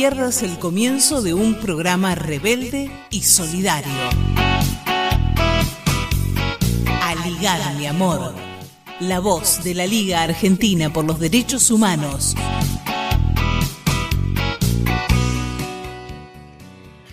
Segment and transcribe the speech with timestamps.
[0.00, 3.92] pierdas el comienzo de un programa rebelde y solidario.
[7.02, 8.32] Aligar, mi amor.
[9.00, 12.34] La voz de la Liga Argentina por los Derechos Humanos.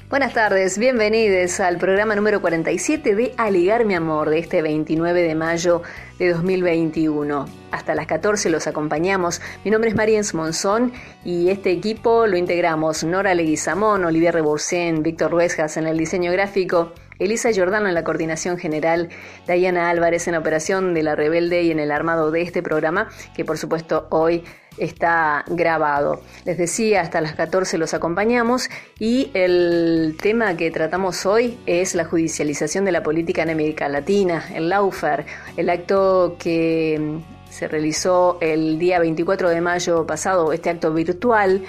[0.10, 5.36] Buenas tardes, bienvenidos al programa número 47 de Aligar mi amor de este 29 de
[5.36, 5.82] mayo
[6.18, 7.46] de 2021.
[7.72, 9.42] Hasta las 14 los acompañamos.
[9.66, 10.94] Mi nombre es Mariens Monzón
[11.26, 16.94] y este equipo lo integramos Nora Leguizamón, Olivier Reboursen, Víctor Ruesjas en el diseño gráfico,
[17.20, 19.10] Elisa Giordano en la coordinación general,
[19.48, 23.46] Diana Álvarez en operación de la Rebelde y en el armado de este programa, que
[23.46, 24.44] por supuesto hoy
[24.78, 26.22] está grabado.
[26.46, 32.06] Les decía, hasta las 14 los acompañamos y el tema que tratamos hoy es la
[32.06, 35.26] judicialización de la política en América Latina, el Laufer,
[35.56, 41.64] el acto que mm, se realizó el día 24 de mayo pasado, este acto virtual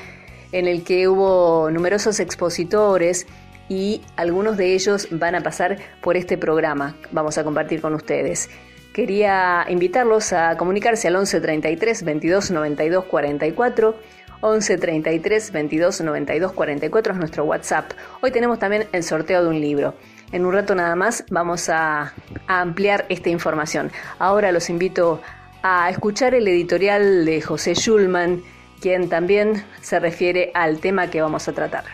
[0.52, 3.26] en el que hubo numerosos expositores
[3.68, 6.96] y algunos de ellos van a pasar por este programa.
[7.12, 8.48] Vamos a compartir con ustedes.
[8.92, 13.94] Quería invitarlos a comunicarse al 11 33 22 92 44.
[14.40, 17.92] 11 33 22 92 44 es nuestro WhatsApp.
[18.22, 19.94] Hoy tenemos también el sorteo de un libro.
[20.30, 22.12] En un rato nada más vamos a,
[22.46, 23.90] a ampliar esta información.
[24.18, 25.20] Ahora los invito
[25.62, 28.42] a escuchar el editorial de José Schulman,
[28.80, 31.84] quien también se refiere al tema que vamos a tratar.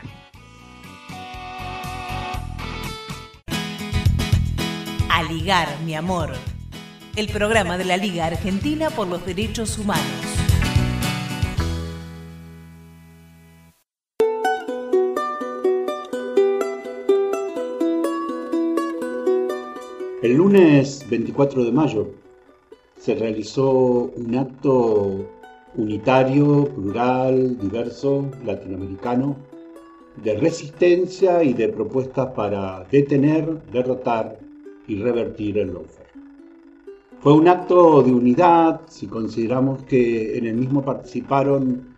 [5.24, 6.32] Ligar, mi amor
[7.16, 10.04] el programa de la Liga Argentina por los Derechos Humanos.
[20.22, 22.08] El lunes 24 de mayo
[22.98, 25.30] se realizó un acto
[25.76, 29.36] unitario, plural, diverso, latinoamericano,
[30.16, 34.43] de resistencia y de propuestas para detener, derrotar
[34.86, 36.04] y revertir el lawfare.
[37.20, 41.94] Fue un acto de unidad, si consideramos que en el mismo participaron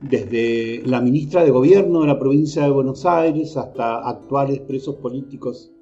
[0.00, 5.72] desde la ministra de Gobierno de la provincia de Buenos Aires hasta actuales presos políticos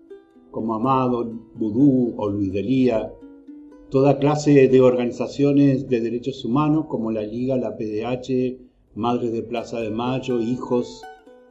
[0.50, 3.12] como Amado, Vudú o Luis Delía,
[3.90, 8.58] toda clase de organizaciones de derechos humanos como la Liga, la PDH,
[8.94, 11.02] Madres de Plaza de Mayo, Hijos,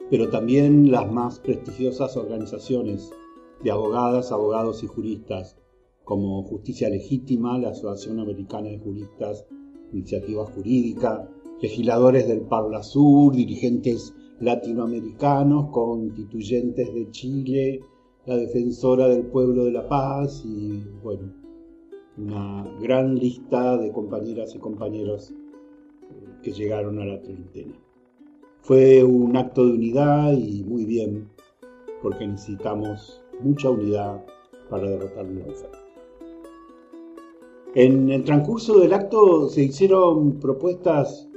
[0.09, 3.11] pero también las más prestigiosas organizaciones
[3.63, 5.57] de abogadas, abogados y juristas
[6.03, 9.45] como Justicia Legítima, la Asociación Americana de Juristas,
[9.91, 11.29] Iniciativa Jurídica,
[11.61, 17.81] legisladores del Parla Sur, dirigentes latinoamericanos, constituyentes de Chile,
[18.25, 21.33] la defensora del pueblo de la paz y, bueno,
[22.17, 27.73] una gran lista de compañeras y compañeros eh, que llegaron a la treintena.
[28.61, 31.29] Fue un acto de unidad y muy bien,
[32.01, 34.23] porque necesitamos mucha unidad
[34.69, 35.79] para derrotar la oferta.
[37.75, 41.27] En el transcurso del acto se hicieron propuestas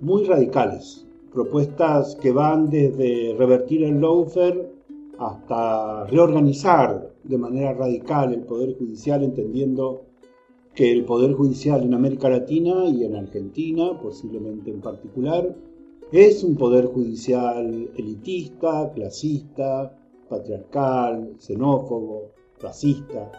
[0.00, 4.70] muy radicales, propuestas que van desde revertir el lawfare
[5.18, 10.02] hasta reorganizar de manera radical el Poder Judicial, entendiendo
[10.74, 15.56] que el Poder Judicial en América Latina y en Argentina, posiblemente en particular,
[16.12, 19.98] es un Poder Judicial elitista, clasista,
[20.28, 23.30] patriarcal, xenófobo, racista,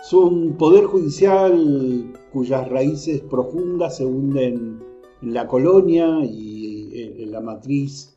[0.00, 4.80] es un poder judicial cuyas raíces profundas se hunden
[5.22, 6.68] en la colonia y
[7.22, 8.16] en la matriz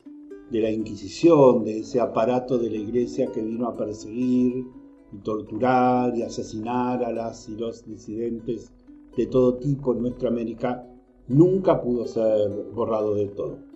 [0.51, 4.65] de la Inquisición, de ese aparato de la Iglesia que vino a perseguir
[5.11, 8.71] y torturar y asesinar a las y los disidentes
[9.15, 10.87] de todo tipo en nuestra América,
[11.27, 13.70] nunca pudo ser borrado de todo.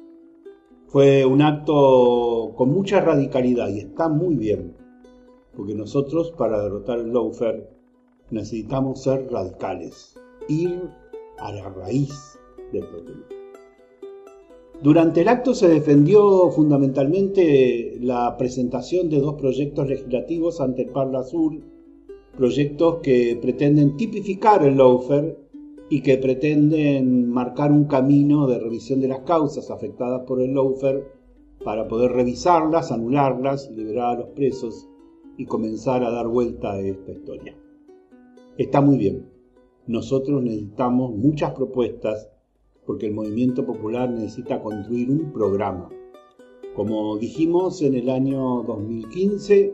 [0.95, 4.77] Fue un acto con mucha radicalidad y está muy bien,
[5.53, 7.67] porque nosotros para derrotar el lawfare
[8.31, 10.17] necesitamos ser radicales,
[10.47, 10.89] ir
[11.37, 12.39] a la raíz
[12.71, 13.25] del problema.
[14.81, 21.23] Durante el acto se defendió fundamentalmente la presentación de dos proyectos legislativos ante el Parla
[21.23, 21.57] Sur,
[22.37, 25.44] proyectos que pretenden tipificar el lawfare
[25.89, 31.03] y que pretenden marcar un camino de revisión de las causas afectadas por el lawfare
[31.63, 34.87] para poder revisarlas, anularlas, liberar a los presos
[35.37, 37.55] y comenzar a dar vuelta a esta historia.
[38.57, 39.29] Está muy bien.
[39.87, 42.29] Nosotros necesitamos muchas propuestas
[42.85, 45.89] porque el movimiento popular necesita construir un programa.
[46.75, 49.73] Como dijimos en el año 2015,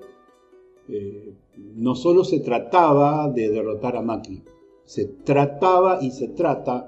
[0.90, 1.34] eh,
[1.76, 4.44] no solo se trataba de derrotar a Macri,
[4.86, 6.88] se trataba y se trata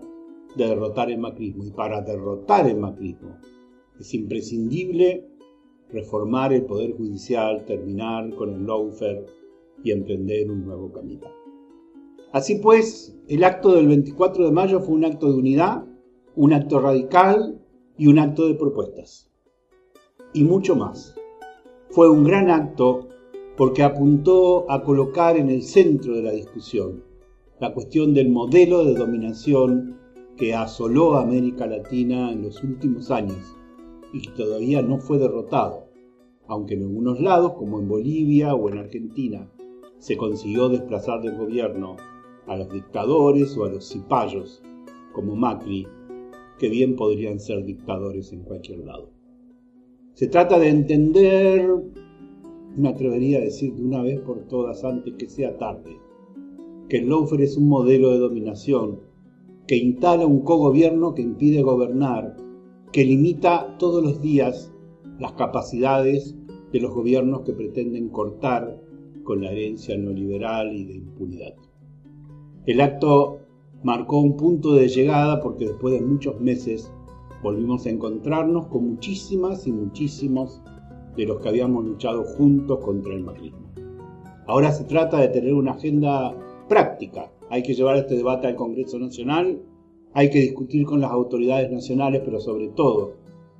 [0.55, 1.63] de derrotar el macrismo.
[1.63, 3.37] Y para derrotar el macrismo
[3.99, 5.27] Es imprescindible
[5.89, 9.25] reformar el Poder Judicial, terminar con el lawfare
[9.83, 11.27] y emprender un nuevo camino.
[12.31, 15.85] Así pues, el acto del 24 de mayo fue un acto de unidad,
[16.35, 17.61] un acto radical
[17.95, 19.29] y un acto de propuestas.
[20.33, 21.15] Y mucho más.
[21.91, 23.07] Fue un gran acto
[23.55, 27.03] porque apuntó a colocar en el centro de la discusión
[27.63, 29.97] la cuestión del modelo de dominación
[30.35, 33.55] que asoló a América Latina en los últimos años
[34.11, 35.87] y que todavía no fue derrotado,
[36.45, 39.49] aunque en algunos lados, como en Bolivia o en Argentina,
[39.97, 41.95] se consiguió desplazar del gobierno
[42.47, 44.61] a los dictadores o a los cipayos,
[45.13, 45.87] como Macri,
[46.59, 49.09] que bien podrían ser dictadores en cualquier lado.
[50.15, 51.73] Se trata de entender,
[52.75, 56.02] me atrevería a decir de una vez por todas antes que sea tarde,
[56.89, 58.99] que el lawfare es un modelo de dominación
[59.67, 62.35] que instala un cogobierno que impide gobernar,
[62.91, 64.71] que limita todos los días
[65.19, 66.35] las capacidades
[66.71, 68.79] de los gobiernos que pretenden cortar
[69.23, 71.53] con la herencia neoliberal y de impunidad.
[72.65, 73.39] El acto
[73.83, 76.91] marcó un punto de llegada porque después de muchos meses
[77.41, 80.61] volvimos a encontrarnos con muchísimas y muchísimos
[81.15, 83.71] de los que habíamos luchado juntos contra el macrismo.
[84.47, 86.35] Ahora se trata de tener una agenda
[86.73, 87.31] práctica.
[87.51, 89.61] Hay que llevar este debate al Congreso Nacional,
[90.13, 93.13] hay que discutir con las autoridades nacionales, pero sobre todo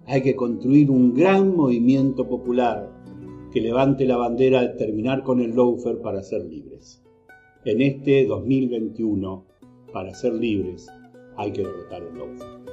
[0.08, 2.92] hay que construir un gran movimiento popular
[3.52, 7.04] que levante la bandera de terminar con el lawfare para ser libres.
[7.66, 9.46] En este 2021,
[9.94, 10.88] para ser libres,
[11.38, 12.73] hay que derrotar el lawfare.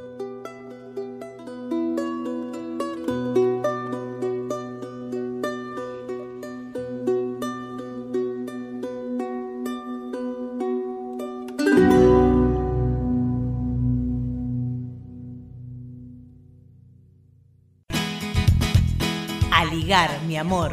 [20.40, 20.72] Amor.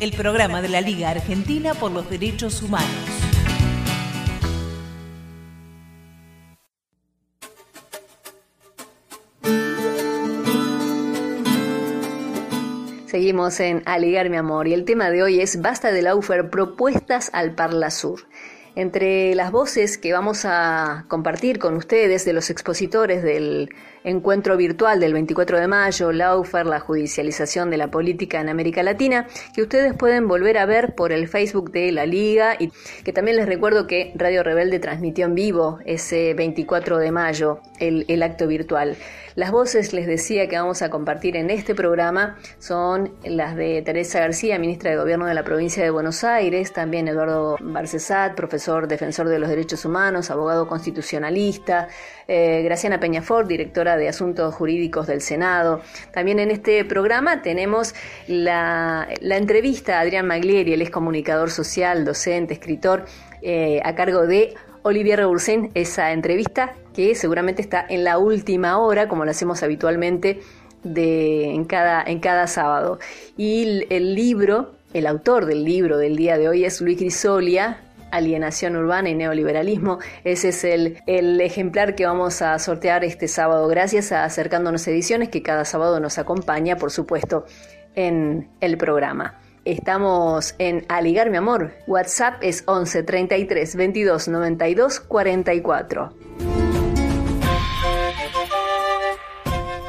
[0.00, 2.88] El programa de la Liga Argentina por los Derechos Humanos.
[13.06, 17.30] Seguimos en Aligar mi amor y el tema de hoy es Basta de Laufer, propuestas
[17.32, 18.26] al Parla Sur.
[18.74, 23.70] Entre las voces que vamos a compartir con ustedes de los expositores del
[24.04, 29.26] encuentro virtual del 24 de mayo, Laufer, la judicialización de la política en América Latina,
[29.54, 32.72] que ustedes pueden volver a ver por el Facebook de la Liga y
[33.04, 38.22] que también les recuerdo que Radio Rebelde transmitió en vivo ese 24 de mayo el,
[38.22, 38.96] acto virtual.
[39.34, 44.20] Las voces, les decía, que vamos a compartir en este programa son las de Teresa
[44.20, 49.28] García, ministra de Gobierno de la provincia de Buenos Aires, también Eduardo Barcesat, profesor defensor
[49.28, 51.88] de los derechos humanos, abogado constitucionalista,
[52.28, 55.80] eh, Graciana Peñafort, directora de Asuntos Jurídicos del Senado.
[56.12, 57.94] También en este programa tenemos
[58.26, 63.04] la, entrevista a Adrián Maglieri, él es comunicador social, docente, escritor,
[63.42, 69.08] eh, a cargo de Olivier Rebursen esa entrevista que seguramente está en la última hora,
[69.08, 70.40] como lo hacemos habitualmente
[70.84, 72.98] en, cada, en cada sábado.
[73.36, 77.80] Y el, libro, el autor del libro del día de hoy es Luis Grisolia,
[78.12, 79.98] Alienación Urbana y Neoliberalismo.
[80.22, 85.30] Ese es el, el, ejemplar que vamos a sortear este sábado, gracias a Acercándonos Ediciones,
[85.30, 87.44] que cada sábado nos acompaña, por supuesto,
[87.94, 89.40] en el programa.
[89.64, 91.72] Estamos en Aligar mi amor.
[91.86, 96.61] WhatsApp es 11 33 22 92 44.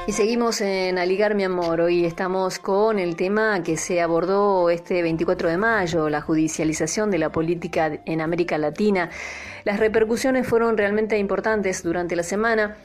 [0.06, 1.80] Y seguimos en Aligar mi amor.
[1.80, 7.20] Hoy estamos con el tema que se abordó este 24 de mayo, la judicialización de
[7.20, 9.10] la política en América Latina.
[9.64, 12.76] Las repercusiones fueron realmente importantes durante la semana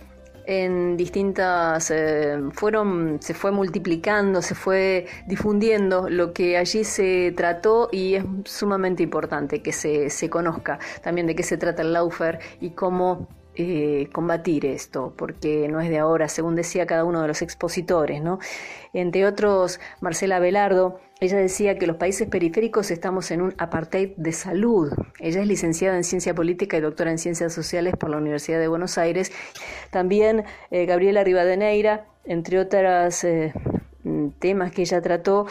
[0.46, 7.90] en distintas eh, fueron se fue multiplicando se fue difundiendo lo que allí se trató
[7.92, 12.38] y es sumamente importante que se, se conozca también de qué se trata el Laufer
[12.62, 13.28] y cómo
[13.60, 18.22] eh, combatir esto, porque no es de ahora, según decía cada uno de los expositores,
[18.22, 18.38] ¿no?
[18.92, 24.30] Entre otros, Marcela Velardo, ella decía que los países periféricos estamos en un apartheid de
[24.30, 24.92] salud.
[25.18, 28.68] Ella es licenciada en Ciencia Política y doctora en Ciencias Sociales por la Universidad de
[28.68, 29.32] Buenos Aires.
[29.90, 33.52] También eh, Gabriela Rivadeneira, entre otros eh,
[34.38, 35.46] temas que ella trató,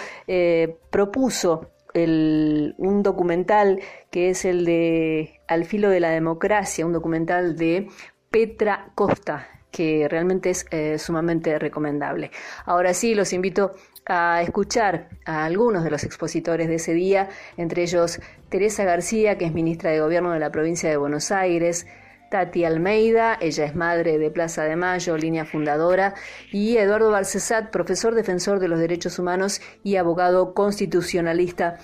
[0.91, 3.79] propuso un documental
[4.17, 7.87] que es el de Al filo de la democracia, un documental de
[8.31, 12.31] Petra Costa, que realmente es eh, sumamente recomendable.
[12.65, 13.75] Ahora sí, los invito
[14.07, 18.19] a escuchar a algunos de los expositores de ese día, entre ellos
[18.49, 21.85] Teresa García, que es ministra de Gobierno de la provincia de Buenos Aires,
[22.31, 26.15] Tati Almeida, ella es madre de Plaza de Mayo, línea fundadora,
[26.51, 31.77] y Eduardo Barcesat, profesor defensor de los derechos humanos y abogado constitucionalista.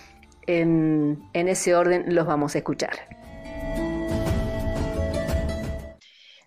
[0.47, 3.23] En, ese orden los vamos a escuchar.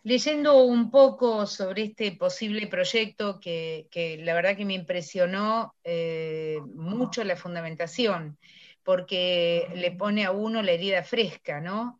[0.02, 3.88] leyendo un poco sobre este posible proyecto que,
[4.22, 8.38] la verdad que me impresionó eh, mucho la fundamentación,
[8.84, 11.98] porque le pone a uno la herida fresca, ¿no?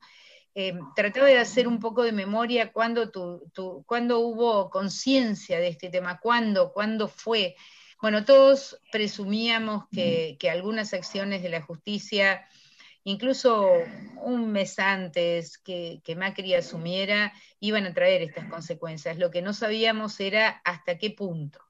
[0.59, 3.11] Eh, trataba de hacer un poco de memoria cuando,
[3.85, 7.57] cuando hubo conciencia de este tema, cuándo, cuándo fue.
[8.01, 12.47] Bueno, todos presumíamos que, que algunas acciones de la justicia
[13.07, 13.71] incluso
[14.23, 19.17] un mes antes que, Macri asumiera, iban a traer estas consecuencias.
[19.17, 21.61] Lo que no sabíamos era hasta qué punto.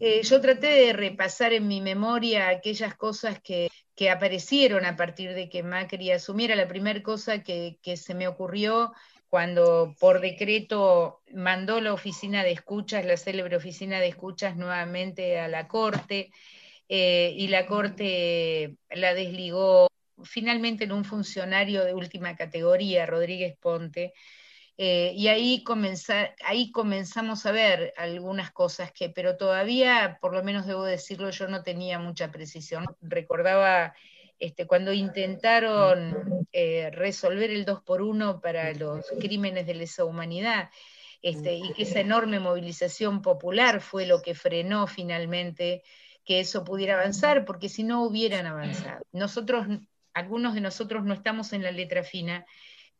[0.00, 3.68] Eh, yo traté de repasar en mi memoria aquellas cosas que,
[4.10, 6.56] aparecieron a partir de que Macri asumiera.
[6.56, 8.92] La primera cosa que, se me ocurrió
[9.32, 15.48] cuando por decreto mandó la oficina de escuchas, la célebre oficina de escuchas nuevamente a
[15.48, 16.30] la Corte,
[16.86, 19.88] eh, y la Corte la desligó
[20.22, 24.12] finalmente en un funcionario de última categoría, Rodríguez Ponte,
[24.76, 25.64] eh, y ahí,
[26.44, 31.48] ahí comenzamos a ver algunas cosas que, pero todavía, por lo menos debo decirlo, yo
[31.48, 32.84] no tenía mucha precisión.
[33.00, 33.94] Recordaba
[34.42, 40.68] este, cuando intentaron eh, resolver el 2 por 1 para los crímenes de lesa humanidad,
[41.22, 45.84] este, y que esa enorme movilización popular fue lo que frenó finalmente
[46.24, 49.04] que eso pudiera avanzar, porque si no hubieran avanzado.
[49.12, 49.64] Nosotros
[50.12, 52.44] algunos de nosotros no estamos en la letra fina,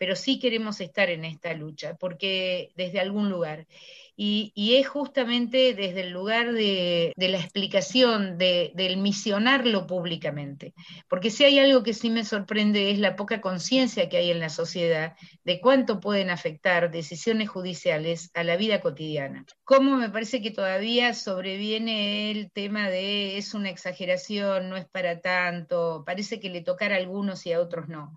[0.02, 3.68] pero sí queremos estar en esta lucha, porque desde algún lugar.
[4.16, 10.74] Y, es justamente desde el lugar de, la explicación, del misionarlo públicamente.
[11.08, 14.40] Porque si hay algo que sí me sorprende es la poca conciencia que hay en
[14.40, 19.46] la sociedad de cuánto pueden afectar decisiones judiciales a la vida cotidiana.
[19.62, 25.20] Cómo me parece que todavía sobreviene el tema de es una exageración, no es para
[25.20, 28.12] tanto, parece que le tocará a algunos y a otros no.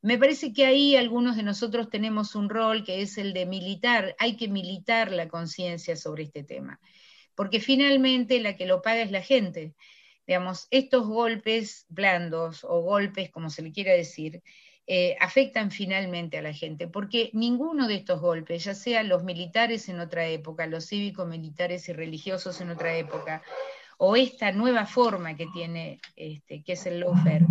[0.00, 4.14] Me parece que ahí algunos de nosotros tenemos un rol que es el de militar,
[4.18, 6.80] hay que militar la conciencia sobre este tema,
[7.34, 9.74] porque finalmente la que lo paga es la gente.
[10.26, 14.42] Digamos, estos golpes blandos o golpes, como se le quiera decir,
[14.86, 19.88] eh, afectan finalmente a la gente, porque ninguno de estos golpes, ya sea los militares
[19.88, 23.42] en otra época, los cívicos, militares y religiosos en otra época,
[23.98, 27.44] o esta nueva forma que tiene, este, que es el lawfare,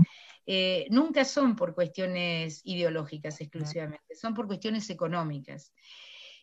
[0.50, 5.74] eh, nunca son por cuestiones ideológicas exclusivamente, son por cuestiones económicas.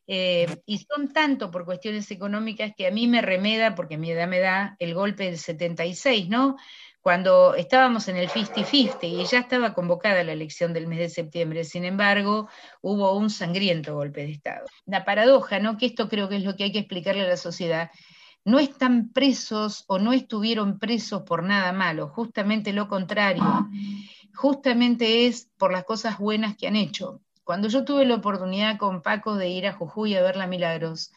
[0.07, 4.29] Eh, y son tanto por cuestiones económicas que a mí me remeda, porque mi edad
[4.29, 6.57] me da, el golpe del 76, ¿no?
[7.01, 11.65] Cuando estábamos en el 50-50 y ya estaba convocada la elección del mes de septiembre,
[11.65, 12.51] sin embargo,
[12.83, 14.67] hubo un sangriento golpe de Estado.
[14.85, 15.79] La paradoja, ¿no?
[15.79, 17.91] Que esto creo que es lo que hay que explicarle a la sociedad,
[18.45, 23.69] no están presos o no estuvieron presos por nada malo, justamente lo contrario,
[24.35, 27.21] justamente es por las cosas buenas que han hecho.
[27.43, 31.13] Cuando yo tuve la oportunidad con Paco de ir a Jujuy a ver la Milagros,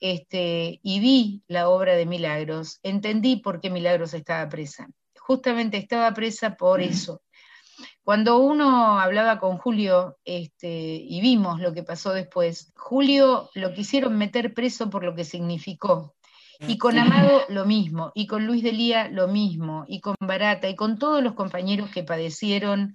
[0.00, 4.88] este, y vi la obra de Milagros, entendí por qué Milagros estaba presa.
[5.16, 7.22] Justamente estaba presa por eso.
[8.02, 14.18] Cuando uno hablaba con Julio este, y vimos lo que pasó después, Julio lo quisieron
[14.18, 16.16] meter preso por lo que significó,
[16.66, 20.76] y con Amado lo mismo, y con Luis Delía lo mismo, y con Barata, y
[20.76, 22.94] con todos los compañeros que padecieron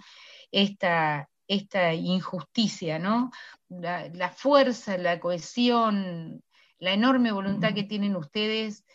[0.52, 3.32] esta, esta injusticia, ¿no?
[3.70, 6.44] La, la fuerza, la cohesión,
[6.80, 8.86] la enorme voluntad que tienen ustedes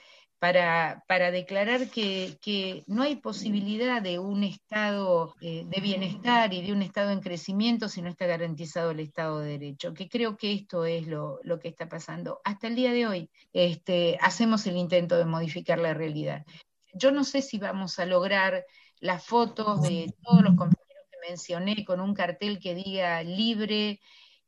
[0.42, 6.82] para, declarar que, no hay posibilidad de un estado eh, de bienestar y de un
[6.82, 10.84] estado en crecimiento si no está garantizado el Estado de Derecho, que creo que esto
[10.84, 12.40] es lo, que está pasando.
[12.42, 16.44] Hasta el día de hoy este, hacemos el intento de modificar la realidad.
[16.92, 18.64] Yo no sé si vamos a lograr
[18.98, 24.00] las fotos de todos los compañeros que mencioné con un cartel que diga libre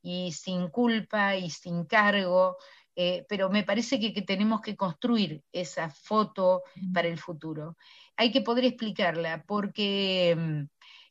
[0.02, 2.56] y sin culpa y sin cargo.
[2.96, 7.76] Eh, pero me parece que, tenemos que construir esa foto para el futuro.
[8.16, 10.62] Hay que poder explicarla porque mm,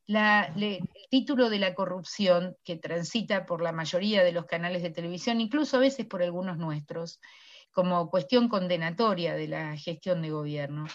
[0.07, 5.41] el título de la corrupción que transita por la mayoría de los canales de televisión,
[5.41, 7.19] incluso a veces por algunos nuestros,
[7.73, 10.85] como cuestión condenatoria de la gestión de gobierno,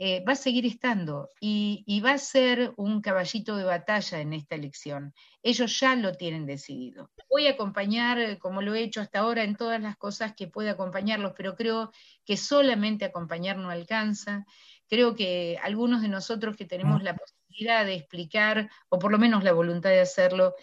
[0.00, 4.54] eh, va a seguir estando y, va a ser un caballito de batalla en esta
[4.54, 5.12] elección.
[5.42, 7.10] Ellos ya lo tienen decidido.
[7.28, 10.46] Voy a acompañar, eh, como lo he hecho hasta ahora, en todas las cosas que
[10.46, 11.90] pueda acompañarlos, pero creo
[12.24, 14.46] que solamente acompañar no alcanza.
[14.88, 19.42] Creo que algunos de nosotros que tenemos la posibilidad de explicar, o por lo menos
[19.42, 20.54] la voluntad de hacerlo,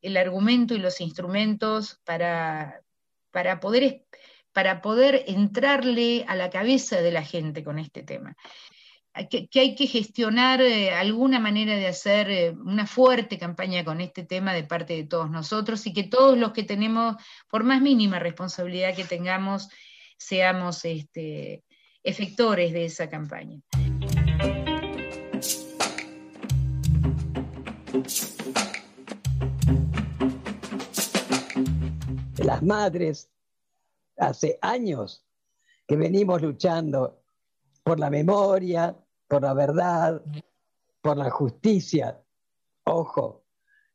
[0.00, 2.80] el, argumento y los instrumentos para,
[3.30, 4.06] para, poder,
[4.52, 8.36] para poder entrarle a la cabeza de la gente con este tema.
[9.30, 14.22] Que, hay que gestionar eh, alguna manera de hacer eh, una fuerte campaña con este
[14.24, 17.16] tema de parte de todos nosotros y que todos los que tenemos,
[17.48, 19.68] por más mínima responsabilidad que tengamos,
[20.16, 21.64] seamos este,
[22.02, 23.60] efectores de esa campaña.
[32.36, 33.28] Las madres,
[34.18, 35.24] hace años
[35.86, 37.22] que venimos luchando
[37.82, 38.96] por la memoria,
[39.26, 40.22] por la verdad,
[41.00, 42.20] por la justicia.
[42.84, 43.44] Ojo,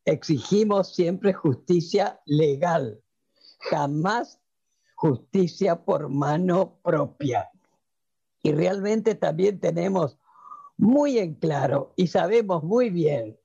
[0.05, 3.01] exigimos siempre justicia legal,
[3.69, 4.39] jamás
[4.95, 7.49] justicia por mano propia.
[8.41, 10.17] Y realmente también tenemos
[10.77, 13.37] muy en claro y sabemos muy bien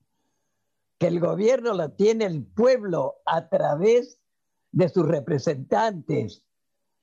[0.98, 4.20] que el gobierno la tiene el pueblo a través
[4.72, 6.42] de sus representantes,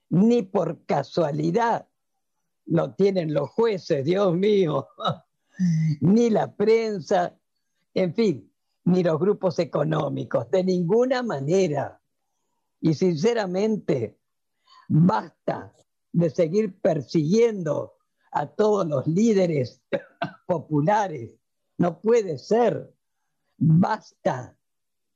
[0.09, 1.87] ni por casualidad
[2.65, 4.87] lo tienen los jueces, Dios mío,
[6.01, 7.37] ni la prensa,
[7.93, 8.51] en fin,
[8.85, 11.99] ni los grupos económicos, de ninguna manera.
[12.81, 14.17] Y sinceramente,
[14.87, 15.73] basta
[16.11, 17.93] de seguir persiguiendo
[18.31, 19.81] a todos los líderes
[20.47, 21.31] populares.
[21.77, 22.93] No puede ser.
[23.57, 24.57] Basta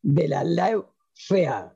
[0.01, 0.75] de la ley
[1.13, 1.75] fea.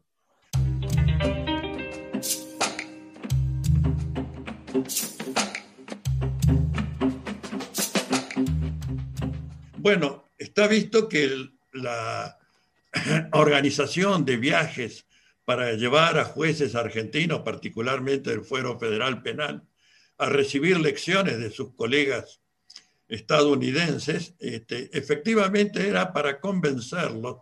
[9.77, 12.37] Bueno, está visto que la
[13.33, 15.05] organización de viajes
[15.45, 19.67] para llevar a jueces argentinos, particularmente del Fuero Federal Penal,
[20.17, 22.41] a recibir lecciones de sus colegas
[23.09, 27.39] estadounidenses, este, efectivamente era para convencerlos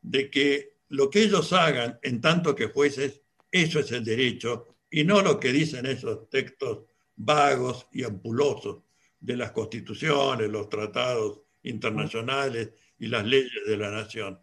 [0.00, 5.04] de que lo que ellos hagan en tanto que jueces, eso es el derecho y
[5.04, 6.80] no lo que dicen esos textos
[7.16, 8.82] vagos y ampulosos
[9.18, 14.38] de las constituciones, los tratados internacionales y las leyes de la nación.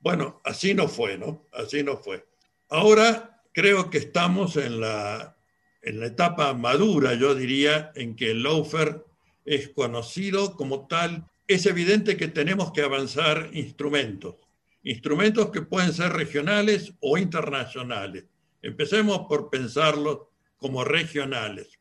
[0.00, 1.46] Bueno, así no fue, ¿no?
[1.52, 2.26] Así no fue.
[2.68, 5.38] Ahora creo que estamos en la,
[5.80, 9.02] en la etapa madura, yo diría, en que el lawfare
[9.46, 11.30] es conocido como tal.
[11.46, 14.36] Es evidente que tenemos que avanzar instrumentos,
[14.82, 18.24] instrumentos que pueden ser regionales o internacionales.
[18.64, 20.20] Empecemos por pensarlos
[20.56, 21.78] como regionales.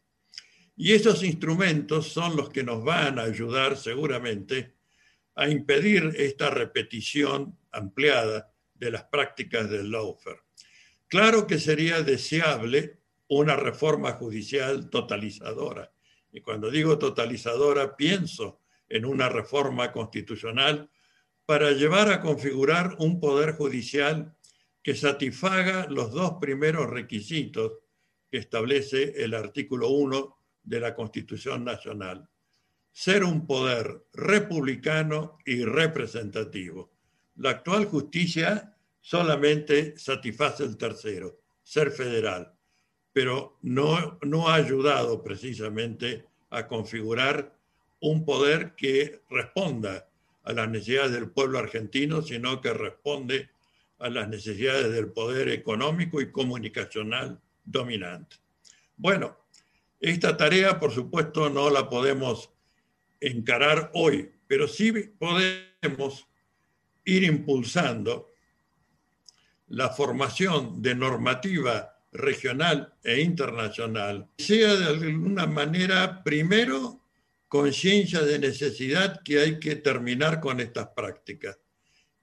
[0.76, 4.76] Y esos instrumentos son los que nos van a ayudar seguramente
[5.36, 10.42] a impedir esta repetición ampliada de las prácticas del lawfare.
[11.08, 15.90] Claro que sería deseable una reforma judicial totalizadora.
[16.34, 20.90] Y cuando digo totalizadora, pienso en una reforma constitucional
[21.46, 24.36] para llevar a configurar un poder judicial
[24.84, 27.72] que satisfaga los dos primeros requisitos
[28.30, 32.28] que establece el artículo 1 de la Constitución Nacional.
[32.92, 36.92] Ser un poder republicano y representativo.
[37.38, 42.54] La actual justicia solamente satisface el tercero, ser federal,
[43.14, 47.58] pero no, no ha ayudado precisamente a configurar
[48.02, 50.10] un poder que responda
[50.44, 53.50] a las necesidades del pueblo argentino, sino que responde
[54.00, 58.38] a las necesidades del poder económico y comunicacional dominante.
[58.98, 59.38] Bueno,
[60.00, 62.50] esta tarea, por supuesto, no la podemos
[63.20, 66.28] encarar hoy, pero sí podemos
[67.06, 68.34] ir impulsando
[69.68, 77.02] la formación de normativa regional e internacional sea de alguna manera, primero,
[77.48, 81.58] conciencia de necesidad que hay que terminar con estas prácticas.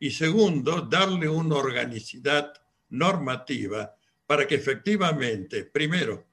[0.00, 2.54] Y segundo, darle una organicidad
[2.88, 3.94] normativa
[4.26, 6.26] para que efectivamente, primero,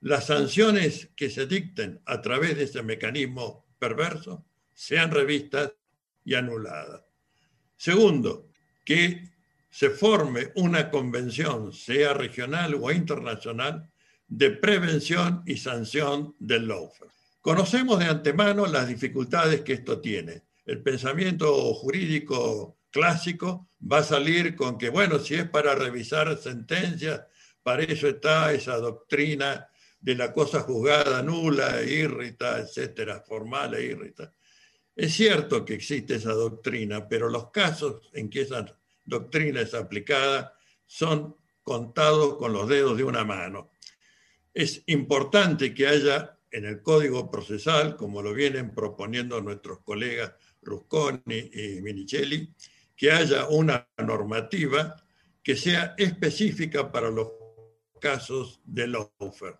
[0.00, 5.72] las sanciones que se dicten a través de ese mecanismo perverso sean revistas
[6.24, 7.02] y anuladas.
[7.76, 8.50] Segundo,
[8.84, 9.30] que
[9.70, 13.88] se forme una convención, sea regional o internacional,
[14.26, 17.12] de prevención y sanción del lawfare.
[17.40, 20.42] Conocemos de antemano las dificultades que esto tiene.
[20.66, 27.22] El pensamiento jurídico clásico va a salir con que, bueno, si es para revisar sentencias,
[27.60, 34.32] para eso está esa doctrina de la cosa juzgada nula, irrita, etcétera, formal e irrita.
[34.94, 38.64] Es cierto que existe esa doctrina, pero los casos en que esa
[39.04, 43.72] doctrina es aplicada son contados con los dedos de una mano.
[44.52, 51.50] Es importante que haya en el Código Procesal, como lo vienen proponiendo nuestros colegas Rusconi
[51.52, 52.54] y Minicelli,
[52.96, 54.96] que haya una normativa
[55.42, 57.28] que sea específica para los
[58.00, 59.58] casos de lawfare.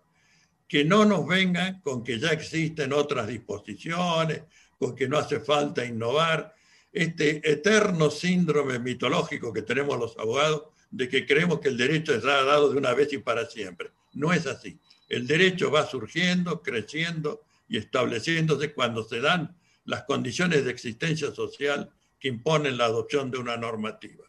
[0.67, 4.43] Que no nos vengan con que ya existen otras disposiciones,
[4.77, 6.53] con que no hace falta innovar.
[6.91, 12.43] Este eterno síndrome mitológico que tenemos los abogados de que creemos que el derecho está
[12.43, 13.91] dado de una vez y para siempre.
[14.13, 14.79] No es así.
[15.09, 21.91] El derecho va surgiendo, creciendo y estableciéndose cuando se dan las condiciones de existencia social
[22.19, 24.25] que imponen la adopción de una normativa.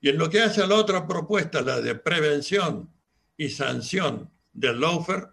[0.00, 2.90] Y en lo que hace a la otra propuesta, la de prevención
[3.36, 5.28] y sanción del lawfare,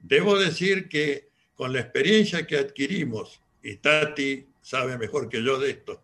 [0.00, 5.70] debo decir que con la experiencia que adquirimos, y Tati sabe mejor que yo de
[5.70, 6.02] esto,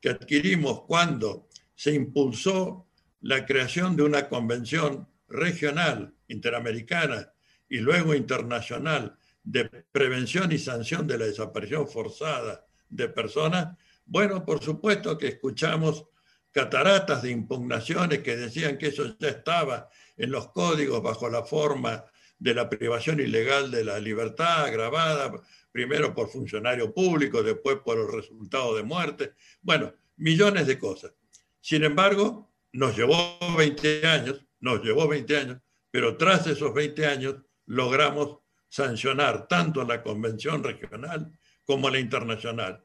[0.00, 2.86] que adquirimos cuando se impulsó
[3.22, 7.32] la creación de una convención regional, interamericana
[7.68, 14.62] y luego internacional de prevención y sanción de la desaparición forzada de personas, bueno, por
[14.62, 16.06] supuesto que escuchamos
[16.50, 22.04] cataratas de impugnaciones que decían que eso ya estaba en los códigos bajo la forma
[22.38, 25.32] de la privación ilegal de la libertad agravada,
[25.72, 31.12] primero por funcionario público, después por el resultado de muerte, bueno, millones de cosas.
[31.60, 35.58] Sin embargo, nos llevó 20 años, nos llevó 20 años,
[35.90, 37.36] pero tras esos 20 años
[37.66, 38.38] logramos
[38.68, 41.32] sancionar tanto la convención regional
[41.64, 42.83] como la internacional.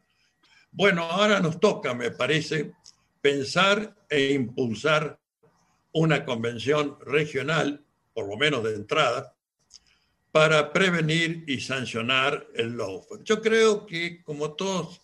[0.71, 2.73] Bueno, ahora nos toca, me parece,
[3.21, 5.19] pensar e impulsar
[5.91, 9.35] una convención regional, por lo menos de entrada,
[10.31, 13.23] para prevenir y sancionar el lawfare.
[13.23, 15.01] Yo creo que, como todas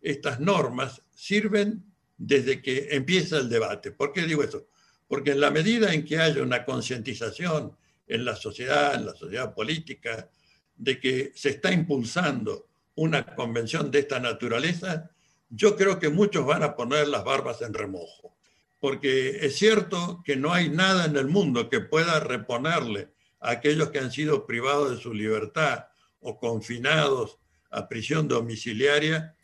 [0.00, 1.84] estas normas, sirven
[2.16, 3.90] desde que empieza el debate.
[3.90, 4.68] ¿Por qué digo eso?
[5.08, 7.76] Porque en la medida en que haya una concientización
[8.06, 10.30] en la sociedad, en la sociedad política,
[10.76, 12.67] de que se está impulsando
[12.98, 15.10] una convención de esta naturaleza,
[15.48, 18.36] yo creo que muchos van a poner las barbas en remojo,
[18.80, 23.08] porque es cierto que no hay nada en el mundo que pueda reponerle
[23.40, 25.86] a aquellos que han sido privados de su libertad
[26.20, 27.38] o confinados
[27.70, 29.36] a prisión domiciliaria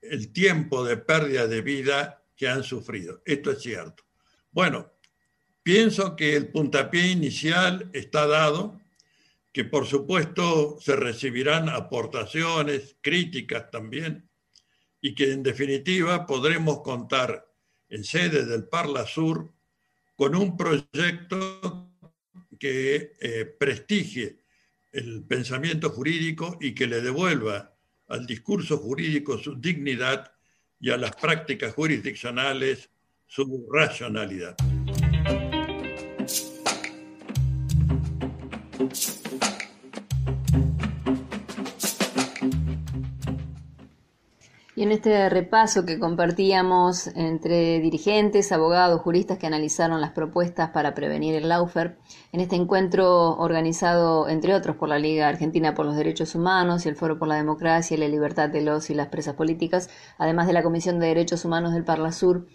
[0.00, 3.20] el tiempo de pérdida de vida que han sufrido.
[3.24, 4.04] Esto es cierto.
[4.52, 4.92] Bueno,
[5.62, 8.80] pienso que el puntapié inicial está dado,
[9.52, 14.28] que por supuesto se recibirán aportaciones, críticas también,
[15.00, 17.46] y que en definitiva podremos contar
[17.88, 19.52] en sede del Parla Sur
[20.16, 21.90] con un proyecto
[22.58, 24.38] que eh, prestigie
[24.92, 27.74] el pensamiento jurídico y que le devuelva
[28.08, 30.32] al discurso jurídico su dignidad
[30.78, 32.88] y a las prácticas jurisdiccionales
[33.26, 34.56] su racionalidad.
[44.82, 51.36] En este repaso que compartíamos entre dirigentes, abogados, juristas que analizaron las propuestas para prevenir
[51.36, 51.98] el Laufer,
[52.32, 56.88] en este encuentro organizado, entre otros, por la Liga Argentina por los Derechos Humanos y
[56.88, 60.48] el Foro por la Democracia y la Libertad de los y las Presas Políticas, además
[60.48, 62.48] de la Comisión de Derechos Humanos del Parla Sur,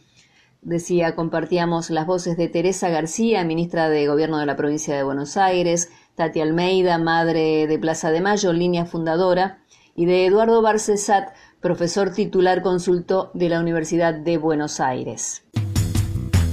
[0.61, 5.37] decía, compartíamos las voces de Teresa García, ministra de Gobierno de la Provincia de Buenos
[5.37, 9.59] Aires, Tati Almeida, madre de Plaza de Mayo, línea fundadora,
[9.97, 11.29] y de Eduardo Barcesat,
[11.61, 15.43] profesor titular consulto de la Universidad de Buenos Aires.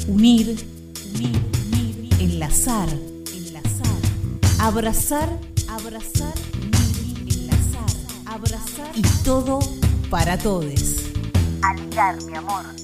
[0.09, 0.57] Unir,
[1.14, 2.88] unir, unir enlazar,
[3.35, 3.97] enlazar,
[4.61, 5.29] abrazar,
[5.69, 7.90] abrazar, unir, enlazar,
[8.27, 9.59] abrazar y todo
[10.11, 10.97] para todos.
[11.62, 12.84] Aligar, mi amor.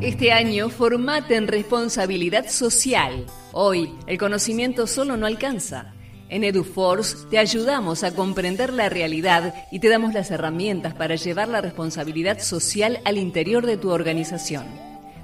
[0.01, 3.27] Este año formate en responsabilidad social.
[3.53, 5.95] Hoy, el conocimiento solo no alcanza.
[6.29, 11.49] En EduForce te ayudamos a comprender la realidad y te damos las herramientas para llevar
[11.49, 14.67] la responsabilidad social al interior de tu organización.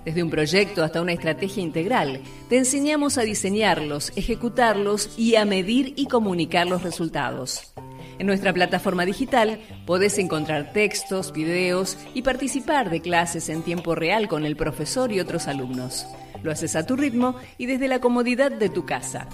[0.05, 5.95] Desde un proyecto hasta una estrategia integral, te enseñamos a diseñarlos, ejecutarlos y a medir
[5.97, 7.73] y comunicar los resultados.
[8.19, 14.27] En nuestra plataforma digital podés encontrar textos, videos y participar de clases en tiempo real
[14.27, 16.07] con el profesor y otros alumnos.
[16.47, 19.29] Lo haces a tu ritmo y desde la comodidad de tu casa.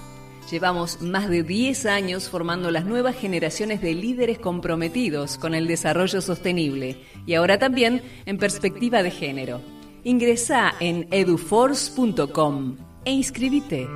[0.50, 6.22] Llevamos más de 10 años formando las nuevas generaciones de líderes comprometidos con el desarrollo
[6.22, 6.96] sostenible
[7.26, 9.60] y ahora también en perspectiva de género.
[10.04, 13.86] Ingresa en eduforce.com e inscríbete.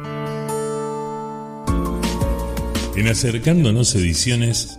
[2.96, 4.78] En Acercándonos Ediciones,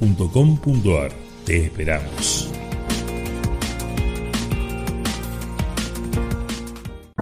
[0.00, 1.12] www.acercándonoscultura.com.ar.
[1.44, 2.50] Te esperamos.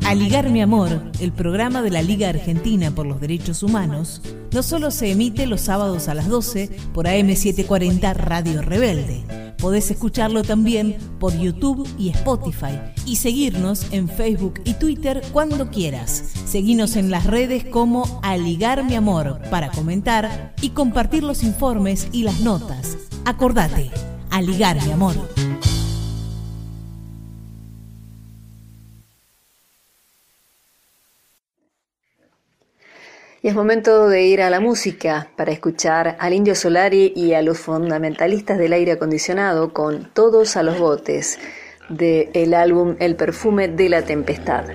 [0.05, 4.21] Aligar mi amor, el programa de la Liga Argentina por los Derechos Humanos,
[4.53, 9.55] no solo se emite los sábados a las 12 por AM740 Radio Rebelde.
[9.59, 16.32] Podés escucharlo también por YouTube y Spotify y seguirnos en Facebook y Twitter cuando quieras.
[16.53, 22.25] Seguinos en las redes como Aligar mi amor para comentar y compartir los informes y
[22.25, 22.99] las notas.
[23.25, 23.91] Acordate,
[24.31, 25.15] Aligar mi amor.
[33.41, 37.41] Y es momento de ir a la música para escuchar al Indio Solari y a
[37.41, 41.39] los fundamentalistas del aire acondicionado con Todos a los botes
[41.89, 44.67] del álbum El perfume de la tempestad.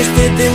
[0.00, 0.47] Este temblor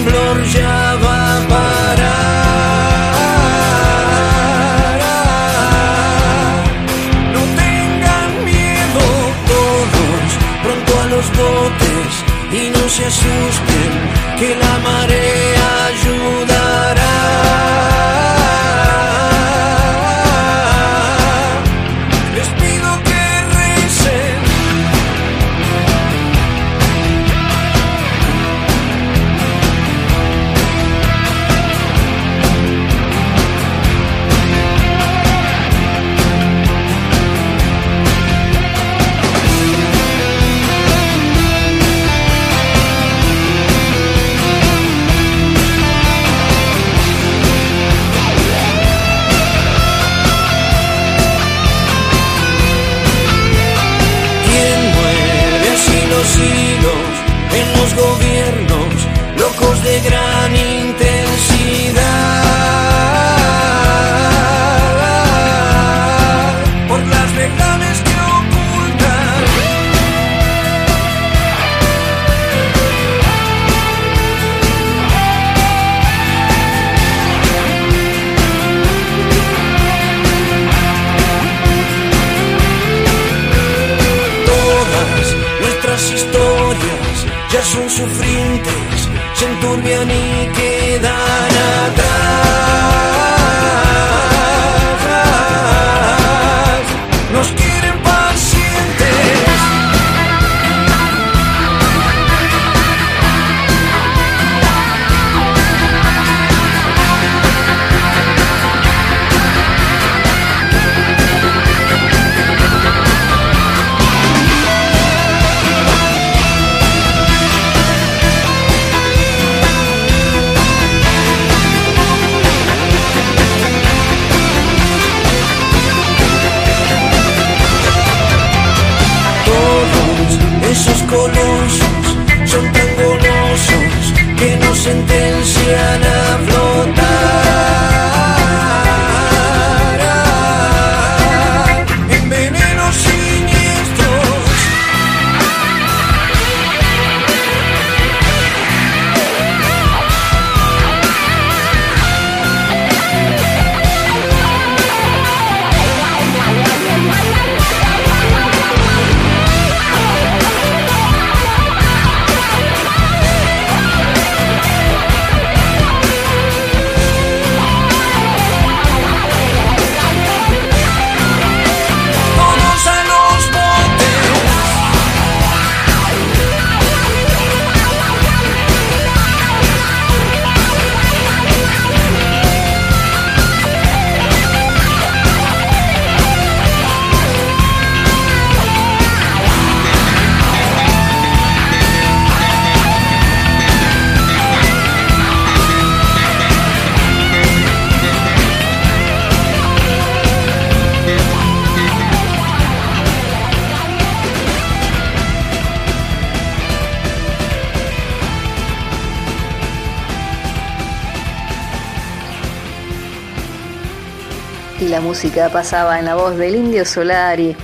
[215.03, 217.55] música pasaba en la voz del indio Solari,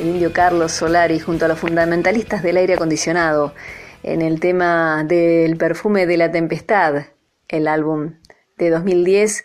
[0.00, 3.54] el indio Carlos Solari, junto a los fundamentalistas del aire acondicionado,
[4.02, 7.04] en el tema del perfume de la tempestad,
[7.48, 8.14] el álbum
[8.58, 9.44] de 2010,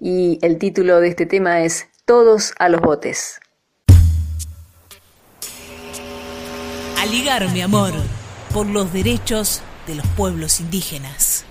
[0.00, 3.40] y el título de este tema es Todos a los botes.
[6.98, 7.92] A ligar, mi amor,
[8.54, 11.45] por los derechos de los pueblos indígenas.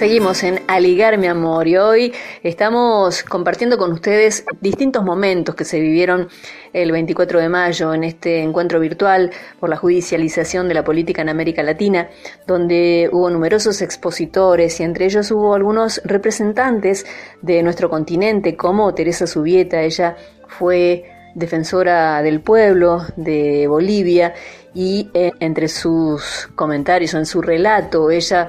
[0.00, 5.78] Seguimos en Aligar mi amor y hoy estamos compartiendo con ustedes distintos momentos que se
[5.78, 6.30] vivieron
[6.72, 11.28] el 24 de mayo en este encuentro virtual por la judicialización de la política en
[11.28, 12.08] América Latina,
[12.46, 17.04] donde hubo numerosos expositores y entre ellos hubo algunos representantes
[17.42, 20.16] de nuestro continente como Teresa Subieta, ella
[20.48, 24.32] fue defensora del pueblo de Bolivia
[24.72, 28.48] y eh, entre sus comentarios, en su relato, ella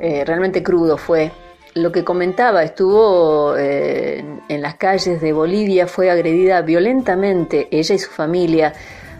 [0.00, 1.30] eh, realmente crudo fue.
[1.74, 7.98] Lo que comentaba, estuvo eh, en las calles de Bolivia, fue agredida violentamente ella y
[7.98, 8.72] su familia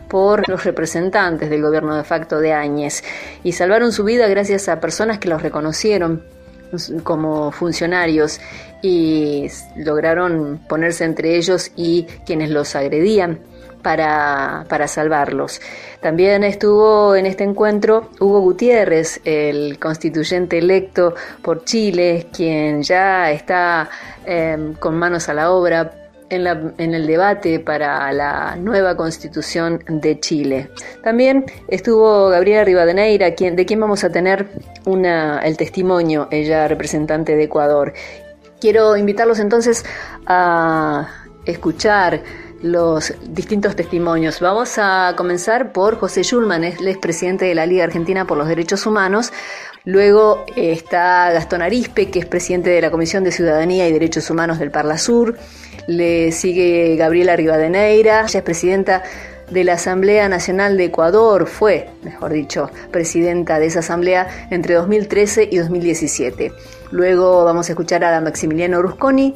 [0.09, 3.05] por los representantes del gobierno de facto de Áñez
[3.45, 6.25] y salvaron su vida gracias a personas que los reconocieron
[7.05, 8.40] como funcionarios
[8.83, 13.38] y lograron ponerse entre ellos y quienes los agredían
[13.83, 15.61] para, para salvarlos.
[16.01, 23.90] También estuvo en este encuentro Hugo Gutiérrez, el constituyente electo por Chile, quien ya está
[24.25, 25.93] em, con manos a la obra
[26.31, 30.71] en, la, en, el debate para la nueva constitución de Chile.
[31.03, 34.49] También estuvo Gabriela Rivadeneira, quien, de quien vamos a tener
[34.87, 37.93] una, el testimonio, ella representante de Ecuador.
[38.61, 39.85] Quiero invitarlos entonces
[40.27, 41.09] a
[41.45, 42.23] escuchar
[42.62, 44.40] los distintos testimonios.
[44.40, 48.49] Vamos a comenzar por José Schulman, él es presidente de la Liga Argentina por los
[48.49, 49.33] Derechos Humanos.
[49.85, 54.29] Luego eh, está Gastón Arispe, que es presidente de la Comisión de Ciudadanía y Derechos
[54.31, 55.37] Humanos del Parla Sur.
[55.87, 59.03] Le sigue Gabriela Rivadeneira, ella es presidenta
[59.51, 65.49] de la Asamblea Nacional de Ecuador, fue, mejor dicho, presidenta de esa asamblea entre 2013
[65.51, 66.53] y 2017.
[66.92, 69.35] Luego vamos a escuchar a Maximiliano Rusconi,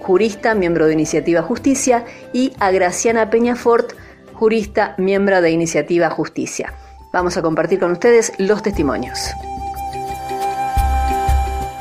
[0.00, 3.92] jurista, miembro de Iniciativa Justicia, y a Graciana Peñafort,
[4.32, 6.74] jurista, miembro de Iniciativa Justicia.
[7.12, 9.30] Vamos a compartir con ustedes los testimonios.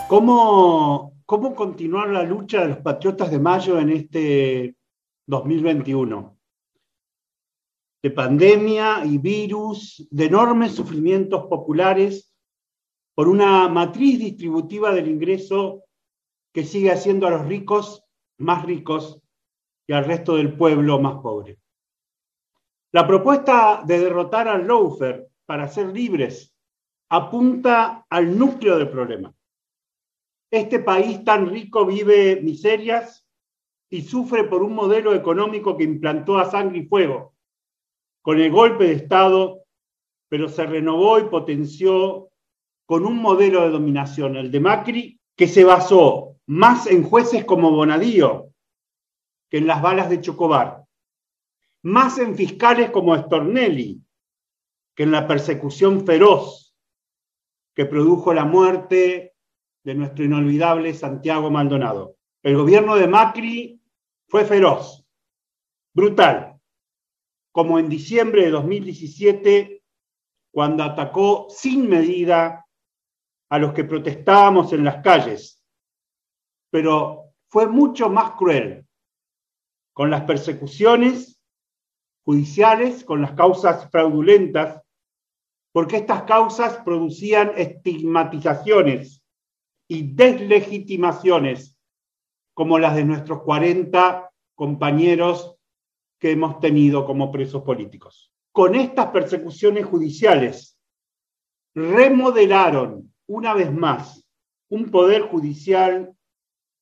[0.07, 4.75] ¿Cómo, cómo continuar la lucha de los patriotas de Mayo en este
[5.25, 6.37] 2021?
[8.03, 12.31] De pandemia y virus, de enormes sufrimientos populares
[13.15, 15.83] por una matriz distributiva del ingreso
[16.53, 18.03] que sigue haciendo a los ricos
[18.37, 19.21] más ricos
[19.87, 21.59] y al resto del pueblo más pobre.
[22.91, 26.53] La propuesta de derrotar al lawfare para ser libres
[27.09, 29.33] apunta al núcleo del problema.
[30.51, 33.25] Este país tan rico vive miserias
[33.89, 37.35] y sufre por un modelo económico que implantó a sangre y fuego,
[38.21, 39.63] con el golpe de Estado,
[40.29, 42.29] pero se renovó y potenció
[42.85, 47.71] con un modelo de dominación, el de Macri, que se basó más en jueces como
[47.71, 48.49] Bonadío
[49.49, 50.83] que en las balas de Chocobar,
[51.83, 54.01] más en fiscales como Stornelli
[54.95, 56.75] que en la persecución feroz
[57.75, 59.33] que produjo la muerte
[59.83, 62.17] de nuestro inolvidable Santiago Maldonado.
[62.41, 63.81] El gobierno de Macri
[64.27, 65.05] fue feroz,
[65.93, 66.59] brutal,
[67.51, 69.83] como en diciembre de 2017,
[70.51, 72.62] cuando atacó sin medida
[73.53, 75.63] a los que protestábamos en las calles,
[76.71, 78.87] pero fue mucho más cruel
[79.93, 81.39] con las persecuciones
[82.25, 84.81] judiciales, con las causas fraudulentas,
[85.71, 89.23] porque estas causas producían estigmatizaciones
[89.87, 91.77] y deslegitimaciones
[92.55, 95.57] como las de nuestros 40 compañeros
[96.19, 98.33] que hemos tenido como presos políticos.
[98.51, 100.75] Con estas persecuciones judiciales
[101.75, 104.23] remodelaron una vez más
[104.69, 106.15] un poder judicial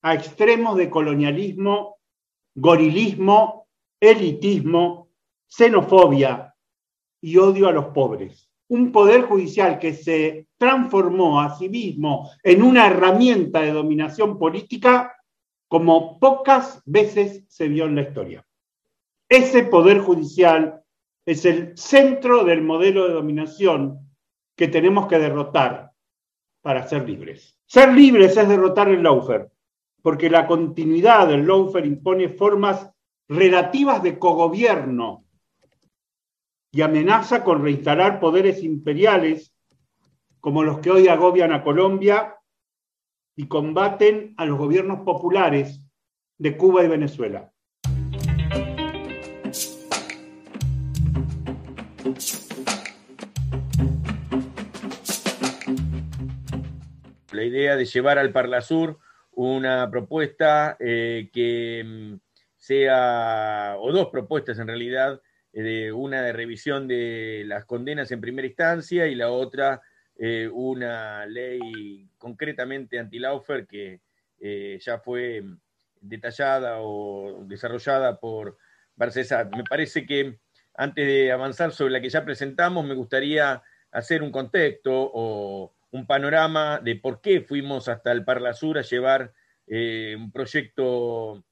[0.02, 1.96] a extremos de colonialismo,
[2.54, 5.08] gorilismo, elitismo,
[5.46, 6.54] xenofobia
[7.22, 8.50] y odio a los pobres.
[8.68, 15.16] Un poder judicial que se transformó a sí mismo en una herramienta de dominación política
[15.68, 18.46] como pocas veces se vio en la historia.
[19.26, 20.82] Ese poder judicial
[21.24, 24.00] es el centro del modelo de dominación
[24.54, 25.91] que tenemos que derrotar
[26.62, 27.58] para ser libres.
[27.66, 29.50] Ser libres es derrotar el lawfare,
[30.00, 32.88] porque la continuidad del lawfare impone formas
[33.28, 35.24] relativas de cogobierno
[36.70, 39.52] y amenaza con reinstalar poderes imperiales
[40.40, 42.36] como los que hoy agobian a Colombia
[43.36, 45.86] y combaten a los gobiernos populares
[46.38, 47.52] de Cuba y Venezuela.
[57.42, 59.00] La idea de llevar al Parlasur
[59.32, 62.14] una propuesta eh, que mm,
[62.56, 65.20] sea, o dos propuestas en realidad,
[65.52, 69.82] eh, una de revisión de las condenas en primera instancia y la otra
[70.16, 73.98] eh, una ley concretamente anti-Laufer que
[74.78, 75.42] ya fue
[76.00, 78.56] detallada o desarrollada por
[78.94, 79.52] Barcesat.
[79.56, 80.38] Me parece que
[80.74, 86.06] antes de avanzar sobre la que ya presentamos, me gustaría hacer un contexto o un
[86.06, 89.32] panorama de por qué fuimos hasta el Parla Sur a llevar
[89.66, 91.44] eh, un proyecto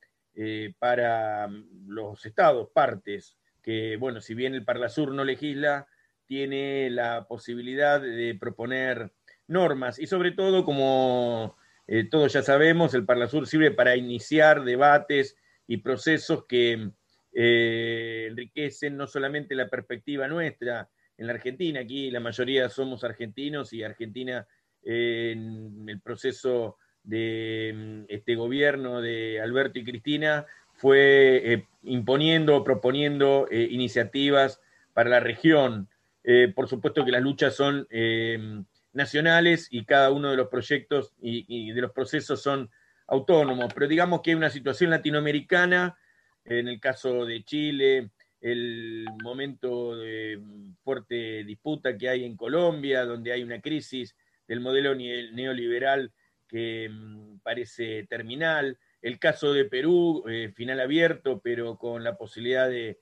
[0.79, 1.49] para
[1.87, 5.87] los estados, partes, que, bueno, si bien el Parla Sur no legisla,
[6.31, 9.13] tiene la posibilidad de proponer
[9.49, 9.99] normas.
[9.99, 11.57] Y sobre todo, como
[11.89, 15.37] eh, todos ya sabemos, el Parlasur sirve para iniciar debates
[15.67, 16.93] y procesos que
[17.33, 20.89] eh, enriquecen no solamente la perspectiva nuestra
[21.21, 24.47] en la Argentina, aquí la mayoría somos argentinos y Argentina
[24.83, 33.47] en el proceso de mm, este gobierno de Alberto y Cristina fue eh, imponiendo, proponiendo
[33.51, 34.63] iniciativas
[34.95, 35.91] para la región.
[36.25, 38.63] Eh, por supuesto que las luchas son eh,
[38.95, 42.71] nacionales y cada uno de los proyectos y, de los procesos son
[43.07, 45.99] autónomos, pero digamos que hay una situación latinoamericana,
[46.47, 48.11] en el caso de Chile,
[48.41, 50.41] el momento de
[50.83, 54.17] fuerte disputa que hay en Colombia, donde hay una crisis
[54.49, 56.13] del modelo neoliberal
[56.49, 62.69] que mm, parece terminal, el caso de Perú, eh, final abierto, pero con la posibilidad
[62.69, 62.99] de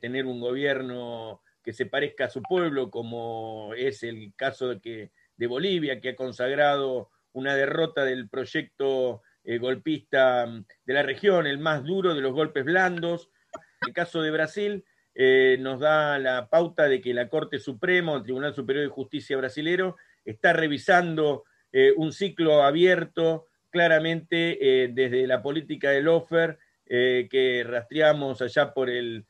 [0.00, 5.10] tener un gobierno que se parezca a su pueblo, como es el caso de, que,
[5.36, 11.48] de Bolivia, que ha consagrado una derrota del proyecto eh, golpista mm, de la región,
[11.48, 13.30] el más duro de los golpes blandos.
[13.80, 18.22] El caso de Brasil eh, nos da la pauta de que la Corte Suprema, el
[18.22, 25.90] Tribunal Superior de Justicia brasilero, está revisando eh, un ciclo abierto claramente desde la política
[25.90, 29.26] del offer que rastreamos allá por el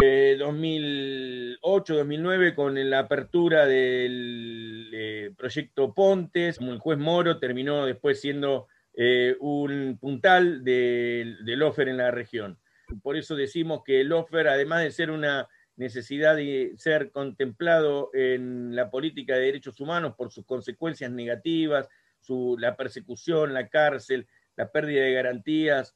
[0.00, 8.20] 2008-2009 eh, con la apertura del eh, proyecto Pontes, como el juez Moro terminó después
[8.20, 12.58] siendo eh, un puntal del de offer en la región.
[13.02, 18.74] Por eso decimos que el offer, además de ser una necesidad de ser contemplado en
[18.76, 21.88] la política de derechos humanos por sus consecuencias negativas,
[22.20, 24.26] su, la persecución, la cárcel,
[24.56, 25.94] la pérdida de garantías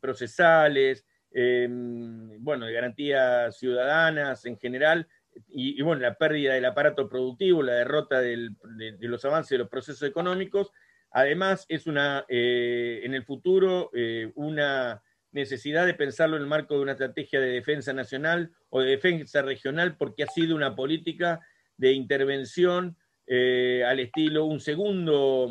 [0.00, 1.06] procesales,
[1.38, 5.06] Em, bueno, de garantías ciudadanas en general,
[5.48, 8.52] y, bueno, la pérdida del aparato productivo, la derrota de,
[9.00, 10.72] los avances de los procesos económicos,
[11.10, 15.02] además es una, eh, en el futuro, eh, una
[15.36, 19.42] necesidad de pensarlo en el marco de una estrategia de defensa nacional o de defensa
[19.42, 21.40] regional, porque ha sido una política
[21.76, 25.50] de intervención eh, al estilo un segundo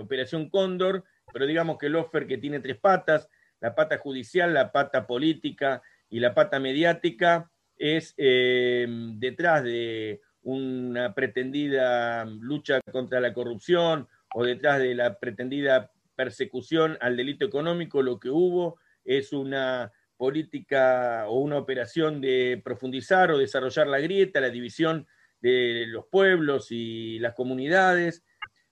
[0.00, 3.28] Operación Cóndor, pero digamos que el offer que tiene tres patas,
[3.60, 11.14] la pata judicial, la pata política y la pata mediática es eh, detrás de una
[11.14, 18.18] pretendida lucha contra la corrupción o detrás de la pretendida persecución al delito económico, lo
[18.18, 24.50] que hubo es una política o una operación de profundizar o desarrollar la grieta, la
[24.50, 25.06] división
[25.40, 28.24] de los pueblos y las comunidades,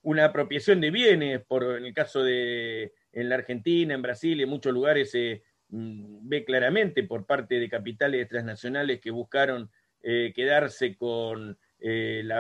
[0.03, 4.49] una apropiación de bienes, por, en el caso de en la Argentina, en Brasil, en
[4.49, 9.71] muchos lugares se mm, ve claramente por parte de capitales transnacionales que buscaron
[10.03, 12.33] eh, quedarse con eh, el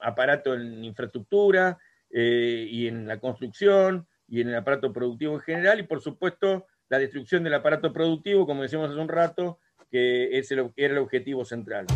[0.00, 1.78] aparato en infraestructura
[2.10, 6.66] eh, y en la construcción y en el aparato productivo en general, y por supuesto
[6.88, 9.58] la destrucción del aparato productivo, como decíamos hace un rato,
[9.90, 11.86] que es el, era el objetivo central.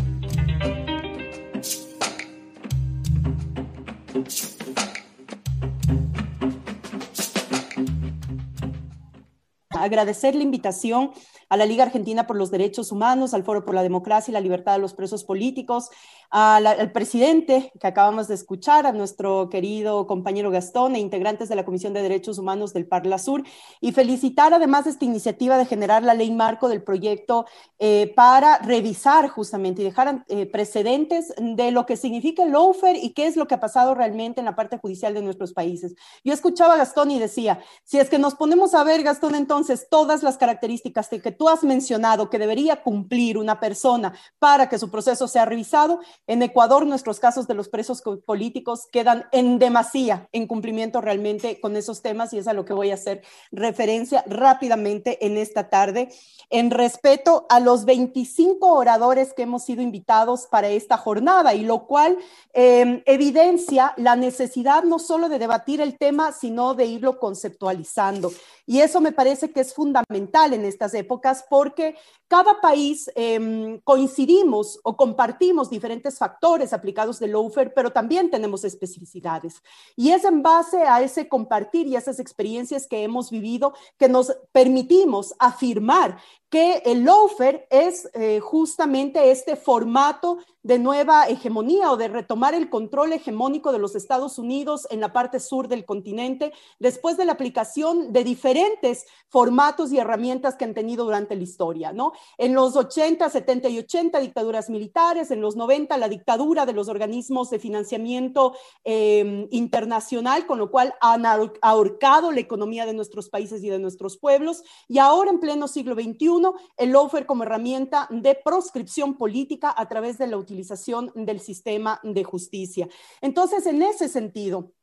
[9.69, 11.11] Agradecer la invitación
[11.49, 14.41] a la Liga Argentina por los Derechos Humanos, al Foro por la Democracia y la
[14.41, 15.89] Libertad de los Presos Políticos,
[16.29, 21.65] al presidente que acabamos de escuchar, a nuestro querido compañero Gastón e integrantes de la
[21.65, 23.43] Comisión de Derechos Humanos del Parla Sur,
[23.81, 27.45] y felicitar además esta iniciativa de generar la ley marco del proyecto
[27.79, 33.13] eh, para revisar justamente y dejar eh, precedentes de lo que significa el lawfare y
[33.13, 35.95] qué es lo que ha pasado realmente en la parte judicial de nuestros países.
[36.23, 39.87] Yo escuchaba a Gastón y decía, si es que nos ponemos a ver, Gastón, entonces
[39.89, 44.89] todas las características que tú has mencionado que debería cumplir una persona para que su
[44.89, 50.47] proceso sea revisado, en Ecuador nuestros casos de los presos políticos quedan en demasía en
[50.47, 53.21] cumplimiento realmente con esos temas y es a lo que voy a hacer
[53.51, 56.09] referencia rápidamente en esta tarde
[56.49, 61.85] en respeto a los 25 oradores que hemos sido invitados para esta jornada y lo
[61.87, 62.17] cual
[62.53, 68.31] em, evidencia la necesidad no solo de debatir el tema, sino de irlo conceptualizando.
[68.67, 71.95] Y eso me parece que es fundamental en estas épocas porque
[72.27, 79.61] cada país em, coincidimos o compartimos diferentes factores aplicados del lawfare, pero también tenemos especificidades.
[79.95, 84.35] Y es en base a ese compartir y esas experiencias que hemos vivido que nos
[84.51, 86.17] permitimos afirmar
[86.55, 92.71] que el lawfare es eh, justamente este formato de nueva hegemonía o de retomar el
[92.71, 97.33] control hegemónico de los Estados Unidos en la parte sur del continente después de la
[97.33, 102.13] aplicación de diferentes formatos y herramientas que han tenido durante la historia, ¿no?
[102.39, 106.87] En los 80, 70 y 80 dictaduras militares, en los 90 la dictadura de los
[106.87, 111.25] organismos de financiamiento em, internacional, con lo cual han
[111.61, 115.93] ahorcado la economía de nuestros países y de nuestros pueblos, y ahora en pleno siglo
[115.93, 116.44] XXI,
[116.77, 122.23] el lawfare como herramienta de proscripción política a través de la utilización del sistema de
[122.23, 122.87] justicia.
[123.21, 124.73] Entonces, en ese sentido,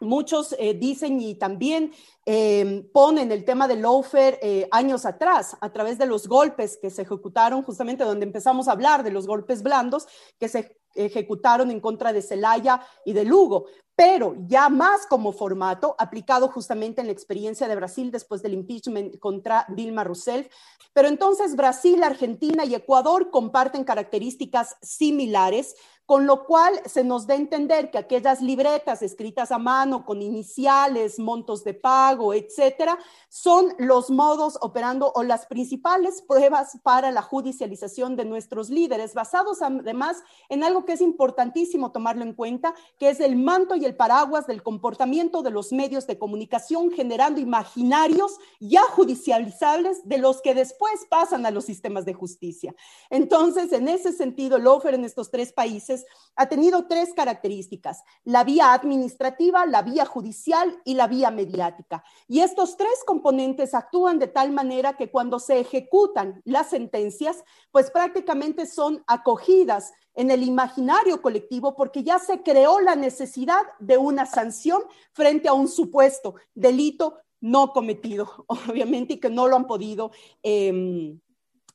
[0.00, 1.92] Muchos eh, dicen y también
[2.24, 6.90] eh, ponen el tema del lawfare eh, años atrás, a través de los golpes que
[6.90, 10.06] se ejecutaron, justamente donde empezamos a hablar de los golpes blandos
[10.38, 13.66] que se ejecutaron en contra de Celaya y de Lugo,
[13.98, 19.18] pero ya más como formato aplicado justamente en la experiencia de Brasil después del impeachment
[19.18, 20.46] contra Dilma Rousseff.
[20.92, 25.74] Pero entonces Brasil, Argentina y Ecuador comparten características similares,
[26.08, 30.22] con lo cual se nos da a entender que aquellas libretas escritas a mano con
[30.22, 32.98] iniciales, montos de pago, etcétera,
[33.28, 39.60] son los modos operando o las principales pruebas para la judicialización de nuestros líderes, basados
[39.60, 43.94] además en algo que es importantísimo tomarlo en cuenta, que es el manto y el
[43.94, 50.54] paraguas del comportamiento de los medios de comunicación, generando imaginarios ya judicializables de los que
[50.54, 52.74] después pasan a los sistemas de justicia.
[53.10, 55.97] Entonces, en ese sentido, el en estos tres países
[56.36, 62.04] ha tenido tres características, la vía administrativa, la vía judicial y la vía mediática.
[62.28, 67.42] Y estos tres componentes actúan de tal manera que cuando se ejecutan las sentencias,
[67.72, 73.98] pues prácticamente son acogidas en el imaginario colectivo porque ya se creó la necesidad de
[73.98, 74.82] una sanción
[75.12, 80.10] frente a un supuesto delito no cometido, obviamente, y que no lo han podido
[80.42, 81.20] em,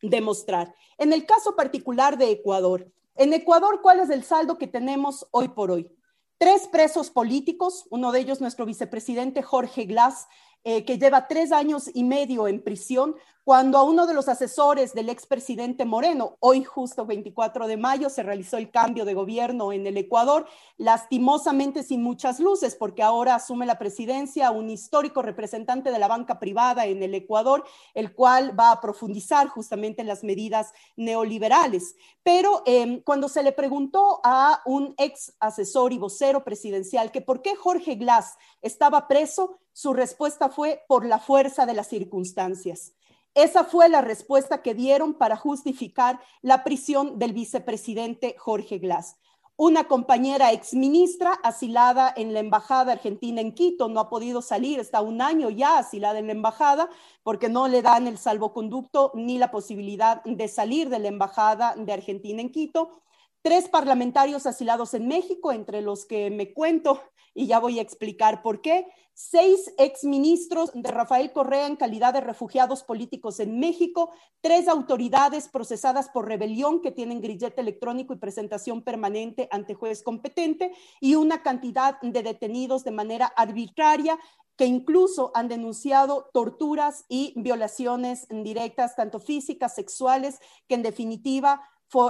[0.02, 0.74] demostrar.
[0.98, 5.50] En el caso particular de Ecuador, en Ecuador, ¿cuál es el saldo que tenemos hoy
[5.50, 5.90] por hoy?
[6.38, 10.28] Tres presos políticos, uno de ellos nuestro vicepresidente Jorge Glass,
[10.64, 14.94] eh, que lleva tres años y medio en prisión, cuando a uno de los asesores
[14.94, 19.86] del expresidente Moreno, hoy justo 24 de mayo, se realizó el cambio de gobierno en
[19.86, 20.48] el Ecuador,
[20.78, 26.40] lastimosamente sin muchas luces, porque ahora asume la presidencia un histórico representante de la banca
[26.40, 31.98] privada en el Ecuador, el cual va a profundizar justamente en las medidas neoliberales.
[32.24, 37.42] Pero em, cuando se le preguntó a un ex asesor y vocero presidencial que por
[37.42, 42.94] qué Jorge Glass estaba preso, su respuesta fue por la fuerza de las circunstancias.
[43.34, 49.18] Esa fue la respuesta que dieron para justificar la prisión del vicepresidente Jorge Glass.
[49.56, 55.02] una compañera exministra asilada en la embajada argentina en Quito, no ha podido salir, está
[55.02, 56.90] un año ya asilada en la embajada
[57.22, 61.94] porque no le dan el salvoconducto ni la posibilidad de salir de la embajada de
[61.94, 63.04] Argentina en Quito
[63.44, 67.02] tres parlamentarios asilados en México, entre los que me cuento,
[67.34, 72.22] y ya voy a explicar por qué, seis exministros de Rafael Correa en calidad de
[72.22, 74.12] refugiados políticos en México,
[74.42, 80.72] tres autoridades procesadas por rebelión que tienen grillete electrónico y presentación permanente ante juez competente,
[81.00, 84.18] y una cantidad de detenidos de manera arbitraria
[84.56, 91.62] que incluso han denunciado torturas y violaciones directas, tanto físicas, sexuales, que en definitiva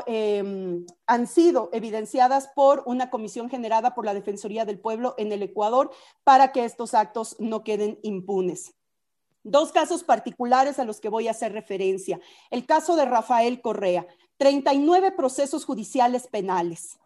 [0.06, 5.42] Em, han sido evidenciadas por una comisión generada por la Defensoría del Pueblo en el
[5.42, 5.92] Ecuador
[6.24, 8.74] para que estos actos no queden impunes.
[9.44, 12.22] Dos casos particulares a los que voy a hacer referencia.
[12.50, 14.08] El caso de Rafael Correa,
[14.38, 16.98] 39 procesos judiciales penales,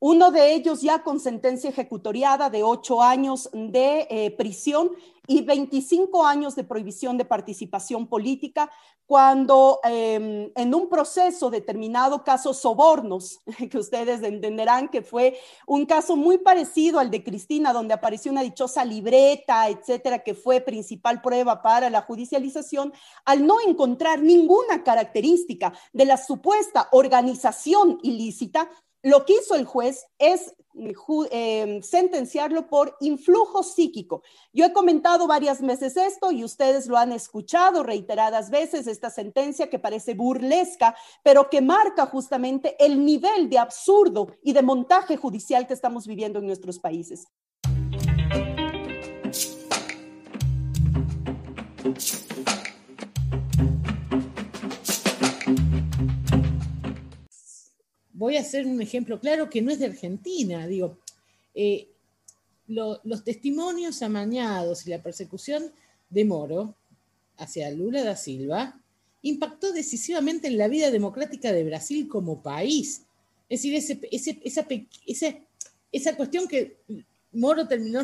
[0.00, 4.90] uno de ellos ya con sentencia ejecutoriada de ocho años de eh, prisión
[5.26, 8.70] y 25 años de prohibición de participación política,
[9.06, 13.40] cuando em, en un proceso determinado caso sobornos,
[13.70, 18.42] que ustedes entenderán que fue un caso muy parecido al de Cristina, donde apareció una
[18.42, 22.92] dichosa libreta, etcétera, que fue principal prueba para la judicialización,
[23.24, 28.70] al no encontrar ninguna característica de la supuesta organización ilícita,
[29.04, 30.54] lo que hizo el juez es
[31.30, 34.22] eh, sentenciarlo por influjo psíquico.
[34.52, 39.68] Yo he comentado varias veces esto y ustedes lo han escuchado reiteradas veces, esta sentencia
[39.68, 45.66] que parece burlesca, pero que marca justamente el nivel de absurdo y de montaje judicial
[45.66, 47.26] que estamos viviendo en nuestros países.
[58.14, 60.98] Voy a hacer un ejemplo claro que no es de Argentina, digo,
[61.54, 61.88] eh,
[62.66, 65.70] los testimonios amañados y la persecución
[66.08, 66.74] de Moro
[67.36, 68.80] hacia Lula da Silva
[69.20, 73.02] impactó decisivamente en la vida democrática de Brasil como país.
[73.48, 74.66] Es decir, esa,
[75.92, 76.78] esa, cuestión que
[77.32, 78.02] Moro terminó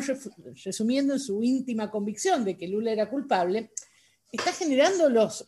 [0.63, 3.71] resumiendo en su íntima convicción de que Lula era culpable,
[4.31, 5.47] está generando los,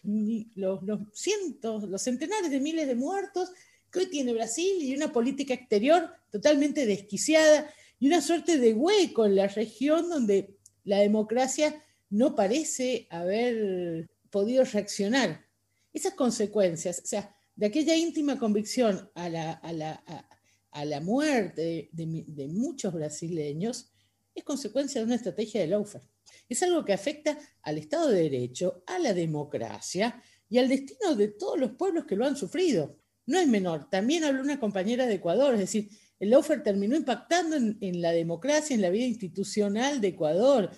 [0.55, 3.51] los, los cientos, los centenares de miles de muertos
[3.93, 9.25] que hoy tiene Brasil y una política exterior totalmente desquiciada y una suerte de hueco
[9.25, 15.45] en la región donde la democracia no parece haber podido reaccionar.
[15.93, 22.93] Esas consecuencias, o sea, de aquella íntima convicción a la, a la, muerte de, muchos
[22.93, 23.91] brasileños,
[24.33, 26.01] es consecuencia de una estrategia de Laufer.
[26.49, 30.19] Es algo que afecta al Estado de Derecho, a la democracia
[30.49, 33.89] y al destino de todos los pueblos que lo han sufrido no es menor.
[33.89, 38.73] También habló una compañera de Ecuador, es decir, el lawfare terminó impactando en, la democracia,
[38.73, 40.71] en la vida institucional de Ecuador.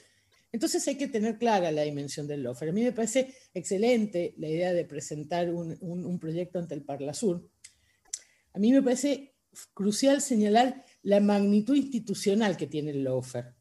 [0.52, 2.72] Entonces hay que tener clara la dimensión del lawfare.
[2.72, 7.48] A mí me parece excelente la idea de presentar un, proyecto ante el Parlasur.
[8.54, 9.36] A mí me parece
[9.74, 13.54] crucial señalar la magnitud institucional que tiene el lawfare.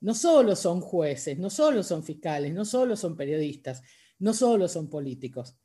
[0.00, 3.82] No solo son jueces, no solo son fiscales, no solo son periodistas,
[4.18, 5.56] no solo son políticos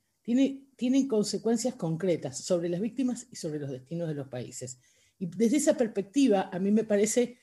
[0.76, 4.78] tienen consecuencias concretas sobre las víctimas y sobre los destinos de los países.
[5.18, 7.38] Y desde esa perspectiva, a mí me parece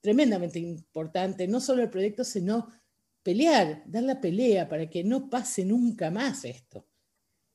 [0.00, 2.70] tremendamente importante no solo el proyecto, sino
[3.22, 6.86] pelear, dar la pelea para que no pase nunca más esto.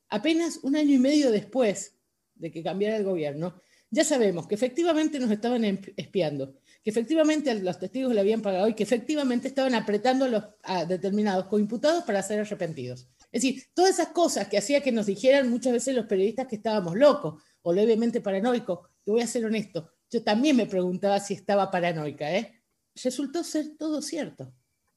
[0.08, 1.96] Apenas un año y medio después
[2.34, 5.64] de que cambiara el gobierno, ya sabemos que efectivamente nos estaban
[5.96, 10.44] espiando, que efectivamente los testigos le habían pagado y que efectivamente estaban apretando a, los,
[10.62, 13.08] a determinados coimputados para ser arrepentidos.
[13.32, 16.56] Es decir, todas esas cosas que hacía que nos dijeran muchas veces los periodistas que
[16.56, 21.32] estábamos locos o levemente paranoicos, te voy a ser honesto, yo también me preguntaba si
[21.32, 22.60] estaba paranoica, ¿eh?
[23.02, 24.52] Resultó ser todo cierto,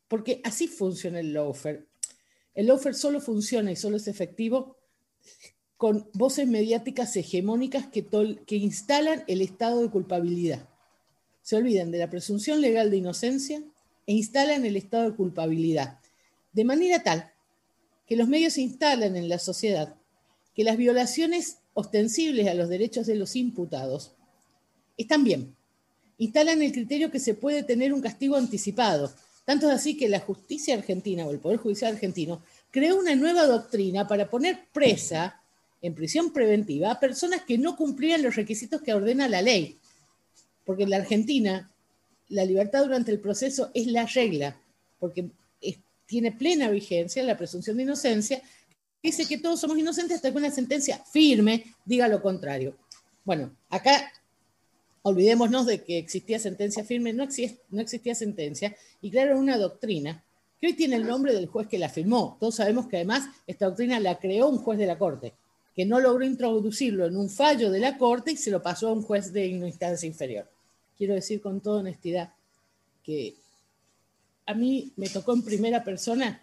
[0.10, 1.88] porque así funciona el lawfare.
[2.54, 4.78] El lawfare solo funciona y solo es efectivo
[5.78, 10.68] con voces mediáticas hegemónicas que instalan el estado de culpabilidad.
[11.42, 13.64] Se olvidan de la presunción legal de inocencia
[14.06, 16.00] e instalan el estado de culpabilidad,
[16.52, 17.32] de manera tal
[18.08, 19.96] que los medios instalan en la sociedad,
[20.54, 24.12] que las violaciones ostensibles a los derechos de los imputados
[24.98, 25.56] están bien.
[26.18, 29.12] Instalan el criterio que se puede tener un castigo anticipado.
[29.44, 32.42] Tanto es así que la justicia argentina o el Poder Judicial argentino
[32.72, 35.42] creó una nueva doctrina para poner presa
[35.82, 39.78] en prisión preventiva a personas que no cumplían los requisitos que ordena la ley.
[40.66, 41.70] Porque en la Argentina
[42.30, 44.58] la libertad durante el proceso es la regla,
[45.00, 45.30] porque
[46.06, 48.42] tiene plena vigencia la presunción de inocencia,
[49.02, 52.76] dice que todos somos inocentes hasta que una sentencia firme diga lo contrario.
[53.24, 54.12] Bueno, acá
[55.08, 60.24] olvidémonos de que existía sentencia firme, no, existía sentencia, y crearon una doctrina
[60.60, 62.38] que hoy tiene el nombre del juez que la firmó.
[62.40, 65.34] Todos sabemos que además esta doctrina la creó un juez de la Corte,
[65.76, 68.94] que no logró introducirlo en un fallo de la Corte y se lo pasó a
[68.94, 70.50] un juez de instancia inferior.
[70.98, 72.34] Quiero decir con toda honestidad
[73.04, 73.36] que
[74.46, 76.42] a mí me tocó en primera persona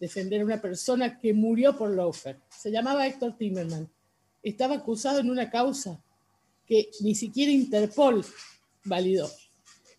[0.00, 2.38] defender a una persona que murió por Lofer.
[2.48, 3.88] Se llamaba Héctor Timmerman.
[4.42, 6.02] Estaba acusado en una causa
[6.66, 8.24] que ni siquiera Interpol
[8.84, 9.30] validó.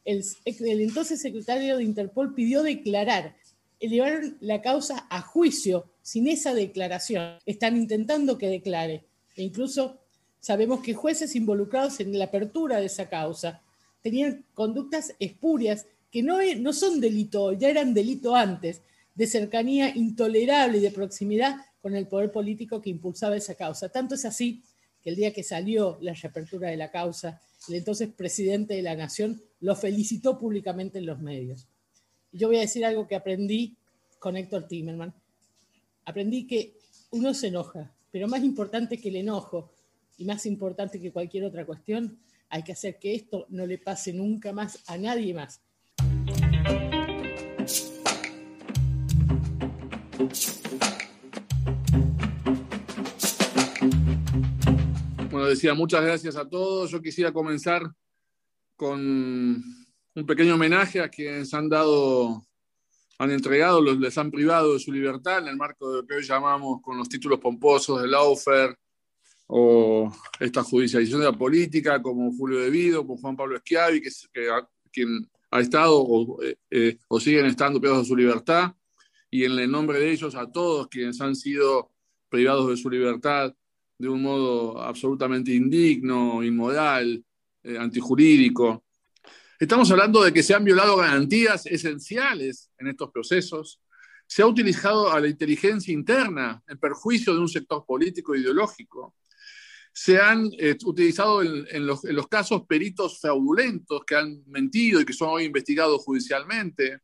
[0.05, 3.36] El, entonces secretario de Interpol pidió declarar.
[3.80, 7.38] Elevaron la causa a juicio sin esa declaración.
[7.45, 9.05] Están intentando que declare.
[9.36, 9.99] E incluso
[10.39, 13.61] sabemos que jueces involucrados en la apertura de esa causa
[14.01, 18.82] tenían conductas espurias que no, no son delito, ya eran delito antes,
[19.16, 23.89] de cercanía intolerable y de proximidad con el poder político que impulsaba esa causa.
[23.89, 24.64] Tanto es así
[25.01, 28.95] que el día que salió la reapertura de la causa, el entonces presidente de la
[28.95, 31.68] Nación lo felicitó públicamente en los medios.
[32.32, 33.76] yo voy a decir algo que aprendí
[34.20, 35.14] con Héctor Timerman.
[36.05, 36.78] Aprendí que
[37.12, 39.72] uno se enoja, pero más importante que el enojo
[40.18, 44.12] y más importante que cualquier otra cuestión, hay que hacer que esto no le pase
[44.14, 45.62] nunca más a nadie más.
[55.32, 56.91] Bueno, decía muchas gracias a todos.
[56.91, 57.89] Yo quisiera comenzar
[58.76, 62.43] con un pequeño homenaje a quienes han dado,
[63.17, 66.24] han entregado, les han privado de su libertad en el marco de lo que hoy
[66.24, 68.78] llamamos con los títulos pomposos de Laufer
[69.47, 74.49] o esta judicialización de la política, como Julio Devido, como Juan Pablo Schiavi, que, que
[74.91, 78.74] quien ha estado o, eh, eh, o siguen estando privados de su libertad,
[79.32, 81.91] y en el nombre de ellos a todos quienes han sido
[82.30, 83.53] privados de su libertad
[83.97, 87.23] de un modo absolutamente indigno, inmoral,
[87.63, 88.86] eh, antijurídico.
[89.59, 93.82] Estamos hablando de que se han violado garantías esenciales en estos procesos,
[94.25, 99.15] se ha utilizado a la inteligencia interna en perjuicio de un sector político e ideológico,
[99.91, 105.05] se han eh, utilizado en, los, en, los, casos peritos fraudulentos que han mentido y
[105.05, 107.01] que son hoy investigados judicialmente,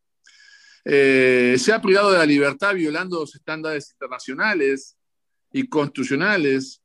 [0.87, 4.95] eh, se ha privado de la libertad violando los estándares internacionales
[5.51, 6.83] y constitucionales,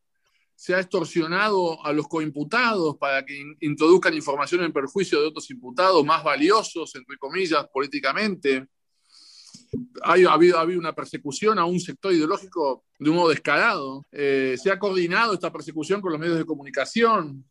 [0.55, 6.05] se ha extorsionado a los coimputados para que introduzcan información en perjuicio de otros imputados
[6.05, 8.67] más valiosos, entre comillas, políticamente.
[10.03, 14.07] Ha habido, ha habido una persecución a un sector ideológico de un modo descarado.
[14.13, 17.45] Eh, se ha coordinado esta persecución con los medios de comunicación,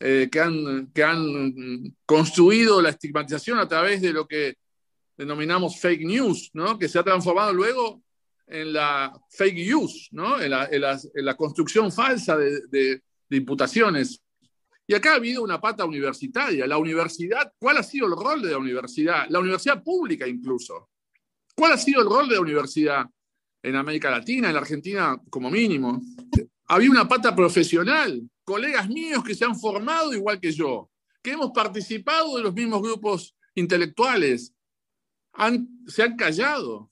[0.00, 4.56] eh, que han construido la estigmatización a través de lo que
[5.18, 6.78] denominamos fake news, ¿no?
[6.78, 8.02] que se ha transformado luego
[8.46, 10.40] en la fake use, ¿no?
[10.40, 13.02] en, la, construcción falsa de, de,
[13.36, 14.22] imputaciones.
[14.86, 16.66] Y acá ha habido una pata universitaria.
[16.66, 19.26] La universidad, ¿cuál ha sido el rol de la universidad?
[19.28, 20.88] La universidad pública incluso.
[21.54, 23.04] ¿Cuál ha sido el rol de la universidad
[23.62, 26.00] en América Latina, en la Argentina como mínimo?
[26.68, 30.90] Había una pata profesional, colegas míos que se han formado igual que yo,
[31.22, 34.54] que hemos participado de los mismos grupos intelectuales,
[35.86, 36.90] se han callado.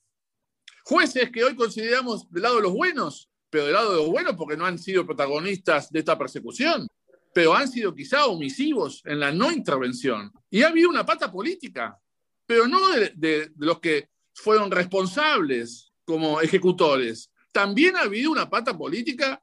[0.83, 4.35] Jueces que hoy consideramos del lado de los buenos, pero del lado de los buenos
[4.35, 6.87] porque no han sido protagonistas de esta persecución,
[7.33, 10.31] pero han sido quizá omisivos en la no intervención.
[10.49, 11.97] Y ha habido una pata política,
[12.45, 17.29] pero no de, los que fueron responsables como ejecutores.
[17.51, 19.41] También ha habido una pata política,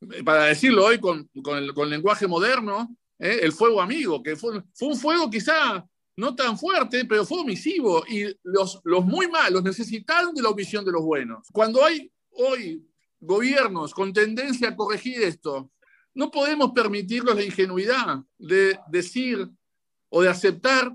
[0.00, 4.88] eh, para decirlo hoy con, el, lenguaje moderno, eh, el fuego amigo, que fue, fue
[4.88, 5.86] un fuego quizá
[6.16, 8.04] no tan fuerte, pero fue omisivo.
[8.08, 11.48] Y los, los muy malos necesitaron de la omisión de los buenos.
[11.52, 12.84] Cuando hay hoy
[13.20, 15.70] gobiernos con tendencia a corregir esto,
[16.14, 19.48] no podemos permitirnos la ingenuidad de decir
[20.08, 20.90] o de aceptar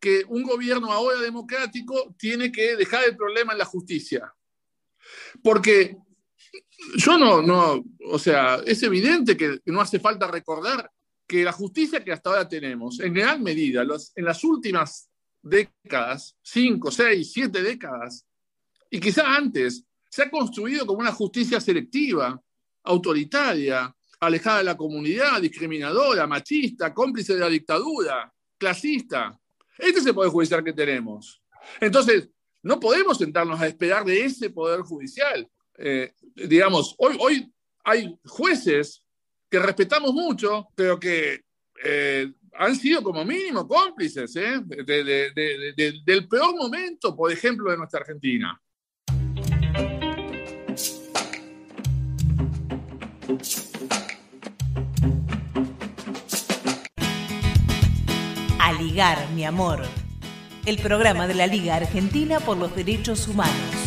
[0.00, 4.34] que un gobierno ahora democrático tiene que dejar el problema en la justicia.
[5.42, 5.96] Porque
[6.96, 10.90] yo no, no, o sea, es evidente que no hace falta recordar
[11.26, 15.08] que la justicia que hasta ahora tenemos, en gran medida, en las últimas
[15.42, 18.26] décadas, cinco, seis, siete décadas,
[18.90, 22.40] y quizá antes, se ha construido como una justicia selectiva,
[22.84, 29.38] autoritaria, alejada de la comunidad, discriminadora, machista, cómplice de la dictadura, clasista.
[29.76, 31.42] Este es el poder judicial que tenemos.
[31.80, 32.30] Entonces,
[32.62, 35.48] no podemos sentarnos a esperar de ese poder judicial.
[35.78, 37.52] Eh, digamos, hoy, hoy
[37.84, 39.04] hay jueces
[39.50, 41.44] que respetamos mucho, pero que
[41.84, 44.60] eh, han sido como mínimo cómplices ¿eh?
[44.64, 48.60] del peor momento, por ejemplo, de nuestra Argentina.
[58.78, 59.82] ligar, mi amor.
[60.64, 63.85] El programa de la Liga Argentina por los Derechos Humanos.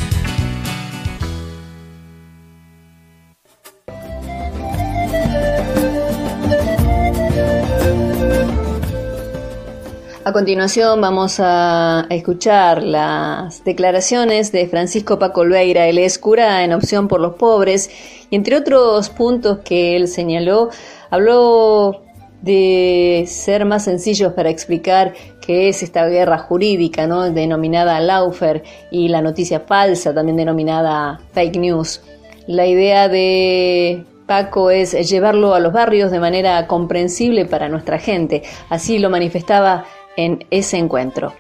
[10.30, 16.72] A continuación vamos a escuchar las declaraciones de Francisco Paco Olveira, el es cura en
[16.72, 17.90] opción por los pobres,
[18.30, 20.70] y entre otros puntos que él señaló,
[21.10, 22.04] habló
[22.44, 27.24] de ser más sencillos para explicar qué es esta guerra jurídica, ¿no?
[27.32, 28.62] denominada Laufer,
[28.92, 32.04] y la noticia falsa, también denominada fake news.
[32.46, 38.44] La idea de Paco es llevarlo a los barrios de manera comprensible para nuestra gente.
[38.70, 39.86] Así lo manifestaba
[40.16, 41.34] en ese encuentro.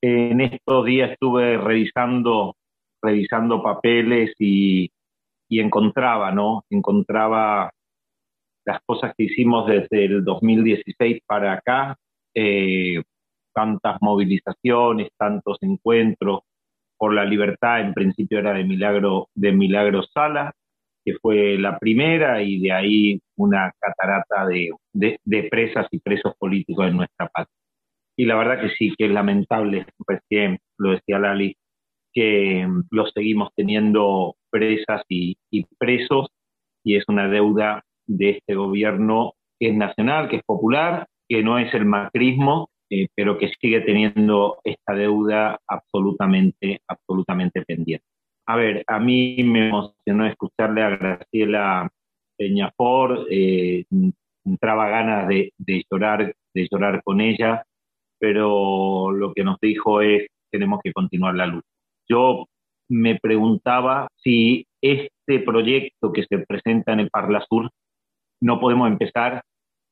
[0.00, 2.56] En estos días estuve revisando,
[3.02, 4.90] revisando papeles y,
[5.48, 6.64] y encontraba, ¿no?
[6.70, 7.70] Encontraba
[8.64, 11.96] las cosas que hicimos desde el 2016 para acá,
[12.34, 13.02] eh,
[13.54, 16.40] tantas movilizaciones, tantos encuentros
[16.98, 20.52] por la libertad, en principio era de Milagro, de Milagro Sala,
[21.04, 26.88] que fue la primera, y de ahí una catarata de, de, presas y presos políticos
[26.88, 27.54] en nuestra patria.
[28.16, 31.56] Y la verdad que sí, que es lamentable, recién lo decía Lali,
[32.12, 35.36] que mm, los seguimos teniendo presas y,
[35.78, 36.28] presos,
[36.84, 41.58] y es una deuda de este gobierno que es nacional, que es popular, que no
[41.58, 48.04] es el macrismo, eh, pero que sigue teniendo esta deuda absolutamente, absolutamente pendiente.
[48.46, 51.90] A ver, a mí me emocionó escucharle a Graciela
[52.38, 53.84] Peñafor, eh,
[54.44, 55.52] entraba ganas de,
[55.90, 57.64] llorar, de llorar con ella,
[58.18, 61.66] pero lo que nos dijo es tenemos que continuar la lucha.
[62.08, 62.46] Yo
[62.88, 67.70] me preguntaba si este proyecto que se presenta en el Parla Sur
[68.40, 69.42] no podemos empezar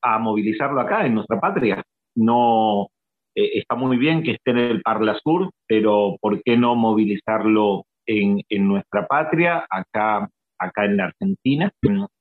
[0.03, 1.83] a movilizarlo acá en nuestra patria.
[2.15, 2.89] No
[3.35, 7.85] eh, está muy bien que esté en el Parla Sur, pero ¿por qué no movilizarlo
[8.07, 10.29] en, nuestra patria, acá,
[10.59, 11.73] acá en la Argentina,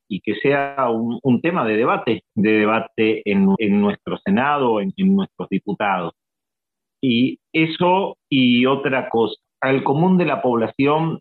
[0.08, 6.12] y que sea un, tema de debate, de debate en, nuestro Senado, en, nuestros diputados.
[7.02, 11.20] Y eso y otra cosa, al común de la población,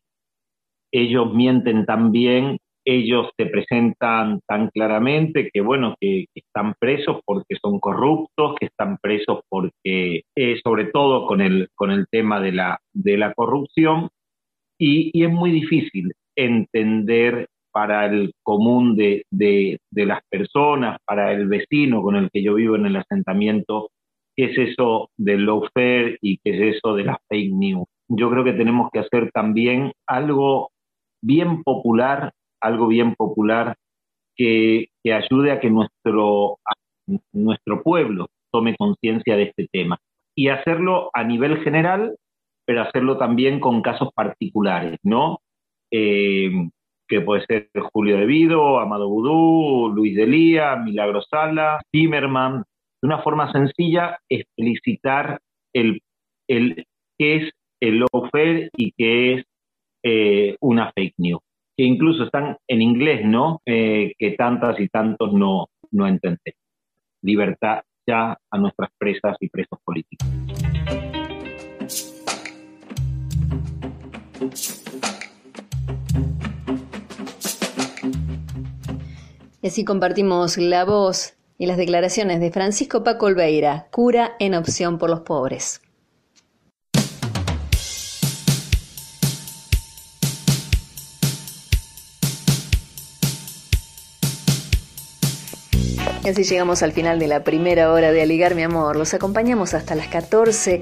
[0.92, 2.58] ellos mienten también,
[2.88, 8.98] ellos se presentan tan claramente que, bueno, que, están presos porque son corruptos, que están
[9.02, 14.10] presos porque, eh, sobre todo con el, con el tema de la, de la corrupción,
[14.80, 19.26] y, es muy difícil entender para el común de,
[19.92, 23.90] las personas, para el vecino con el que yo vivo en el asentamiento,
[24.36, 27.88] qué es eso del lawfare y qué es eso de las fake news.
[28.08, 30.72] Yo creo que tenemos que hacer también algo
[31.22, 32.32] bien popular,
[32.62, 33.76] algo bien popular
[34.38, 36.60] que, que ayude a que nuestro,
[37.34, 39.98] nuestro pueblo tome conciencia de este tema
[40.34, 42.16] y hacerlo a nivel general
[42.66, 45.42] pero hacerlo también con casos particulares, ¿no?
[45.92, 46.52] Eh,
[47.08, 52.64] que puede ser Julio De Vido, Amado Vudú, Luis Delía, Milagro Sala, Zimmerman,
[53.02, 55.40] de una forma sencilla, explicitar
[55.74, 56.02] el,
[56.48, 56.86] el
[57.18, 59.46] qué es el lawfare y qué es
[60.04, 61.42] eh, una fake news,
[61.78, 63.62] que incluso están en inglés, ¿no?
[63.66, 66.54] Eh, que tantas y tantos no, no entienden.
[67.22, 70.28] Libertad ya a nuestras presas y presos políticos.
[79.66, 85.00] Y así compartimos la voz y las declaraciones de Francisco Paco Olveira, cura en opción
[85.00, 85.82] por los pobres.
[96.26, 98.96] Y así llegamos al final de la primera hora de Aligar mi amor.
[98.96, 100.82] Los acompañamos hasta las 14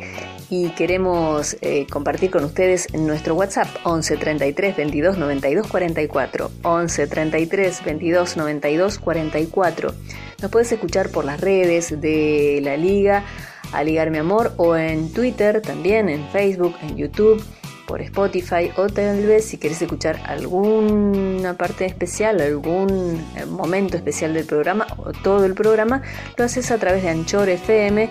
[0.49, 6.51] y queremos eh, compartir con ustedes nuestro WhatsApp 11 33 22 92 44.
[6.63, 9.93] 11 33 22 92 44.
[10.41, 13.25] Nos puedes escuchar por las redes de la Liga,
[13.73, 17.43] Aligar mi amor, o en Twitter también, en Facebook, en YouTube
[17.87, 24.33] por Spotify o tal vez si quieres escuchar alguna parte especial, algún eh, momento especial
[24.33, 26.01] del programa o todo el programa,
[26.37, 28.09] lo haces a través de Anchor FM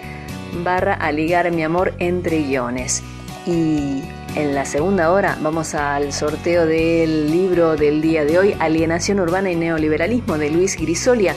[0.62, 3.02] barra aligar mi amor entre guiones.
[3.46, 4.02] Y
[4.36, 9.50] en la segunda hora vamos al sorteo del libro del día de hoy, Alienación Urbana
[9.50, 11.34] y Neoliberalismo de Luis Grisolia,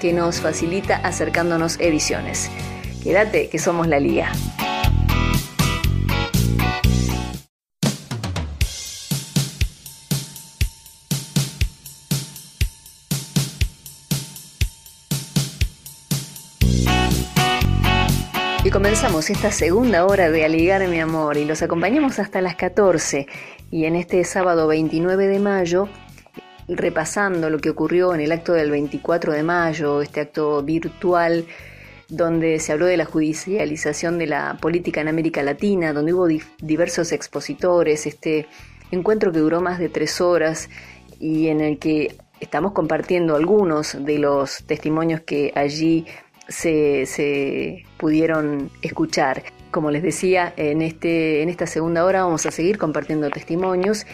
[0.00, 2.50] que nos facilita acercándonos ediciones.
[3.02, 4.30] Quédate, que somos la liga.
[18.68, 23.26] Y comenzamos esta segunda hora de Aligar mi amor y los acompañamos hasta las 14.
[23.70, 25.88] Y en este sábado 29 de mayo,
[26.68, 31.46] repasando lo que ocurrió en el acto del 24 de mayo, este acto virtual
[32.10, 37.12] donde se habló de la judicialización de la política en América Latina, donde hubo diversos
[37.12, 38.48] expositores, este
[38.90, 40.68] encuentro que duró más de tres horas
[41.18, 46.04] y en el que estamos compartiendo algunos de los testimonios que allí
[46.48, 49.42] se, pudieron escuchar.
[49.70, 54.06] Como les decía, en, este, en esta segunda hora vamos a seguir compartiendo testimonios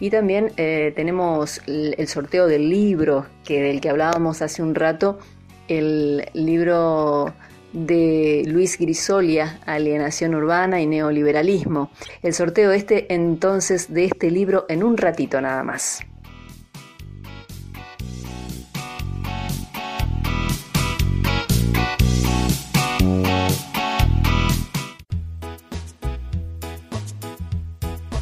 [0.00, 5.18] y también eh, tenemos el, sorteo del libro que, del que hablábamos hace un rato,
[5.66, 7.34] el libro
[7.72, 11.90] de Luis Grisolia, Alienación Urbana y Neoliberalismo.
[12.22, 16.00] El sorteo este entonces de este libro en un ratito nada más.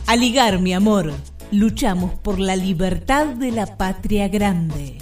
[0.06, 1.12] Aligar, mi amor.
[1.50, 4.98] Luchamos por la libertad de la patria grande.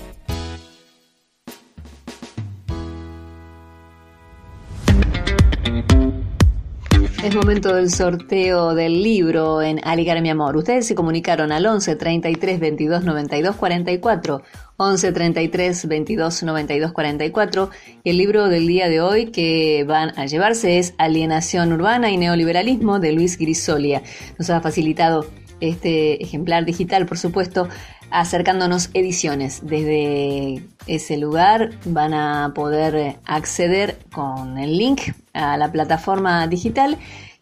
[7.24, 10.58] Es momento del sorteo del libro en Aligar mi amor.
[10.58, 14.42] Ustedes se comunicaron al 11 33 22 92 44.
[14.76, 17.70] 11 33 22 92 44.
[18.02, 22.16] Y el libro del día de hoy que van a llevarse es Alienación Urbana y
[22.16, 24.02] Neoliberalismo de Luis Grisolia.
[24.38, 25.26] Nos ha facilitado
[25.60, 27.68] este ejemplar digital, por supuesto,
[28.10, 29.60] acercándonos ediciones.
[29.64, 35.00] Desde ese lugar van a poder acceder con el link
[35.32, 36.98] a la plataforma digital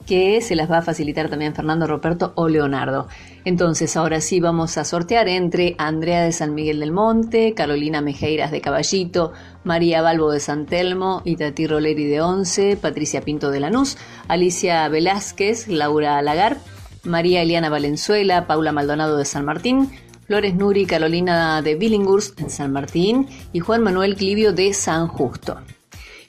[0.06, 3.08] que se las va a facilitar también Fernando Roberto o Leonardo.
[3.44, 8.50] Entonces, ahora sí vamos a sortear entre Andrea de San Miguel del Monte, Carolina Mejeiras
[8.50, 9.32] de Caballito,
[9.64, 13.96] María Balbo de San Telmo, Itatí Roleri de Once, Patricia Pinto de Lanús,
[14.28, 16.56] Alicia Velázquez, Laura Lagar,
[17.04, 19.90] María Eliana Valenzuela, Paula Maldonado de San Martín,
[20.27, 25.59] Flores Nuri Carolina de Billinghurst en San Martín y Juan Manuel Clivio de San Justo.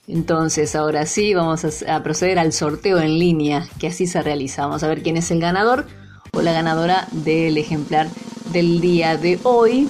[0.08, 4.66] Entonces, ahora sí, vamos a, proceder al sorteo en línea, que así se realiza.
[4.66, 5.86] Vamos a ver quién es el ganador
[6.34, 8.08] o la ganadora del ejemplar
[8.52, 9.88] del día de hoy.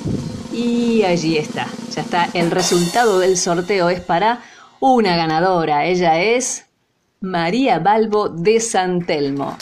[0.52, 2.30] Y allí está, ya está.
[2.34, 4.44] El resultado del sorteo es para
[4.80, 5.86] una ganadora.
[5.86, 6.66] Ella es
[7.22, 9.58] María Balbo de San Telmo.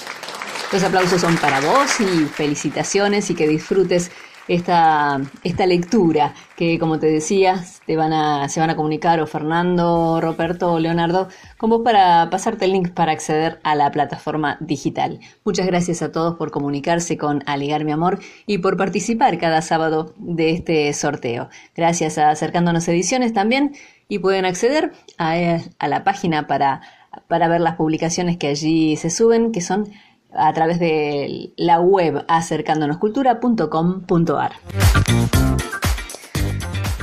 [0.74, 4.12] Los aplausos son para vos y felicitaciones y que disfrutes
[4.54, 9.26] esta, esta lectura que, como te decía, te van a, se van a comunicar o
[9.26, 14.58] Fernando, Roberto o Leonardo con vos para pasarte el link para acceder a la plataforma
[14.60, 15.22] digital.
[15.46, 20.14] Muchas gracias a todos por comunicarse con Aligar Mi Amor y por participar cada sábado
[20.18, 21.48] de este sorteo.
[21.74, 23.74] Gracias a Acercándonos Ediciones también
[24.10, 26.82] y pueden acceder a, a la página para,
[27.30, 29.90] para ver las publicaciones que allí se suben, que son
[30.34, 34.52] a través de la web acercándonoscultura.com.ar.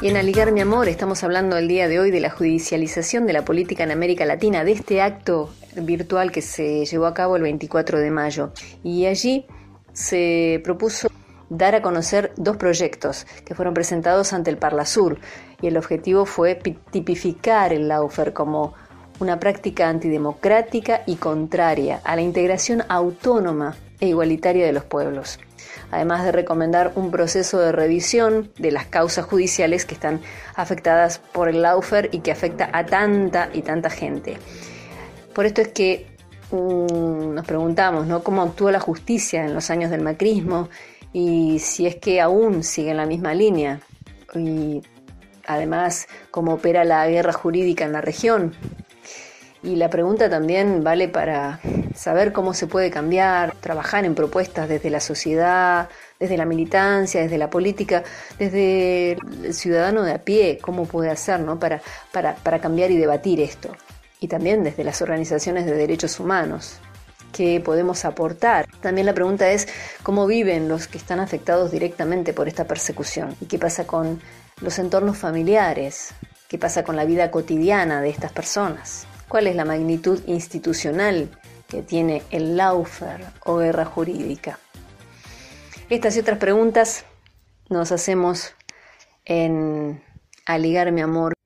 [0.01, 3.33] Y en Aligar mi amor estamos hablando el día de hoy de la judicialización de
[3.33, 7.43] la política en América Latina, de este acto virtual que se llevó a cabo el
[7.43, 8.53] 24 de mayo.
[8.85, 9.47] Y allí
[9.93, 11.09] se propuso
[11.49, 15.19] dar a conocer dos proyectos que fueron presentados ante el Parlasur
[15.61, 18.75] y el objetivo fue tipificar el Laufer como
[19.21, 25.41] una práctica antidemocrática y contraria a la integración autónoma e igualitaria de los pueblos,
[25.91, 30.21] además de recomendar un proceso de revisión de las causas judiciales que están
[30.55, 34.39] afectadas por el Laufer y que afecta a tanta y tanta gente.
[35.35, 36.07] Por esto es que
[36.51, 38.23] mm, nos preguntamos ¿no?
[38.23, 40.69] cómo actúa la justicia en los años del macrismo
[41.13, 43.81] y si es que aún sigue en la misma línea.
[44.35, 44.83] Y
[45.47, 48.55] además, cómo opera la guerra jurídica en la región,
[49.63, 51.61] y la pregunta también vale para
[51.95, 55.89] saber cómo se puede cambiar, trabajar en propuestas desde la sociedad,
[56.21, 58.05] desde la militancia, desde la política,
[58.39, 61.59] desde el ciudadano de a pie, cómo puede hacer ¿no?
[61.59, 61.83] para,
[62.13, 63.77] para, para cambiar y debatir esto.
[64.21, 66.79] Y también desde las organizaciones de derechos humanos,
[67.33, 68.67] qué podemos aportar.
[68.81, 69.67] También la pregunta es
[70.05, 74.21] cómo viven los que están afectados directamente por esta persecución y qué pasa con
[74.61, 76.15] los entornos familiares,
[76.49, 81.29] qué pasa con la vida cotidiana de estas personas cuál es la magnitud institucional
[81.69, 84.59] que tiene el Laufer o guerra jurídica.
[85.91, 87.05] Estas y otras preguntas
[87.69, 88.55] nos hacemos
[89.25, 90.03] en
[90.47, 91.38] Aligar mi amor.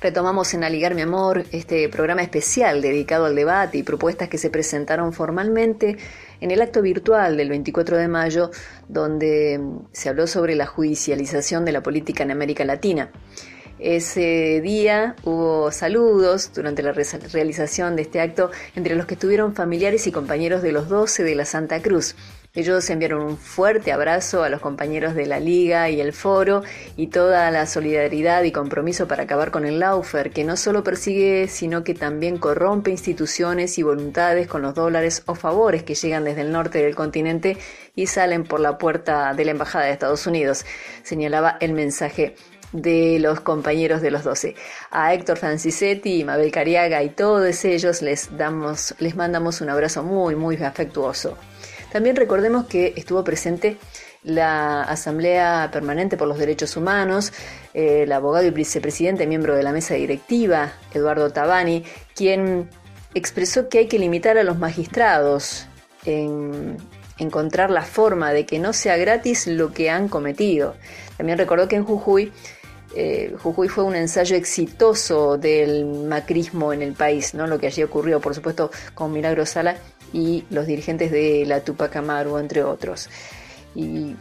[0.00, 4.48] Retomamos en Aligar mi amor este programa especial dedicado al debate y propuestas que se
[4.48, 5.98] presentaron formalmente
[6.40, 8.50] en el acto virtual del 24 de mayo,
[8.88, 9.60] donde
[9.92, 13.10] se habló sobre la judicialización de la política en América Latina.
[13.78, 20.06] Ese día hubo saludos durante la realización de este acto entre los que estuvieron familiares
[20.06, 22.14] y compañeros de los 12 de la Santa Cruz.
[22.52, 26.64] Ellos enviaron un fuerte abrazo a los compañeros de la Liga y el Foro
[26.96, 31.46] y toda la solidaridad y compromiso para acabar con el Laufer, que no solo persigue,
[31.46, 36.40] sino que también corrompe instituciones y voluntades con los dólares o favores que llegan desde
[36.40, 37.56] el norte del continente
[37.94, 40.66] y salen por la puerta de la Embajada de Estados Unidos,
[41.04, 42.34] señalaba el mensaje
[42.72, 44.56] de los compañeros de los 12.
[44.90, 50.34] A Héctor Francisetti, Mabel Cariaga y todos ellos les damos, les mandamos un abrazo muy,
[50.34, 51.36] muy afectuoso.
[51.92, 53.76] También recordemos que estuvo presente
[54.22, 57.32] la Asamblea Permanente por los Derechos Humanos,
[57.74, 61.84] eh, el abogado y vicepresidente, miembro de la mesa directiva, Eduardo Tabani,
[62.14, 62.68] quien
[63.14, 65.66] expresó que hay que limitar a los magistrados
[66.04, 66.76] en
[67.18, 70.74] encontrar la forma de que no sea gratis lo que han cometido.
[71.16, 72.32] También recordó que en Jujuy,
[72.94, 77.46] eh, Jujuy fue un ensayo exitoso del macrismo en el país, ¿no?
[77.46, 79.76] lo que allí ocurrió, por supuesto, con Milagro Sala
[80.12, 83.08] y los dirigentes de la Tupac Amaru, entre otros.
[83.74, 84.16] Y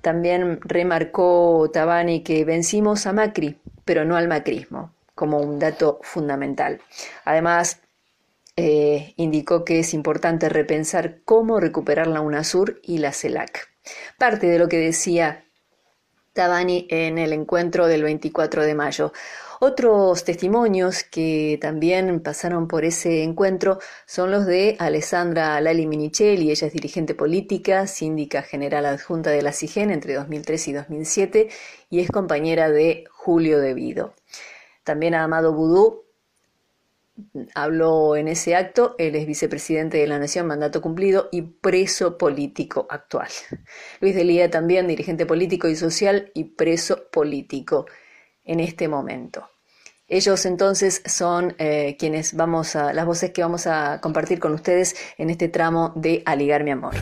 [0.00, 6.80] también remarcó Tabani que vencimos a Macri, pero no al macrismo, como un dato fundamental.
[7.24, 7.80] Además,
[8.56, 13.68] eh, indicó que es importante repensar cómo recuperar la UNASUR y la CELAC.
[14.18, 15.44] Parte de lo que decía
[16.34, 19.12] Tabani en el encuentro del 24 de mayo.
[19.66, 26.66] Otros testimonios que también pasaron por ese encuentro son los de Alessandra Lali Minichelli, ella
[26.66, 31.48] es dirigente política, síndica general adjunta de la CIGEN entre 2003 y 2007
[31.88, 34.12] y es compañera de Julio Devido.
[34.82, 36.04] También Amado Boudou
[37.54, 42.86] habló en ese acto, él es vicepresidente de la Nación, mandato cumplido y preso político
[42.90, 43.30] actual.
[44.00, 47.86] Luis Delía también, dirigente político y social y preso político
[48.44, 49.48] en este momento.
[50.06, 54.94] Ellos entonces son eh, quienes vamos a, las voces que vamos a compartir con ustedes
[55.16, 56.92] en este tramo de Aligar mi amor.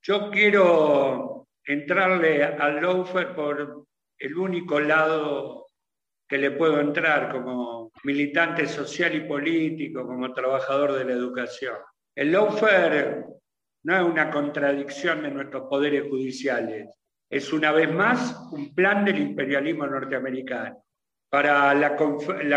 [0.00, 3.84] Yo quiero entrarle al Loafer por
[4.18, 5.66] el único lado
[6.26, 11.76] que le puedo entrar como militante social y político, como trabajador de la educación.
[12.14, 13.26] El Loafer
[13.82, 16.88] no es una contradicción de nuestros poderes judiciales
[17.34, 20.84] es una vez más un plan del imperialismo norteamericano.
[21.28, 21.96] Para la,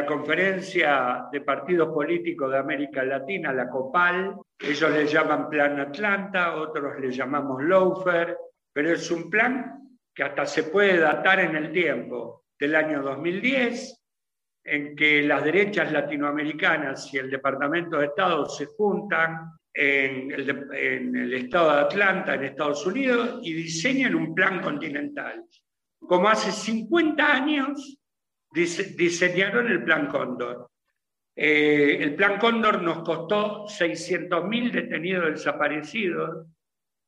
[0.05, 6.99] conferencia de partidos políticos de América Latina, la COPAL, ellos le llaman Plan Atlanta, otros
[6.99, 8.37] le llamamos Loafer,
[8.71, 13.99] pero es un plan que hasta se puede datar en el tiempo, del año 2010,
[14.63, 21.71] en que las derechas latinoamericanas y el Departamento de Estado se juntan en el, estado
[21.71, 25.43] de Atlanta, en Estados Unidos, y diseñan un plan continental.
[25.99, 27.99] Como hace 50 años
[28.51, 30.71] diseñaron el Plan Cóndor.
[31.35, 36.47] Eh, el Plan Cóndor nos costó 600.000 detenidos desaparecidos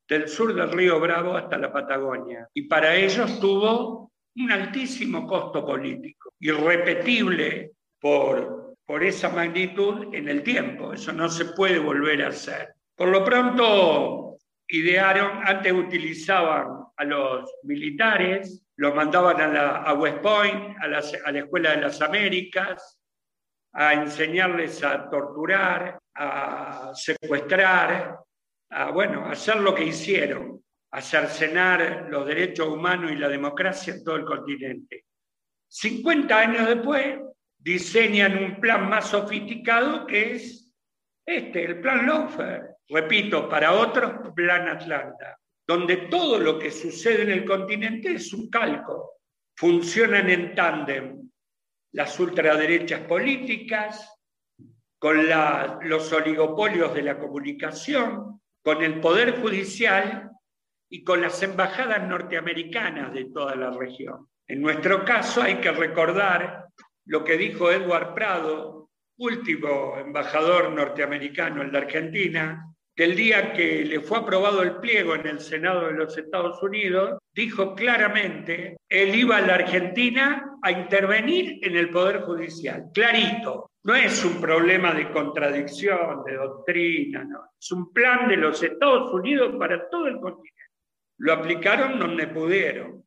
[0.08, 2.48] del sur del río Bravo hasta la Patagonia.
[2.54, 8.59] Y para ellos tuvo un altísimo costo político, irrepetible por
[8.90, 10.94] por esa magnitud en el tiempo.
[10.94, 12.74] Eso no se puede volver a hacer.
[12.96, 20.88] Por lo pronto, idearon, antes utilizaban a los militares, los mandaban a, West Point, a,
[20.88, 23.00] la Escuela de las Américas,
[23.74, 28.18] a enseñarles a torturar, a secuestrar,
[28.72, 34.04] a bueno, hacer lo que hicieron, a cercenar los derechos humanos y la democracia en
[34.04, 35.06] todo el continente.
[35.68, 37.20] 50 años después,
[37.60, 40.74] diseñan un plan más sofisticado que es
[41.26, 42.78] este, el plan Lofer.
[42.88, 45.38] Repito, para otros, plan Atlanta,
[45.68, 49.18] donde todo lo que sucede en el continente es un calco.
[49.56, 51.30] Funcionan en tándem
[51.92, 54.20] las ultraderechas políticas,
[54.98, 55.28] con
[55.84, 60.30] los oligopolios de la comunicación, con el Poder Judicial
[60.90, 64.28] y con las embajadas norteamericanas de toda la región.
[64.48, 66.66] En nuestro caso hay que recordar
[67.10, 72.64] lo que dijo Edward Prado, último embajador norteamericano en la Argentina,
[72.96, 76.62] que el día que le fue aprobado el pliego en el Senado de los Estados
[76.62, 83.72] Unidos, dijo claramente, él iba a la Argentina a intervenir en el Poder Judicial, clarito.
[83.86, 87.28] No es un problema de contradicción, de doctrina.
[87.60, 90.54] Es un plan de los Estados Unidos para todo el continente.
[91.18, 93.04] Lo aplicaron donde pudieron,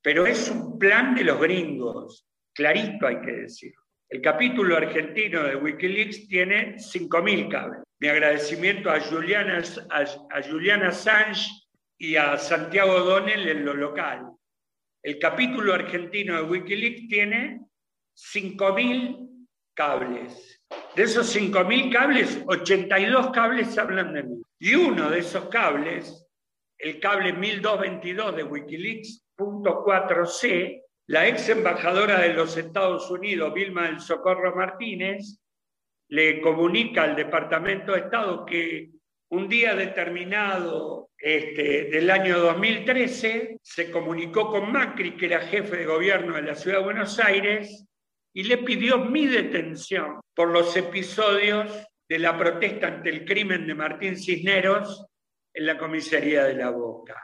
[0.00, 2.29] pero es un plan de los gringos,
[2.60, 3.72] clarito hay que decir.
[4.10, 7.82] El capítulo argentino de Wikileaks tiene 5.000 cables.
[8.00, 10.90] Mi agradecimiento a Juliana, a, Juliana
[11.96, 14.26] y a Santiago O'Donnell en lo local.
[15.02, 17.60] El capítulo argentino de Wikileaks tiene
[18.34, 20.62] 5.000 cables.
[20.94, 24.42] De esos 5.000 cables, 82 cables hablan de mí.
[24.58, 26.26] Y uno de esos cables,
[26.76, 33.88] el cable 1222 de Wikileaks, punto 4C, la ex embajadora de los Estados Unidos, Vilma
[33.88, 35.40] del Socorro Martínez,
[36.08, 38.90] le comunica al Departamento de Estado que
[39.30, 45.86] un día determinado este, del año 2013 se comunicó con Macri, que era jefe de
[45.86, 47.84] gobierno de la Ciudad de Buenos Aires,
[48.32, 53.74] y le pidió mi detención por los episodios de la protesta ante el crimen de
[53.74, 55.06] Martín Cisneros
[55.52, 57.20] en la comisaría de La Boca.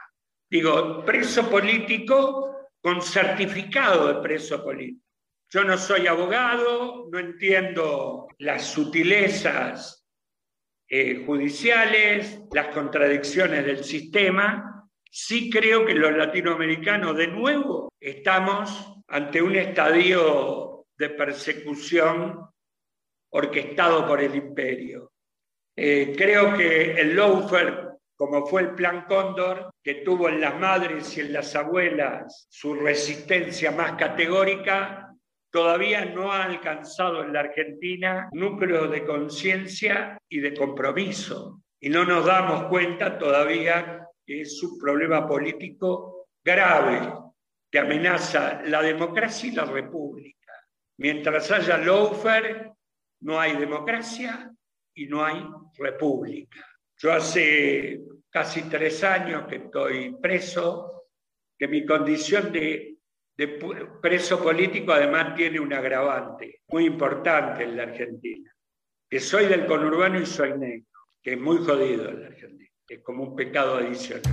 [0.49, 2.56] Digo, preso político
[2.87, 5.03] con certificado de preso político.
[5.49, 10.07] Yo no soy abogado, no entiendo las sutilezas
[10.87, 14.89] eh, judiciales, las contradicciones del sistema.
[15.03, 22.39] Sí creo que los latinoamericanos, de nuevo, estamos ante un estadio de persecución
[23.33, 25.11] orquestado por el imperio.
[25.75, 27.86] Eh, creo que el lawfare
[28.17, 32.73] como fue el Plan Cóndor, que tuvo en las madres y en las abuelas su
[32.73, 35.13] resistencia más categórica,
[35.51, 41.61] todavía no ha alcanzado en la Argentina núcleos de conciencia y de compromiso.
[41.79, 47.13] Y no nos damos cuenta todavía que es un problema político grave
[47.71, 50.53] que amenaza la democracia y la república.
[50.97, 52.73] Mientras haya lawfare,
[53.21, 54.51] no hay democracia
[54.95, 56.66] y no hay república.
[56.99, 61.05] Yo hace casi tres años que estoy preso,
[61.55, 62.97] que mi condición de,
[64.01, 68.51] preso político además tiene un agravante muy importante en la Argentina,
[69.07, 70.87] que soy del conurbano y soy negro,
[71.21, 74.23] que es muy jodido en la Argentina, es como un pecado adicional.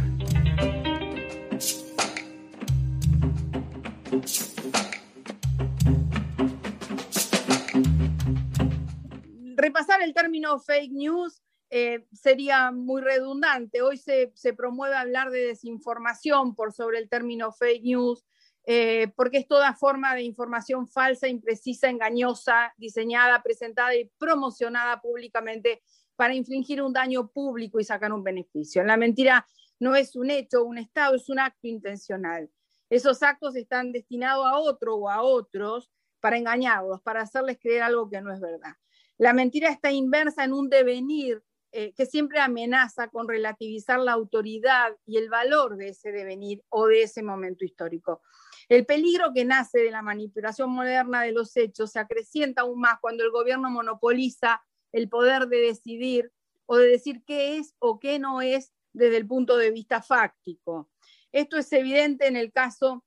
[9.54, 11.42] Repasar el término fake news
[11.76, 13.82] eh, sería muy redundante.
[13.82, 18.24] Hoy se, promueve hablar de desinformación por sobre el término fake news,
[18.64, 25.82] eh, porque es toda forma de información falsa, imprecisa, engañosa, diseñada, presentada y promocionada públicamente
[26.14, 28.84] para infligir un daño público y sacar un beneficio.
[28.84, 29.44] La mentira
[29.80, 32.48] no es un hecho, un estado, es un acto intencional.
[32.88, 35.90] Esos actos están destinados a otro o a otros
[36.20, 38.74] para engañarlos, para hacerles creer algo que no es verdad.
[39.18, 41.42] La mentira está inversa en un devenir
[41.76, 46.86] eh, que siempre amenaza con relativizar la autoridad y el valor de ese devenir o
[46.86, 48.22] de ese momento histórico.
[48.68, 53.00] El peligro que nace de la manipulación moderna de los hechos se acrecienta aún más
[53.00, 56.30] cuando el gobierno monopoliza el poder de decidir
[56.66, 60.92] o de decir qué es o qué no es desde el punto de vista fáctico.
[61.32, 63.04] Esto es evidente en el caso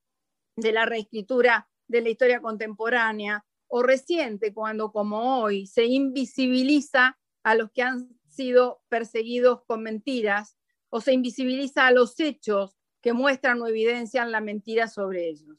[0.57, 7.55] de la reescritura de la historia contemporánea o reciente, cuando como hoy se invisibiliza a
[7.55, 10.57] los que han sido perseguidos con mentiras
[10.89, 15.57] o se invisibiliza a los hechos que muestran o evidencian la mentira sobre ellos.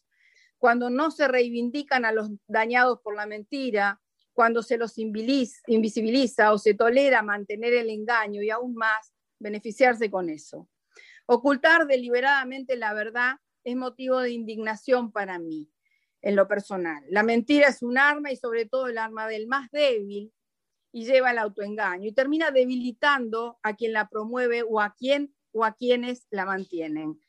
[0.56, 4.00] Cuando no se reivindican a los dañados por la mentira,
[4.32, 10.30] cuando se los invisibiliza o se tolera mantener el engaño y aún más beneficiarse con
[10.30, 10.68] eso.
[11.26, 15.68] Ocultar deliberadamente la verdad es motivo de indignación para mí,
[16.22, 17.04] en lo personal.
[17.10, 20.32] La mentira es un arma y sobre todo el arma del más débil
[20.92, 25.64] y lleva al autoengaño y termina debilitando a quien la promueve o a quien o
[25.64, 27.20] a quienes la mantienen.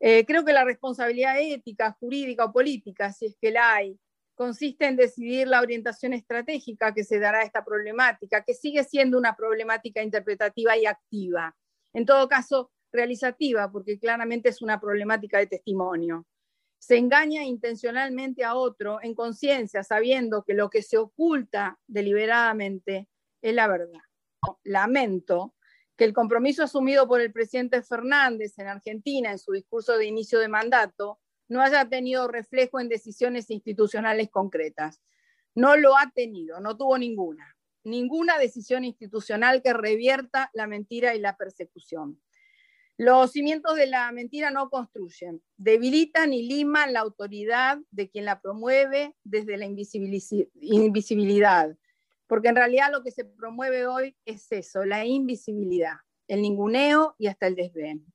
[0.00, 3.98] Eh, creo que la responsabilidad ética, jurídica o política, si es que la hay,
[4.34, 9.16] consiste en decidir la orientación estratégica que se dará a esta problemática, que sigue siendo
[9.16, 11.56] una problemática interpretativa y activa.
[11.92, 16.26] En todo caso, realizativa, porque claramente es una problemática de testimonio
[16.86, 23.08] se engaña intencionalmente a otro en conciencia, sabiendo que lo que se oculta deliberadamente
[23.40, 24.02] es la verdad.
[24.64, 25.54] Lamento
[25.96, 30.38] que el compromiso asumido por el presidente Fernández en Argentina en su discurso de inicio
[30.40, 35.00] de mandato no haya tenido reflejo en decisiones institucionales concretas.
[35.54, 41.18] No lo ha tenido, no tuvo ninguna, ninguna decisión institucional que revierta la mentira y
[41.18, 42.20] la persecución.
[42.96, 48.40] Los cimientos de la mentira no construyen, debilitan y liman la autoridad de quien la
[48.40, 51.76] promueve desde la invisibilidad,
[52.28, 55.96] porque en realidad lo que se promueve hoy es eso, la invisibilidad,
[56.28, 58.06] el ninguneo y hasta el desdén.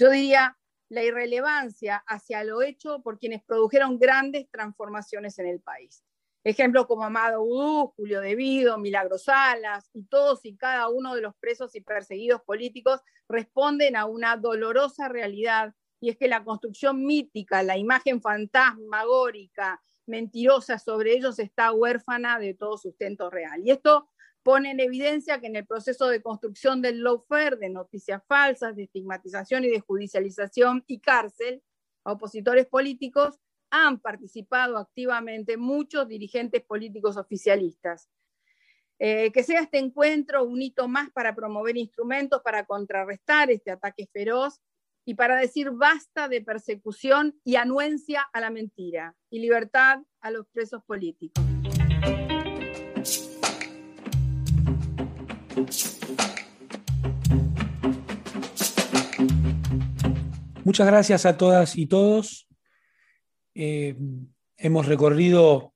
[0.00, 0.58] Yo diría
[0.88, 6.02] la irrelevancia hacia lo hecho por quienes produjeron grandes transformaciones en el país.
[6.48, 11.34] Ejemplos como Amado Udú, Julio Devido, Milagro Salas y todos y cada uno de los
[11.36, 17.62] presos y perseguidos políticos responden a una dolorosa realidad y es que la construcción mítica,
[17.62, 23.60] la imagen fantasmagórica, mentirosa sobre ellos está huérfana de todo sustento real.
[23.62, 24.08] Y esto
[24.42, 28.84] pone en evidencia que en el proceso de construcción del lawfare, de noticias falsas, de
[28.84, 31.62] estigmatización y de judicialización y cárcel
[32.04, 33.38] a opositores políticos,
[33.70, 38.08] han participado activamente muchos dirigentes políticos oficialistas.
[39.00, 44.08] Eh, que sea este encuentro un hito más para promover instrumentos para contrarrestar este ataque
[44.12, 44.60] feroz
[45.04, 50.48] y para decir basta de persecución y anuencia a la mentira y libertad a los
[50.48, 51.44] presos políticos.
[60.64, 62.47] Muchas gracias a todas y todos
[63.60, 63.96] eh,
[64.56, 65.74] hemos recorrido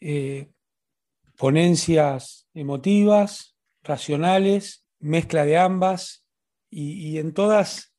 [0.00, 0.50] eh,
[1.38, 6.26] ponencias emotivas, racionales, mezcla de ambas,
[6.68, 7.94] y, en todas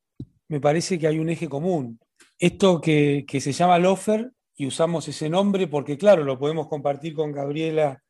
[0.47, 1.99] me parece que hay un eje común.
[2.37, 7.31] Esto que, se llama Lofer, y usamos ese nombre porque, claro, lo podemos compartir con
[7.31, 8.03] Gabriela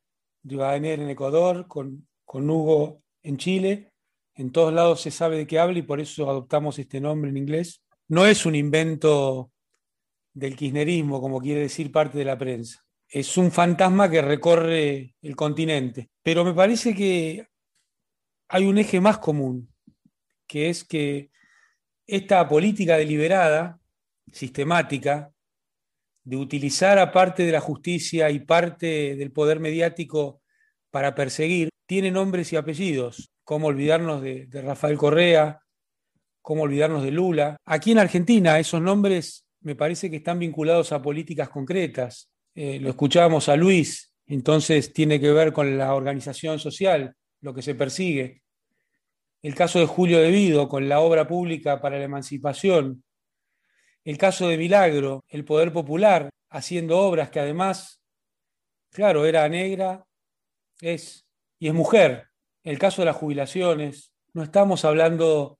[0.43, 3.93] Rivadener en Ecuador, con, con Hugo en Chile,
[4.35, 7.37] en todos lados se sabe de qué habla y por eso adoptamos este nombre en
[7.37, 7.81] inglés.
[8.09, 9.50] No es un invento
[10.33, 12.83] del kirchnerismo, como quiere decir parte de la prensa.
[13.07, 16.09] Es un fantasma que recorre el continente.
[16.23, 17.47] Pero me parece que
[18.47, 19.73] hay un eje más común,
[20.47, 21.31] que es que
[22.07, 23.79] esta política deliberada,
[24.31, 25.31] sistemática,
[26.23, 30.41] de utilizar a parte de la justicia y parte del poder mediático
[30.91, 33.31] para perseguir, tiene nombres y apellidos.
[33.43, 35.61] ¿Cómo olvidarnos de, de Rafael Correa?
[36.41, 37.57] ¿Cómo olvidarnos de Lula?
[37.65, 42.31] Aquí en Argentina esos nombres me parece que están vinculados a políticas concretas.
[42.53, 47.61] Eh, lo escuchábamos a Luis, entonces tiene que ver con la organización social, lo que
[47.61, 48.41] se persigue.
[49.41, 53.03] El caso de Julio Devido con la obra pública para la emancipación.
[54.03, 58.01] El caso de Milagro, el poder popular, haciendo obras que además,
[58.91, 60.05] claro, era negra,
[60.81, 61.25] es
[61.59, 62.27] y es mujer.
[62.63, 65.59] El caso de las jubilaciones, no estamos hablando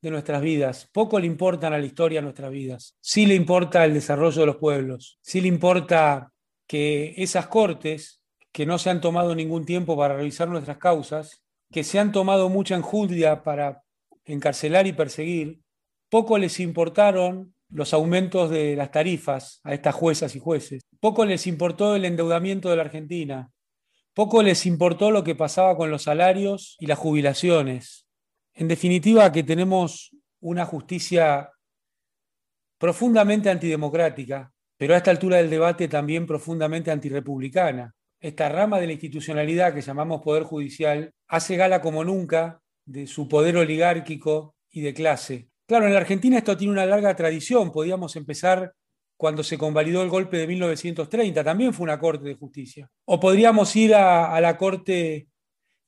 [0.00, 0.88] de nuestras vidas.
[0.92, 2.96] Poco le importan a la historia nuestras vidas.
[3.00, 5.18] Sí le importa el desarrollo de los pueblos.
[5.22, 6.32] Sí le importa
[6.66, 8.20] que esas cortes,
[8.52, 12.48] que no se han tomado ningún tiempo para revisar nuestras causas, que se han tomado
[12.48, 13.82] mucha enjundia para
[14.24, 15.60] encarcelar y perseguir,
[16.08, 20.82] poco les importaron los aumentos de las tarifas a estas juezas y jueces.
[21.00, 23.50] Poco les importó el endeudamiento de la Argentina.
[24.14, 28.07] Poco les importó lo que pasaba con los salarios y las jubilaciones.
[28.58, 30.10] En definitiva, que tenemos
[30.40, 31.48] una justicia
[32.76, 37.94] profundamente antidemocrática, pero a esta altura del debate también profundamente antirepublicana.
[38.20, 43.28] Esta rama de la institucionalidad que llamamos Poder Judicial hace gala como nunca de su
[43.28, 45.50] poder oligárquico y de clase.
[45.64, 47.70] Claro, en la Argentina esto tiene una larga tradición.
[47.70, 48.72] Podíamos empezar
[49.16, 52.90] cuando se convalidó el golpe de 1930, también fue una corte de justicia.
[53.04, 55.28] O podríamos ir a la corte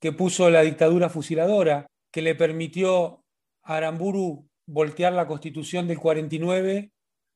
[0.01, 3.25] que puso la dictadura fusiladora, que le permitió
[3.63, 6.93] a Aramburu voltear la constitución del 49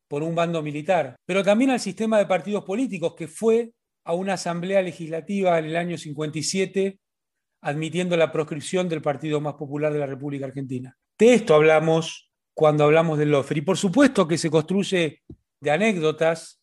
[0.09, 3.73] por un bando militar, pero también al sistema de partidos políticos que fue
[4.05, 6.99] a una asamblea legislativa en el año 57
[7.63, 10.97] admitiendo la proscripción del partido más popular de la República Argentina.
[11.19, 13.57] De esto hablamos cuando hablamos del Lofer.
[13.57, 15.23] Y por supuesto que se construye
[15.61, 16.61] de anécdotas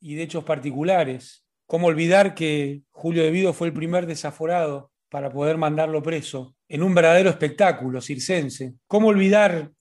[0.00, 1.44] y de hechos particulares.
[1.66, 6.82] ¿Cómo olvidar que Julio De Vido fue el primer desaforado para poder mandarlo preso en
[6.82, 8.74] un verdadero espectáculo circense.
[8.86, 9.72] ¿Cómo olvidar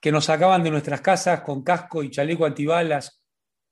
[0.00, 3.22] que nos sacaban de nuestras casas con casco y chaleco antibalas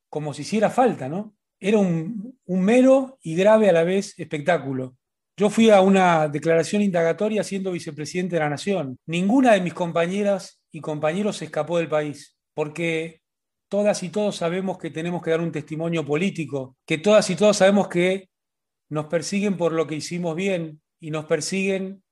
[0.08, 1.34] como si hiciera falta, ¿no?
[1.60, 4.96] Era un, un mero y grave a la vez espectáculo.
[5.36, 8.98] Yo fui a una declaración indagatoria siendo vicepresidente de la Nación.
[9.06, 13.20] Ninguna de mis compañeras y compañeros escapó del país, porque
[13.68, 17.58] todas y todos sabemos que tenemos que dar un testimonio político, que todas y todos
[17.58, 18.28] sabemos que
[18.88, 22.02] nos persiguen por lo que hicimos bien y nos persiguen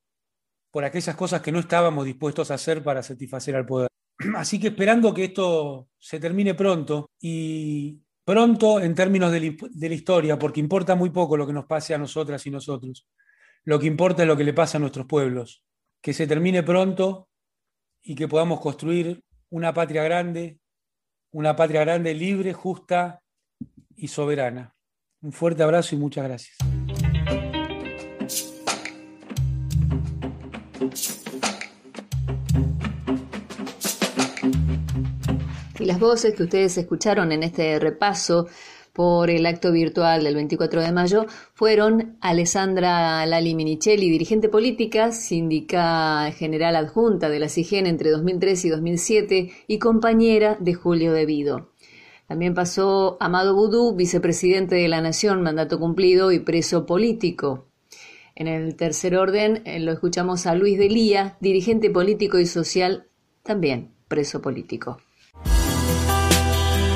[0.76, 3.88] por aquellas cosas que no estábamos dispuestos a hacer para satisfacer al poder.
[4.36, 9.56] Así que esperando que esto se termine pronto y pronto en términos de,
[9.88, 13.08] la historia, porque importa muy poco lo que nos pase a nosotras y nosotros.
[13.64, 15.64] Lo que importa es lo que le pasa a nuestros pueblos.
[16.02, 17.30] Que se termine pronto
[18.02, 20.58] y que podamos construir una patria grande,
[21.32, 23.22] una patria grande, libre, justa
[23.96, 24.74] y soberana.
[25.22, 26.58] Un fuerte abrazo y muchas gracias.
[35.78, 38.46] Y las voces que ustedes escucharon en este repaso
[38.96, 46.32] por el acto virtual del 24 de mayo fueron Alessandra Lali Minichelli, dirigente política, síndica
[46.32, 51.72] general adjunta de la CIGEN entre 2003 y 2007 y compañera de Julio Devido.
[52.26, 57.66] También pasó Amado Boudou, vicepresidente de la Nación, mandato cumplido y preso político.
[58.38, 63.06] En el tercer orden eh, lo escuchamos a Luis Delía, dirigente político y social,
[63.42, 64.98] también preso político.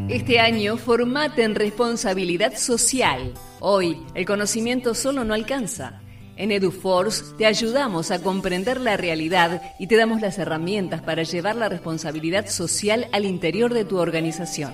[0.08, 3.34] Este año formate en responsabilidad social.
[3.60, 6.00] Hoy, el conocimiento solo no alcanza.
[6.36, 11.56] En EduForce te ayudamos a comprender la realidad y te damos las herramientas para llevar
[11.56, 14.72] la responsabilidad social al interior de tu organización.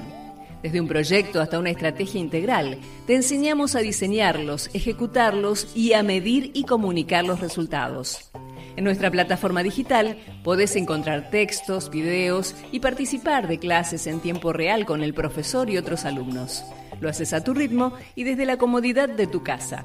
[0.60, 6.50] Desde un proyecto hasta una estrategia integral, te enseñamos a diseñarlos, ejecutarlos y a medir
[6.54, 8.30] y comunicar los resultados.
[8.76, 14.84] En nuestra plataforma digital podés encontrar textos, videos y participar de clases en tiempo real
[14.84, 16.64] con el profesor y otros alumnos.
[17.00, 19.84] Lo haces a tu ritmo y desde la comodidad de tu casa.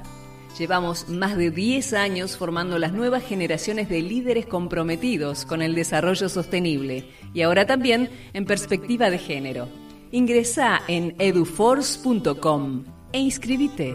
[0.56, 6.28] Llevamos más de 10 años formando las nuevas generaciones de líderes comprometidos con el desarrollo
[6.28, 9.68] sostenible y ahora también en perspectiva de género.
[10.10, 13.94] Ingresa en eduforce.com e inscribite.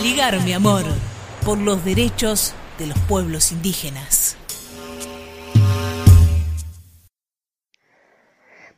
[0.00, 0.84] Aligar mi amor
[1.44, 4.36] por los derechos de los pueblos indígenas.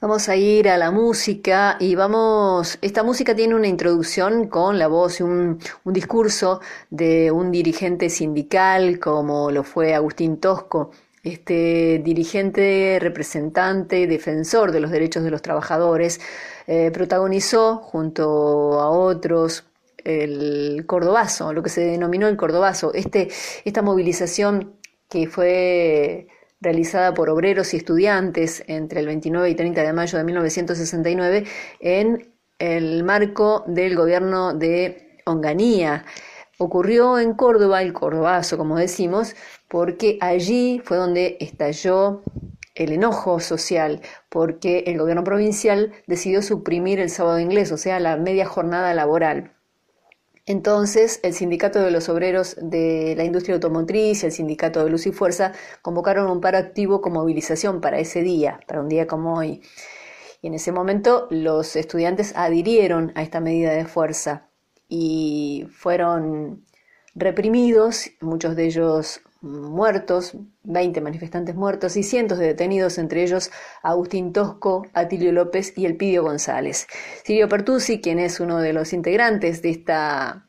[0.01, 4.89] Vamos a ir a la música y vamos, esta música tiene una introducción con la
[4.89, 10.91] voz y un, un, discurso de un dirigente sindical como lo fue Agustín Tosco,
[11.23, 16.19] este dirigente, representante, defensor de los derechos de los trabajadores,
[16.67, 19.70] eh, protagonizó junto a otros
[20.05, 23.29] el Cordobazo, lo que se denominó el Cordobazo, este,
[23.65, 24.77] esta movilización
[25.09, 26.29] que fue
[26.61, 31.45] realizada por obreros y estudiantes entre el 29 y 30 de mayo de 1969
[31.81, 36.05] en el marco del gobierno de Onganía.
[36.59, 39.35] Ocurrió en Córdoba, el Cordobazo, como decimos,
[39.69, 42.23] porque allí fue donde estalló
[42.75, 48.17] el enojo social, porque el gobierno provincial decidió suprimir el sábado inglés, o sea, la
[48.17, 49.55] media jornada laboral.
[50.51, 55.07] Entonces, el Sindicato de los Obreros de la Industria Automotriz y el Sindicato de Luz
[55.07, 59.37] y Fuerza convocaron un paro activo con movilización para ese día, para un día como
[59.39, 59.63] hoy.
[60.43, 64.49] Y en ese momento los estudiantes adhirieron a esta medida de fuerza
[64.89, 66.67] y fueron
[67.15, 73.51] reprimidos, muchos de ellos muertos, 20 manifestantes muertos y cientos de detenidos, entre ellos
[73.83, 76.87] Agustín Tosco, Atilio López y Elpidio González.
[77.25, 80.47] Sirio Pertusi, quien es uno de los integrantes de esta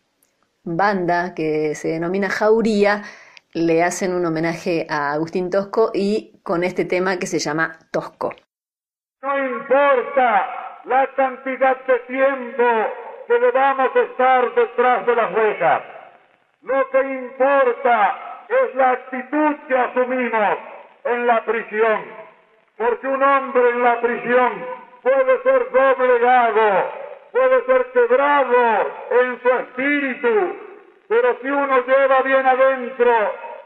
[0.63, 3.03] banda que se denomina Jauría
[3.53, 8.34] le hacen un homenaje a Agustín Tosco y con este tema que se llama Tosco.
[9.22, 12.63] No importa la cantidad de tiempo
[13.27, 15.84] que debamos estar detrás de las rejas.
[16.61, 20.57] Lo que importa es la actitud que asumimos
[21.05, 22.01] en la prisión.
[22.77, 24.65] Porque un hombre en la prisión
[25.01, 26.91] puede ser doblegado,
[27.31, 30.55] puede ser quebrado en su espíritu,
[31.07, 33.11] pero si uno lleva bien adentro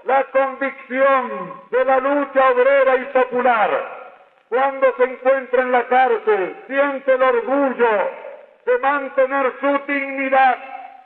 [0.03, 4.05] la convicción de la lucha obrera y popular,
[4.49, 7.89] cuando se encuentra en la cárcel, siente el orgullo
[8.65, 10.57] de mantener su dignidad,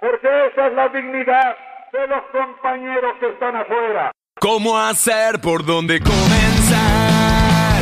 [0.01, 1.57] porque esa es la dignidad
[1.91, 4.11] de los compañeros que están afuera.
[4.40, 5.40] ¿Cómo hacer?
[5.41, 7.82] ¿Por dónde comenzar?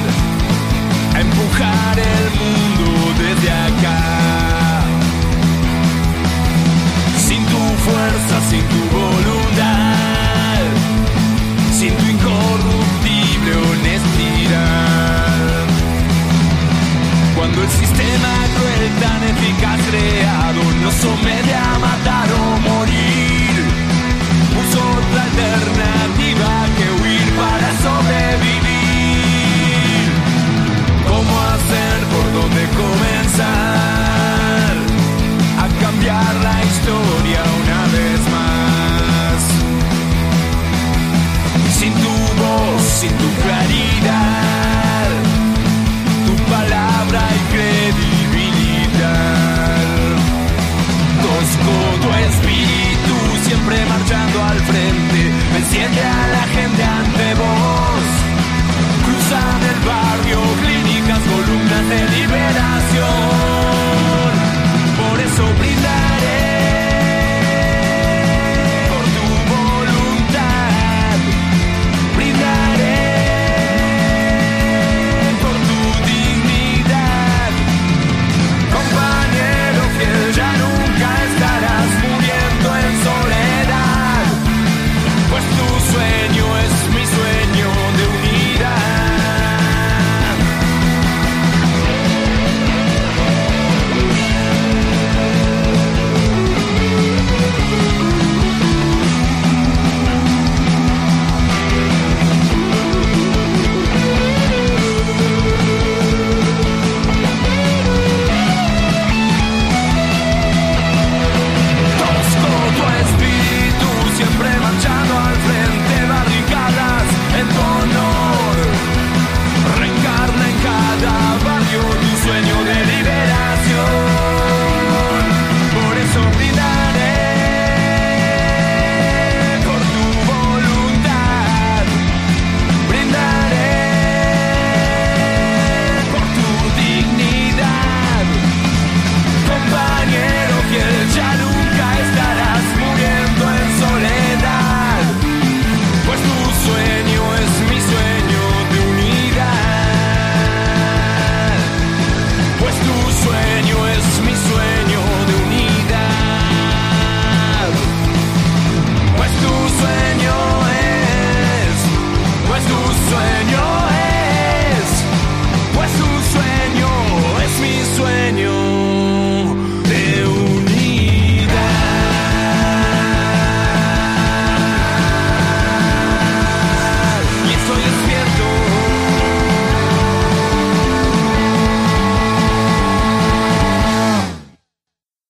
[1.13, 2.85] A empujar el mundo
[3.19, 3.99] desde acá.
[7.17, 10.63] Sin tu fuerza, sin tu voluntad,
[11.73, 15.17] sin tu incorruptible honestidad.
[17.35, 22.36] Cuando el sistema cruel tan eficaz creado nos somete a matar
[42.97, 45.09] sin tu claridad,
[46.25, 48.97] tu palabra y credibilidad.
[51.21, 53.15] Tosco tu espíritu,
[53.45, 55.19] siempre marchando al frente,
[55.59, 58.05] enciende a la gente ante vos.
[59.05, 63.27] Cruzan el barrio, clínicas, columnas de liberación.
[65.01, 65.45] Por eso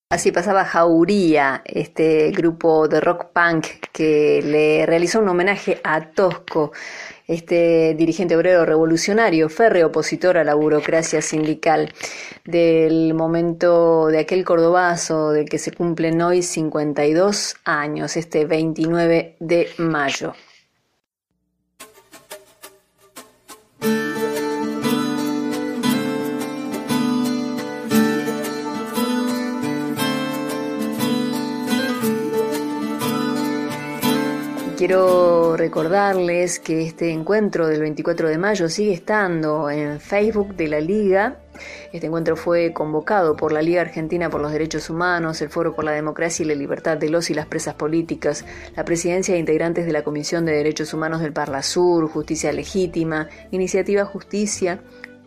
[0.10, 6.72] Así pasaba Jauría, este grupo de rock punk que le realizó un homenaje a Tosco,
[7.28, 11.94] este dirigente obrero revolucionario, férreo opositor a la burocracia sindical
[12.46, 19.68] del momento de aquel cordobazo del que se cumplen hoy 52 años, este 29 de
[19.78, 20.34] mayo.
[34.88, 40.80] Quiero recordarles que este encuentro del 24 de mayo sigue estando en Facebook de la
[40.80, 41.42] Liga.
[41.92, 45.84] Este encuentro fue convocado por la Liga Argentina por los Derechos Humanos, el Foro por
[45.84, 48.46] la Democracia y la Libertad de los y las Presas Políticas,
[48.78, 53.28] la presidencia de integrantes de la Comisión de Derechos Humanos del Parla Sur, Justicia Legítima,
[53.52, 54.80] Iniciativa Justicia,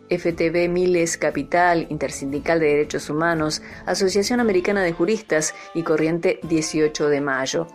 [0.09, 7.21] FTB Miles Capital, Intersindical de Derechos Humanos, Asociación Americana de Juristas y Corriente 18 de
[7.21, 7.67] Mayo.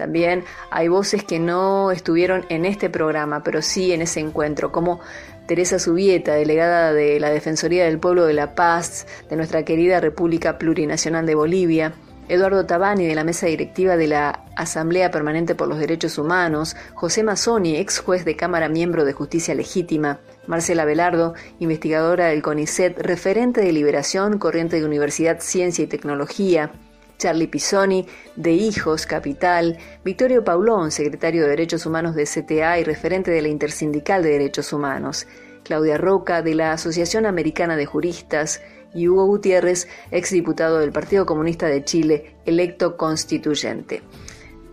[0.00, 4.98] También hay voces que no estuvieron en este programa, pero sí en ese encuentro, como
[5.46, 10.56] Teresa Subieta, delegada de la Defensoría del Pueblo de la Paz de nuestra querida República
[10.56, 11.92] Plurinacional de Bolivia,
[12.28, 17.22] Eduardo Tabani de la mesa directiva de la Asamblea Permanente por los Derechos Humanos, José
[17.22, 23.60] Mazzoni, ex juez de Cámara miembro de Justicia Legítima, Marcela Velardo, investigadora del CONICET, referente
[23.60, 26.72] de Liberación, Corriente de Universidad Ciencia y Tecnología,
[27.20, 33.30] Charlie Pisoni, de Hijos Capital, Victorio Paulón, secretario de Derechos Humanos de CTA y referente
[33.30, 35.26] de la Intersindical de Derechos Humanos,
[35.62, 38.62] Claudia Roca, de la Asociación Americana de Juristas,
[38.94, 44.02] y Hugo Gutiérrez, exdiputado del Partido Comunista de Chile, electo constituyente.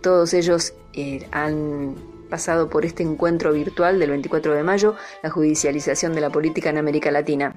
[0.00, 1.94] Todos ellos eh, han
[2.28, 6.78] pasado por este encuentro virtual del 24 de mayo, la judicialización de la política en
[6.78, 7.54] América Latina.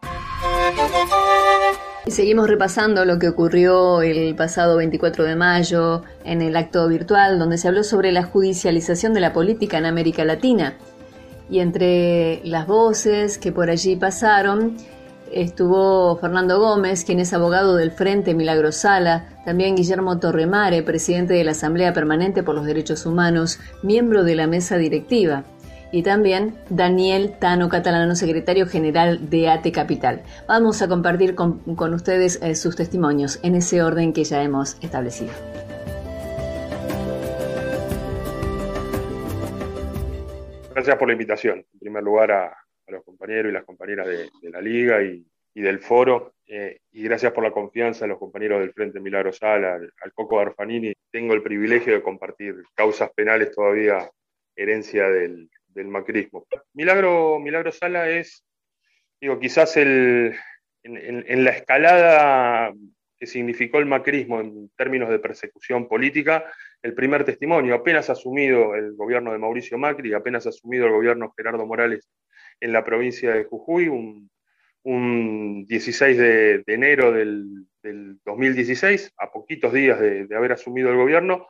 [2.06, 7.38] Y seguimos repasando lo que ocurrió el pasado 24 de mayo en el acto virtual
[7.38, 10.74] donde se habló sobre la judicialización de la política en América Latina.
[11.48, 14.78] Y entre las voces que por allí pasaron
[15.32, 21.44] estuvo Fernando Gómez, quien es abogado del Frente Milagro Sala, también Guillermo Torremare, presidente de
[21.44, 25.44] la Asamblea Permanente por los Derechos Humanos, miembro de la mesa directiva
[25.92, 30.24] y también Daniel Tano Catalano, secretario general de ATE Capital.
[30.48, 31.62] Vamos a compartir con,
[31.94, 35.32] ustedes eh, sus testimonios en ese orden que ya hemos establecido.
[40.74, 41.66] Gracias por la invitación.
[41.74, 42.58] En primer lugar a,
[42.88, 46.34] los compañeros y las compañeras de, la Liga y, del Foro.
[46.48, 50.14] Eh, y gracias por la confianza a los compañeros del Frente Milagro Sala, al, al
[50.14, 50.94] Coco Arfanini.
[51.10, 54.10] Tengo el privilegio de compartir causas penales todavía
[54.56, 56.46] herencia del, del macrismo.
[56.74, 58.46] Milagro, Milagro Sala es,
[59.20, 60.36] digo, quizás el,
[60.84, 62.74] en, la escalada
[63.18, 68.96] que significó el macrismo en términos de persecución política, el primer testimonio, apenas asumido el
[68.96, 72.10] gobierno de Mauricio Macri, apenas asumido el gobierno Gerardo Morales
[72.60, 74.30] en la provincia de Jujuy, un,
[75.68, 77.68] 16 de, enero del,
[78.26, 81.48] 2016, a poquitos días de haber asumido el gobierno,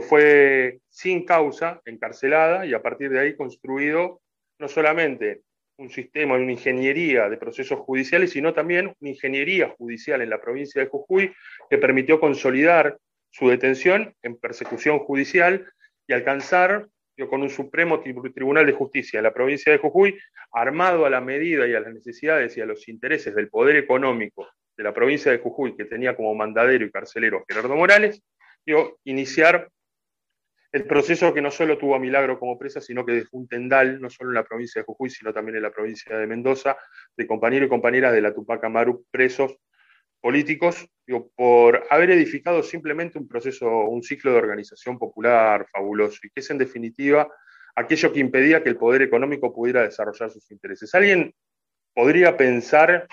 [0.00, 4.20] fue sin causa, encarcelada, y a partir de ahí construido
[4.58, 5.42] no solamente
[5.78, 10.82] un sistema, una ingeniería de procesos judiciales, sino también una ingeniería judicial en la provincia
[10.82, 11.32] de Jujuy
[11.70, 12.98] que permitió consolidar
[13.30, 15.66] su detención en persecución judicial
[16.06, 16.88] y alcanzar
[17.30, 20.18] con un Supremo Tribunal de Justicia en la provincia de Jujuy,
[20.52, 24.48] armado a la medida y a las necesidades y a los intereses del poder económico
[24.76, 28.22] de la provincia de Jujuy, que tenía como mandadero y carcelero a Gerardo Morales,
[29.04, 29.68] iniciar
[30.78, 34.00] el proceso que no solo tuvo a Milagro como presa, sino que dejó un tendal,
[34.00, 36.76] no solo en la provincia de Jujuy, sino también en la provincia de Mendoza,
[37.16, 39.56] de compañeros y compañeras de la Tupac Amaru presos
[40.20, 40.88] políticos,
[41.34, 46.50] por haber edificado simplemente un proceso, un ciclo de organización popular fabuloso, y que es
[46.50, 47.28] en definitiva
[47.74, 50.94] aquello que impedía que el poder económico pudiera desarrollar sus intereses.
[50.94, 51.34] ¿Alguien
[51.92, 53.08] podría pensar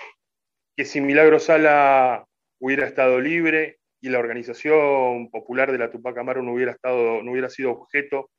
[0.76, 2.26] que si Milagro Sala
[2.60, 7.32] hubiera estado libre y la organización popular de la Tupac Amaru no hubiera, estado, no
[7.32, 8.30] hubiera sido objeto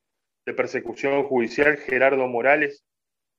[0.46, 2.84] de persecución judicial, Gerardo Morales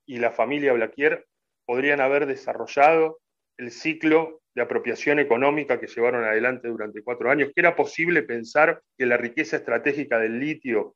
[0.05, 1.25] y la familia Blaquier
[1.65, 3.19] podrían haber desarrollado
[3.57, 8.81] el ciclo de apropiación económica que llevaron adelante durante cuatro años, que era posible pensar
[8.97, 10.95] que la riqueza estratégica del litio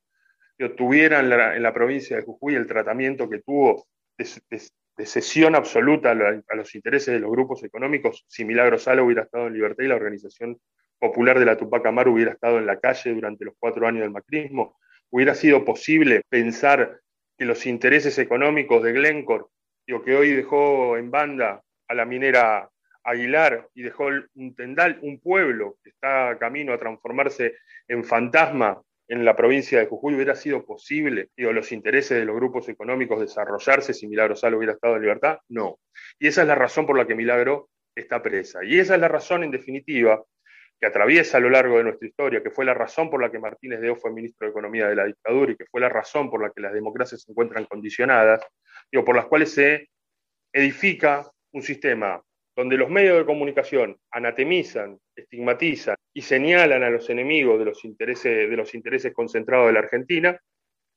[0.57, 3.87] que obtuviera en la, provincia de Jujuy, el tratamiento que tuvo
[4.17, 9.47] de, cesión absoluta a, los intereses de los grupos económicos, si Milagro Sala hubiera estado
[9.47, 10.59] en libertad y la organización
[10.99, 14.11] popular de la Tupac Amaru hubiera estado en la calle durante los cuatro años del
[14.11, 14.77] macrismo,
[15.09, 16.99] hubiera sido posible pensar
[17.37, 19.45] que los intereses económicos de Glencore,
[19.85, 22.69] digo, que hoy dejó en banda a la minera
[23.03, 27.57] Aguilar y dejó un tendal, un pueblo que está camino a transformarse
[27.87, 32.35] en fantasma en la provincia de Jujuy, hubiera sido posible, digo, los intereses de los
[32.35, 35.39] grupos económicos desarrollarse si Milagro Sal hubiera estado en libertad?
[35.49, 35.79] No.
[36.17, 38.63] Y esa es la razón por la que Milagro está presa.
[38.63, 40.23] Y esa es la razón, en definitiva,
[40.83, 43.39] que atraviesa a lo largo de nuestra historia, que fue la razón por la que
[43.39, 46.29] Martínez de O fue ministro de Economía de la dictadura y que fue la razón
[46.29, 48.45] por la que las democracias se encuentran condicionadas,
[48.91, 49.87] digo, por las cuales se
[50.51, 52.21] edifica un sistema
[52.53, 58.49] donde los medios de comunicación anatemizan, estigmatizan y señalan a los enemigos de los intereses,
[58.49, 60.37] de los intereses concentrados de la Argentina,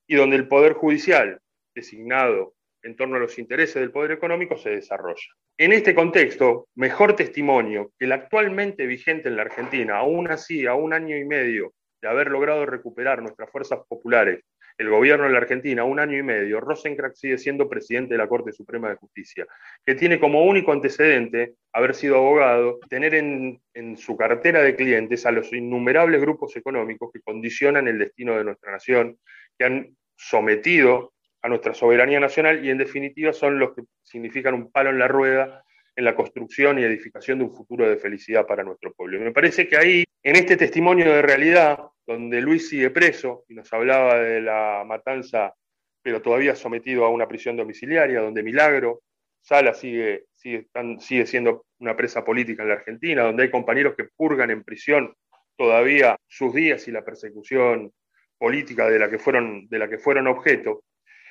[0.08, 1.38] y donde el Poder Judicial,
[1.76, 2.55] designado
[2.86, 5.26] en torno a los intereses del poder económico, se desarrolla.
[5.58, 10.74] En este contexto, mejor testimonio que el actualmente vigente en la Argentina, aún así, a
[10.74, 14.44] un año y medio de haber logrado recuperar nuestras fuerzas populares
[14.78, 18.28] el gobierno de la Argentina, un año y medio, Rosencrantz sigue siendo presidente de la
[18.28, 19.46] Corte Suprema de Justicia,
[19.84, 25.24] que tiene como único antecedente haber sido abogado, tener en, en su cartera de clientes
[25.24, 29.18] a los innumerables grupos económicos que condicionan el destino de nuestra nación,
[29.58, 31.14] que han sometido
[31.46, 35.06] a nuestra soberanía nacional y en definitiva son los que significan un palo en la
[35.06, 35.62] rueda
[35.94, 39.20] en la construcción y edificación de un futuro de felicidad para nuestro pueblo.
[39.20, 43.72] Me parece que ahí, en este testimonio de realidad, donde Luis sigue preso y nos
[43.72, 45.54] hablaba de la matanza,
[46.02, 49.02] pero todavía sometido a una prisión domiciliaria, donde Milagro
[49.40, 50.66] Sala sigue, sigue,
[50.98, 55.14] sigue siendo una presa política en la Argentina, donde hay compañeros que purgan en prisión
[55.56, 57.92] todavía sus días y la persecución
[58.36, 60.82] política de la que fueron, de la que fueron objeto,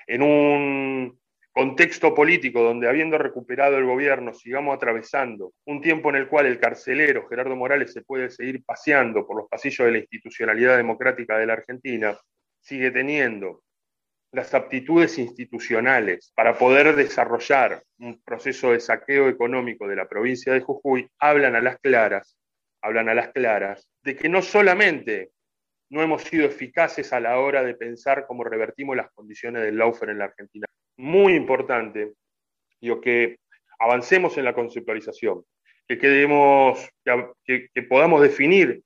[0.07, 1.19] en un
[1.51, 6.59] contexto político donde habiendo recuperado el gobierno sigamos atravesando un tiempo en el cual el
[6.59, 11.45] carcelero Gerardo Morales se puede seguir paseando por los pasillos de la institucionalidad democrática de
[11.45, 12.17] la Argentina,
[12.59, 13.63] sigue teniendo
[14.33, 20.59] las aptitudes institucionales para poder desarrollar un proceso de saqueo económico de la provincia de
[20.59, 22.37] Jujuy, hablan a las claras,
[22.81, 25.31] hablan a las claras de que no solamente
[25.89, 30.09] no hemos sido eficaces a la hora de pensar cómo revertimos las condiciones del Laufer
[30.09, 30.65] en la Argentina,
[30.97, 32.13] muy importante,
[32.81, 33.37] digo, que
[33.79, 35.43] avancemos en la conceptualización,
[35.87, 36.89] que, quedemos,
[37.43, 38.81] que, podamos definir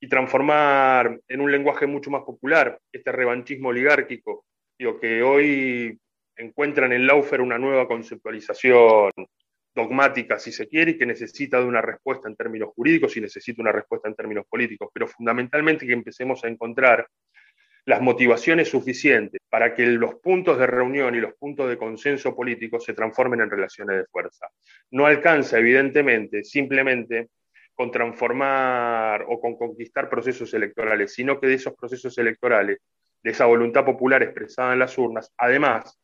[0.00, 4.44] y transformar en un lenguaje mucho más popular este revanchismo oligárquico,
[4.78, 5.98] digo, que hoy
[6.36, 9.10] encuentra en Laufer una nueva conceptualización
[9.78, 13.62] dogmática, si se quiere, y que necesita de una respuesta en términos jurídicos y necesita
[13.62, 17.06] una respuesta en términos políticos, pero fundamentalmente que empecemos a encontrar
[17.84, 22.80] las motivaciones suficientes para que los puntos de reunión y los puntos de consenso político
[22.80, 24.48] se transformen en relaciones de fuerza.
[24.90, 27.28] No alcanza, evidentemente, simplemente
[27.74, 32.78] con transformar o con conquistar procesos electorales, sino que de esos procesos electorales,
[33.22, 35.98] de esa voluntad popular expresada en las urnas, además,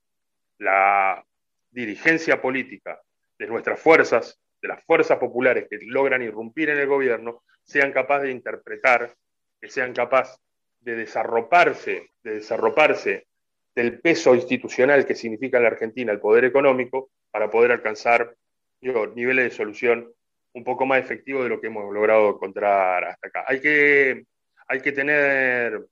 [0.59, 1.22] la
[1.70, 3.01] dirigencia política
[3.45, 8.25] de nuestras fuerzas, de las fuerzas populares que logran irrumpir en el gobierno, sean capaces
[8.25, 9.15] de interpretar,
[9.61, 10.39] que sean capaces
[10.81, 13.27] de desarroparse, de desarroparse
[13.75, 18.35] del peso institucional que significa en la Argentina el poder económico para poder alcanzar
[18.81, 20.12] niveles de solución
[20.55, 23.45] un poco más efectivos de lo que hemos logrado encontrar hasta acá.
[23.47, 24.25] Hay que,
[24.69, 25.85] hay que tener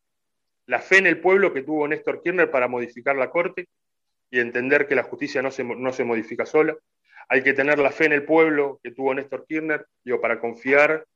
[0.66, 3.66] la fe en el pueblo que tuvo Néstor Kirchner para modificar la Corte
[4.30, 6.76] y entender que la justicia no se, no se modifica sola.
[7.32, 11.06] Hay que tener la fe en el pueblo que tuvo Néstor Kirchner digo, para confiar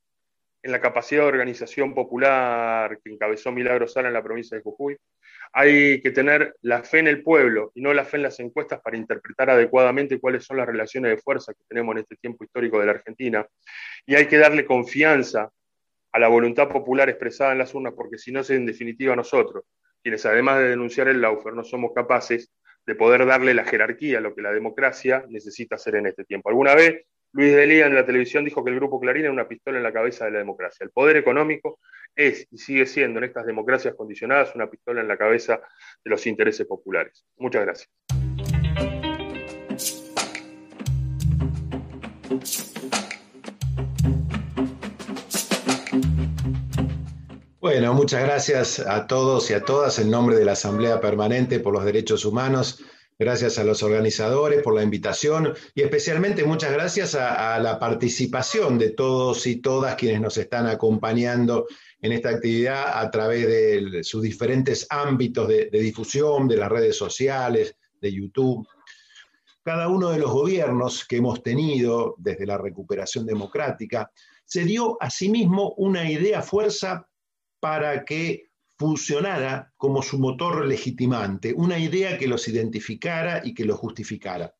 [0.62, 4.96] en la capacidad de organización popular que encabezó Milagro Sala en la provincia de Jujuy.
[5.52, 8.80] Hay que tener la fe en el pueblo y no la fe en las encuestas
[8.80, 12.80] para interpretar adecuadamente cuáles son las relaciones de fuerza que tenemos en este tiempo histórico
[12.80, 13.46] de la Argentina.
[14.06, 15.50] Y hay que darle confianza
[16.12, 19.64] a la voluntad popular expresada en las urnas, porque si no es en definitiva nosotros,
[20.02, 22.50] quienes además de denunciar el laufer, no somos capaces
[22.86, 26.48] de poder darle la jerarquía a lo que la democracia necesita hacer en este tiempo.
[26.48, 29.76] Alguna vez Luis Delía en la televisión dijo que el Grupo Clarín era una pistola
[29.76, 30.84] en la cabeza de la democracia.
[30.84, 31.80] El poder económico
[32.14, 35.60] es y sigue siendo en estas democracias condicionadas una pistola en la cabeza
[36.02, 37.26] de los intereses populares.
[37.36, 37.90] Muchas gracias.
[47.76, 51.74] Bueno, muchas gracias a todos y a todas en nombre de la Asamblea Permanente por
[51.74, 52.82] los Derechos Humanos
[53.18, 58.90] Gracias a los organizadores por la invitación y especialmente muchas gracias a, la participación de
[58.92, 61.66] todos y todas quienes nos están acompañando
[62.00, 66.96] en esta actividad a través de sus diferentes ámbitos de, de difusión, de las redes
[66.96, 68.66] sociales, de YouTube.
[69.62, 74.10] Cada uno de los gobiernos que hemos tenido desde la recuperación democrática
[74.46, 77.06] se dio a sí mismo una idea fuerza
[77.66, 83.76] para que funcionara como su motor legitimante, una idea que los identificara y que los
[83.76, 84.54] justificara.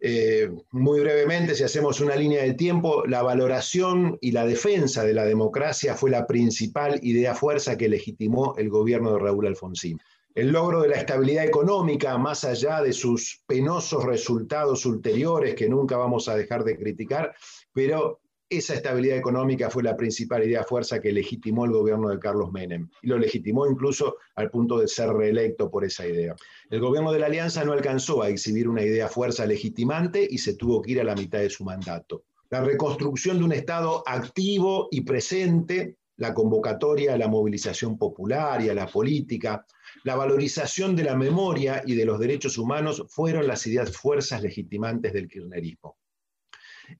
[0.00, 5.14] Eh, muy brevemente, si hacemos una línea de tiempo, la valoración y la defensa de
[5.14, 9.98] la democracia fue la principal idea fuerza que legitimó el gobierno de Raúl Alfonsín.
[10.32, 15.96] El logro de la estabilidad económica, más allá de sus penosos resultados ulteriores que nunca
[15.96, 17.34] vamos a dejar de criticar,
[17.72, 18.21] pero
[18.56, 22.88] esa estabilidad económica fue la principal idea fuerza que legitimó el gobierno de Carlos Menem
[23.00, 26.34] y lo legitimó incluso al punto de ser reelecto por esa idea.
[26.70, 30.54] El gobierno de la Alianza no alcanzó a exhibir una idea fuerza legitimante y se
[30.54, 32.24] tuvo que ir a la mitad de su mandato.
[32.50, 38.68] La reconstrucción de un Estado activo y presente, la convocatoria a la movilización popular y
[38.68, 39.64] a la política,
[40.04, 45.12] la valorización de la memoria y de los derechos humanos fueron las ideas fuerzas legitimantes
[45.12, 45.96] del kirchnerismo.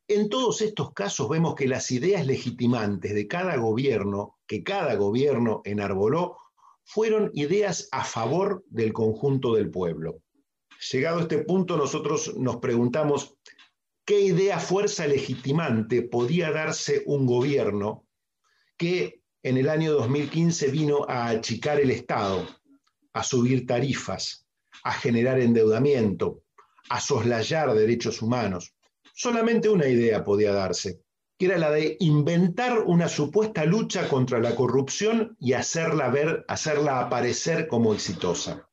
[0.08, 5.62] En todos estos casos vemos que las ideas legitimantes de cada gobierno, que cada gobierno
[5.64, 6.36] enarboló,
[6.84, 10.20] fueron ideas a favor del conjunto del pueblo.
[10.90, 13.36] Llegado a este punto, nosotros nos preguntamos
[14.04, 18.04] qué idea fuerza legitimante podía darse un gobierno
[18.76, 22.46] que en el año 2015 vino a achicar el Estado,
[23.12, 24.46] a subir tarifas,
[24.84, 26.42] a generar endeudamiento,
[26.88, 28.74] a soslayar derechos humanos.
[29.22, 31.00] Solamente una idea podía darse,
[31.38, 36.98] que era la de inventar una supuesta lucha contra la corrupción y hacerla ver, hacerla
[36.98, 38.68] aparecer como exitosa.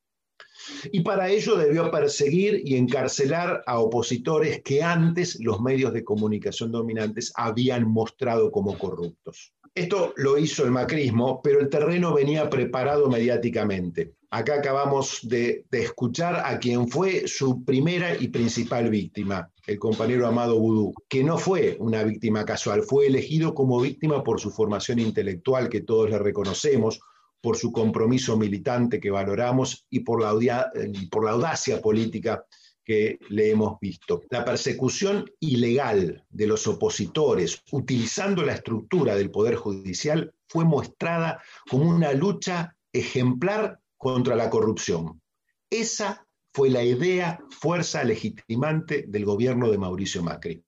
[0.91, 6.71] Y para ello debió perseguir y encarcelar a opositores que antes los medios de comunicación
[6.71, 9.53] dominantes habían mostrado como corruptos.
[9.75, 14.15] Esto lo hizo el macrismo, pero el terreno venía preparado mediáticamente.
[14.31, 20.25] Acá acabamos de, de, escuchar a quien fue su primera y principal víctima, el compañero
[20.25, 24.97] Amado Vudú, que no fue una víctima casual, fue elegido como víctima por su formación
[24.97, 26.99] intelectual que todos le reconocemos,
[27.39, 30.71] por su compromiso militante que valoramos y por la,
[31.11, 32.43] por la audacia política
[32.83, 34.23] que le hemos visto.
[34.31, 41.87] La persecución ilegal de los opositores utilizando la estructura del Poder Judicial fue mostrada como
[41.87, 45.21] una lucha ejemplar contra la corrupción.
[45.69, 50.63] Esa fue la idea, fuerza legitimante del gobierno de Mauricio Macri.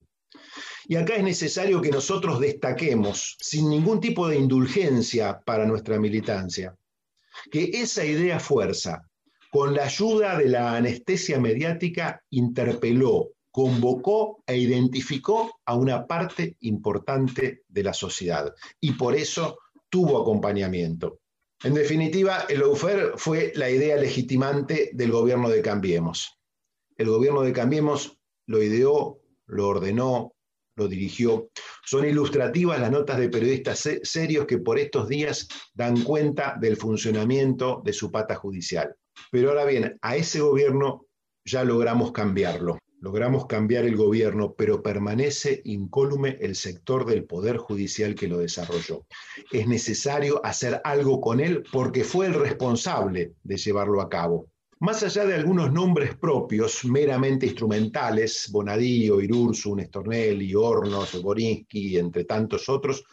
[0.88, 6.76] Y acá es necesario que nosotros destaquemos, sin ningún tipo de indulgencia para nuestra militancia,
[7.52, 9.08] que esa idea fuerza,
[9.52, 17.64] con la ayuda de la anestesia mediática, interpeló, convocó e identificó a una parte importante
[17.68, 19.58] de la sociedad y por eso
[19.90, 21.21] tuvo acompañamiento.
[21.64, 26.40] En definitiva, el lawfare fue la idea legitimante del gobierno de Cambiemos.
[26.98, 28.18] El gobierno de Cambiemos
[28.48, 30.34] lo ideó, lo ordenó,
[30.76, 31.52] lo dirigió.
[31.86, 37.84] Son ilustrativas las notas de periodistas serios que por estos días dan cuenta del funcionamiento
[37.86, 38.96] de su pata judicial.
[39.32, 41.06] Pero ahora bien, a ese gobierno
[41.46, 42.80] ya logramos cambiarlo.
[43.02, 49.08] Logramos cambiar el gobierno, pero permanece incólume el sector del Poder Judicial que lo desarrolló.
[49.52, 54.46] Es necesario hacer algo con él porque fue el responsable de llevarlo a cabo.
[54.82, 62.70] Más allá de algunos nombres propios, meramente instrumentales, Bonadío, Irursu, Nestornelli, Hornos, Borinsky, entre tantos
[62.70, 63.04] otros,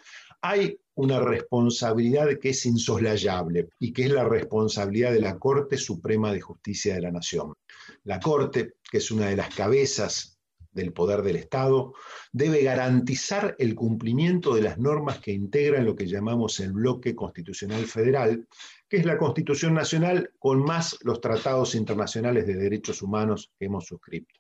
[0.43, 6.33] hay una responsabilidad que es insoslayable y que es la responsabilidad de la Corte Suprema
[6.33, 7.55] de Justicia de la Nación.
[8.05, 10.39] La Corte, que es una de las cabezas
[10.71, 11.95] del poder del Estado,
[12.33, 17.85] debe garantizar el cumplimiento de las normas que integran lo que llamamos el bloque constitucional
[17.87, 18.47] federal
[18.89, 23.85] que es la Constitución Nacional con más los tratados internacionales de derechos humanos que hemos
[23.85, 24.35] suscrito.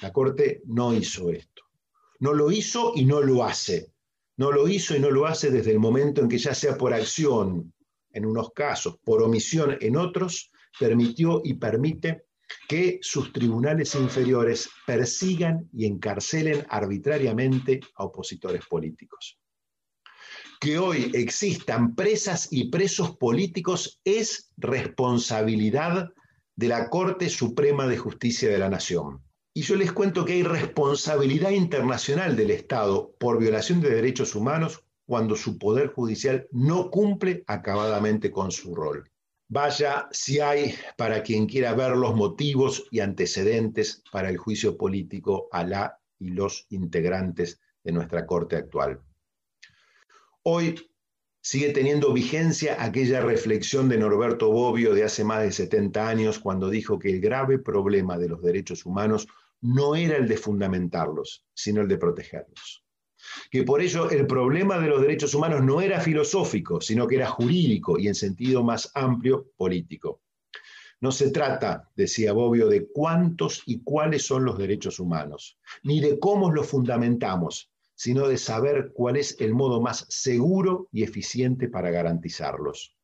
[0.00, 1.62] La Corte no hizo esto.
[2.20, 3.92] No lo hizo y no lo hace.
[4.36, 6.92] No lo hizo y no lo hace desde el momento en que ya sea por
[6.92, 7.72] acción,
[8.10, 12.23] en unos casos, por omisión en otros, permitió y permite
[12.68, 19.38] que sus tribunales inferiores persigan y encarcelen arbitrariamente a opositores políticos
[20.64, 26.10] que hoy existan presas y presos políticos es responsabilidad
[26.56, 29.22] de la Corte Suprema de Justicia de la Nación.
[29.52, 34.82] Y yo les cuento que hay responsabilidad internacional del Estado por violación de derechos humanos
[35.06, 39.10] cuando su poder judicial no cumple acabadamente con su rol.
[39.48, 45.48] Vaya si hay, para quien quiera ver los motivos y antecedentes para el juicio político
[45.52, 49.00] a la y los integrantes de nuestra Corte actual.
[50.42, 50.90] Hoy
[51.40, 56.70] sigue teniendo vigencia aquella reflexión de Norberto Bobbio de hace más de 70 años cuando
[56.70, 59.28] dijo que el grave problema de los derechos humanos
[59.60, 62.83] no era el de fundamentarlos, sino el de protegerlos.
[63.50, 67.28] Que por ello el problema de los derechos humanos no era filosófico, sino que era
[67.28, 70.20] jurídico y en sentido más amplio político.
[71.00, 76.18] No se trata, decía Bobbio, de cuántos y cuáles son los derechos humanos, ni de
[76.18, 81.90] cómo los fundamentamos, sino de saber cuál es el modo más seguro y eficiente para
[81.90, 82.96] garantizarlos.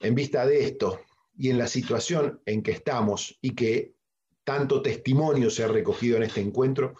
[0.00, 1.00] En vista de esto
[1.36, 3.94] y en la situación en que estamos y que
[4.44, 6.94] tanto testimonio se ha recogido en este encuentro,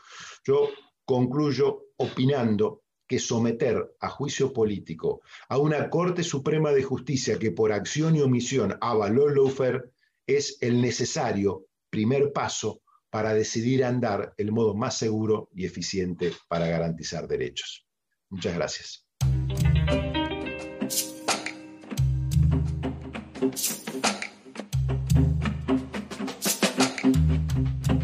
[0.45, 0.69] yo
[1.05, 7.73] concluyo opinando que someter a juicio político a una Corte Suprema de Justicia que por
[7.73, 9.91] acción y omisión avaló lawfare
[10.27, 16.69] es el necesario primer paso para decidir andar el modo más seguro y eficiente para
[16.69, 17.85] garantizar derechos.
[18.31, 19.07] Muchas gracias.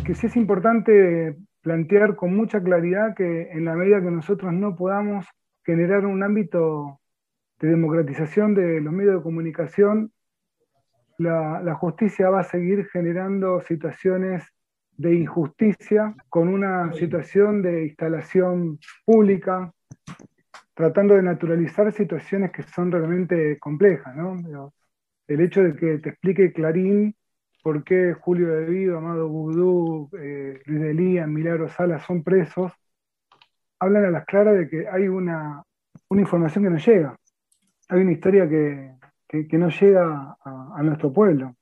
[0.04, 1.36] Que sí es importante
[1.66, 5.26] plantear con mucha claridad que en la medida que nosotros no podamos
[5.64, 7.00] generar un ámbito
[7.58, 10.12] de democratización de los medios de comunicación,
[11.18, 14.44] la, justicia va a seguir generando situaciones
[14.96, 19.72] de injusticia con una situación de instalación pública,
[20.72, 24.14] tratando de naturalizar situaciones que son realmente complejas.
[25.26, 27.16] El hecho de que te explique Clarín
[27.66, 32.70] por qué Julio De Vido, Amado Boudou, eh, Luis de Lía, Milagro Sala son presos,
[33.80, 35.64] hablan a las claras de que hay una,
[36.08, 37.18] una información que no llega,
[37.88, 38.92] hay una historia que,
[39.26, 41.56] que, no llega a, nuestro pueblo,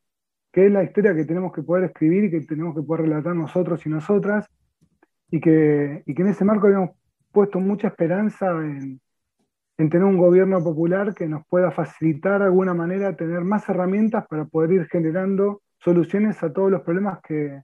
[0.52, 3.34] que es la historia que tenemos que poder escribir y que tenemos que poder relatar
[3.34, 4.46] nosotros y nosotras,
[5.30, 6.90] y que, y que en ese marco habíamos
[7.32, 9.00] puesto mucha esperanza en,
[9.78, 14.26] en tener un gobierno popular que nos pueda facilitar de alguna manera tener más herramientas
[14.28, 17.62] para poder ir generando soluciones a todos los problemas que,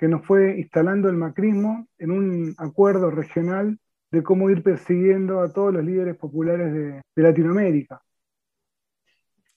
[0.00, 3.78] nos fue instalando el macrismo en un acuerdo regional
[4.10, 8.00] de cómo ir persiguiendo a todos los líderes populares de, Latinoamérica.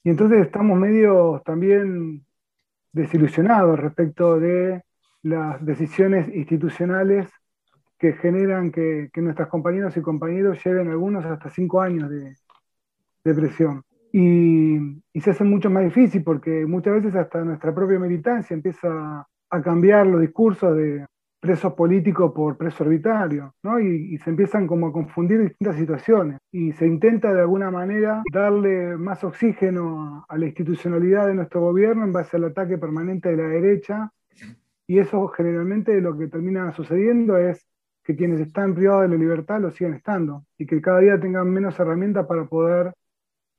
[0.03, 2.25] Y entonces estamos medio también
[2.93, 4.81] desilusionados respecto de
[5.21, 7.29] las decisiones institucionales
[7.99, 12.33] que generan que, que nuestras compañeras y compañeros lleven algunos hasta cinco años de,
[13.25, 13.83] de presión.
[14.11, 14.77] Y,
[15.19, 20.07] se hace mucho más difícil porque muchas veces hasta nuestra propia militancia empieza a cambiar
[20.07, 21.05] los discursos de
[21.41, 23.79] presos políticos por preso arbitrario, ¿no?
[23.79, 28.97] Y, se empiezan como a confundir distintas situaciones y se intenta de alguna manera darle
[28.97, 33.47] más oxígeno a la institucionalidad de nuestro gobierno en base al ataque permanente de la
[33.47, 34.11] derecha
[34.87, 37.65] y eso generalmente lo que termina sucediendo es
[38.03, 41.47] que quienes están privados de la libertad lo sigan estando y que cada día tengan
[41.47, 42.93] menos herramientas para poder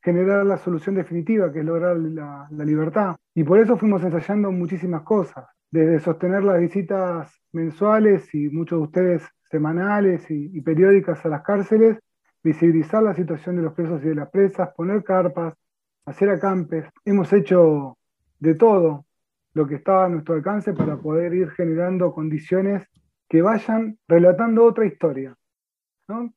[0.01, 3.15] generar la solución definitiva, que es lograr la, libertad.
[3.33, 8.83] Y por eso fuimos ensayando muchísimas cosas, desde sostener las visitas mensuales y muchos de
[8.83, 11.99] ustedes semanales y, periódicas a las cárceles,
[12.43, 15.53] visibilizar la situación de los presos y de las presas, poner carpas,
[16.05, 16.85] hacer acampes.
[17.05, 17.97] Hemos hecho
[18.39, 19.05] de todo
[19.53, 22.87] lo que estaba a nuestro alcance para poder ir generando condiciones
[23.29, 25.35] que vayan relatando otra historia.
[26.07, 26.33] ¿no?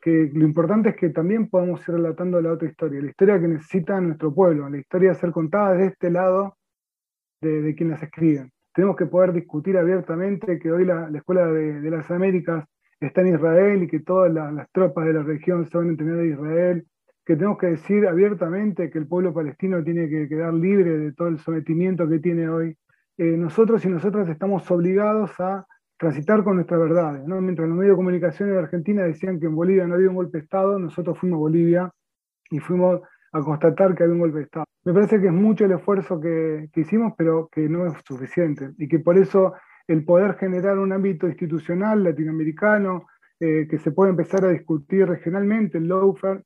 [0.00, 3.48] Que lo importante es que también podamos ir relatando la otra historia, la historia que
[3.48, 6.56] necesita nuestro pueblo, la historia de ser contada desde este lado
[7.40, 8.50] de, de quien las escriben.
[8.78, 12.64] Tenemos que poder discutir abiertamente que hoy la, Escuela de, las Américas
[13.00, 16.20] está en Israel y que todas las tropas de la región se van a entrenar
[16.20, 16.86] a Israel,
[17.26, 21.26] que tenemos que decir abiertamente que el pueblo palestino tiene que quedar libre de todo
[21.26, 22.76] el sometimiento que tiene hoy.
[23.16, 25.66] Eh, nosotros y nosotras estamos obligados a
[25.98, 27.26] transitar con nuestras verdades.
[27.26, 30.38] Mientras los medios de comunicación de Argentina decían que en Bolivia no había un golpe
[30.38, 31.90] de Estado, nosotros fuimos a Bolivia
[32.50, 33.02] y fuimos
[33.32, 34.64] a constatar que había un golpe de Estado.
[34.84, 38.88] Me parece que es mucho el esfuerzo que, hicimos, pero que no es suficiente y
[38.88, 39.54] que por eso
[39.88, 43.06] el poder generar un ámbito institucional latinoamericano
[43.40, 46.42] eh, que se pueda empezar a discutir regionalmente, el lawfare,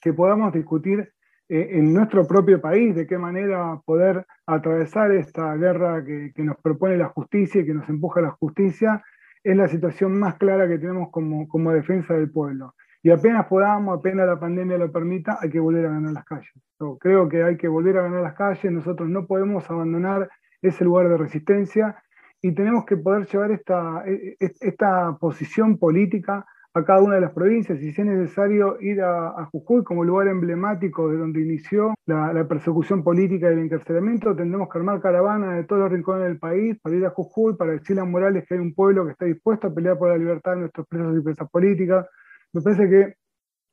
[0.00, 1.12] que podamos discutir
[1.48, 7.08] en nuestro propio país, de qué manera poder atravesar esta guerra que, nos propone la
[7.08, 9.02] justicia y que nos empuja la justicia,
[9.44, 12.74] es la situación más clara que tenemos como, como defensa del pueblo.
[13.02, 16.50] Y apenas podamos, apenas la pandemia lo permita, hay que volver a ganar las calles.
[16.98, 20.28] Creo que hay que volver a ganar las calles, nosotros no podemos abandonar
[20.60, 22.02] ese lugar de resistencia
[22.42, 26.46] y tenemos que poder llevar esta, e, e, esta posición política
[26.76, 30.28] a cada una de las provincias y si es necesario ir a, Jujuy como lugar
[30.28, 35.64] emblemático de donde inició la, persecución política y el encarcelamiento, tendremos que armar caravanas de
[35.64, 38.60] todos los rincones del país para ir a Jujuy, para decirle a Morales que hay
[38.60, 41.48] un pueblo que está dispuesto a pelear por la libertad de nuestros presos y presas
[41.48, 42.06] políticas.
[42.52, 43.14] Me parece que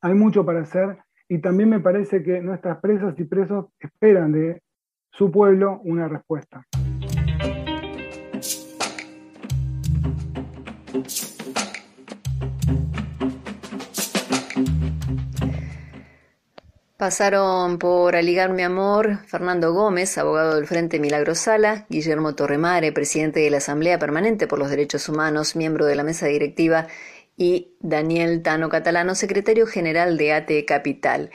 [0.02, 0.98] hay mucho para hacer
[1.28, 4.62] y también me parece que nuestras presas y presos esperan de
[5.12, 6.64] su pueblo una respuesta.
[16.98, 23.40] Pasaron por Aligar Mi Amor Fernando Gómez, abogado del Frente Milagro Sala, Guillermo Torremare, presidente
[23.40, 26.88] de la Asamblea Permanente por los Derechos Humanos, miembro de la mesa directiva,
[27.36, 31.32] y Daniel Tano Catalano, secretario general de ATE Capital.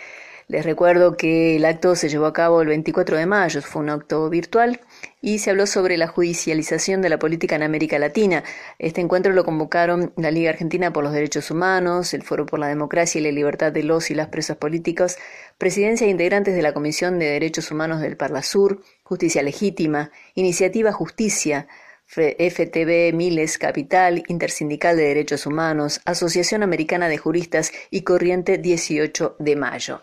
[0.47, 3.91] Les recuerdo que el acto se llevó a cabo el 24 de mayo, fue un
[3.91, 4.81] acto virtual
[5.20, 8.45] y se habló sobre la judicialización de la política en América Latina.
[8.78, 12.69] Este encuentro lo convocaron la Liga Argentina por los Derechos Humanos, el Foro por la
[12.69, 15.19] Democracia y la Libertad de los y las Presas Políticas,
[15.59, 21.66] presidencia e integrantes de la Comisión de Derechos Humanos del Parlasur, Justicia Legítima, Iniciativa Justicia,
[22.09, 29.57] FTB Miles Capital, Intersindical de Derechos Humanos, Asociación Americana de Juristas y Corriente 18 de
[29.57, 30.03] Mayo.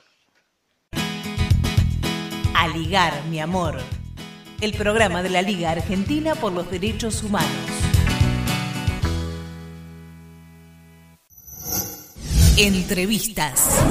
[2.54, 3.76] A ligar, mi amor.
[4.62, 7.50] El programa de la Liga Argentina por los Derechos Humanos.
[12.58, 13.84] Entrevistas.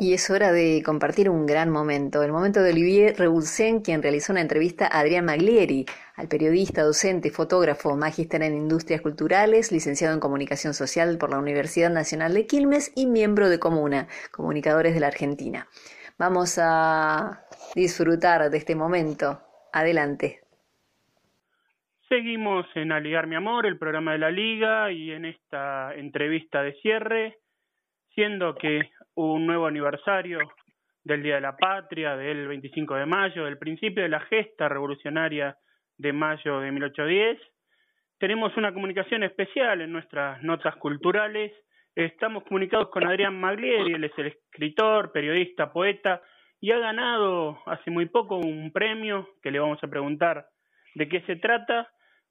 [0.00, 4.32] Y es hora de compartir un gran momento, el momento de Olivier Rebulsen, quien realizó
[4.32, 5.86] una entrevista a Adrián Maglieri,
[6.16, 11.90] al periodista, docente, fotógrafo, magíster en Industrias Culturales, licenciado en Comunicación Social por la Universidad
[11.90, 15.68] Nacional de Quilmes y miembro de Comuna, Comunicadores de la Argentina.
[16.18, 17.44] Vamos a
[17.76, 19.47] disfrutar de este momento.
[19.72, 20.40] Adelante.
[22.08, 26.72] Seguimos en Aligar Mi Amor, el programa de la Liga, y en esta entrevista de
[26.80, 27.36] cierre,
[28.14, 30.38] siendo que un nuevo aniversario
[31.04, 35.56] del Día de la Patria, del 25 de mayo, del principio de la gesta revolucionaria
[35.98, 37.38] de mayo de 1810.
[38.18, 41.52] Tenemos una comunicación especial en nuestras notas culturales.
[41.94, 46.22] Estamos comunicados con Adrián Maglieri, él es el escritor, periodista, poeta,
[46.60, 50.46] y ha ganado hace muy poco un premio que le vamos a preguntar
[50.94, 51.88] de qué se trata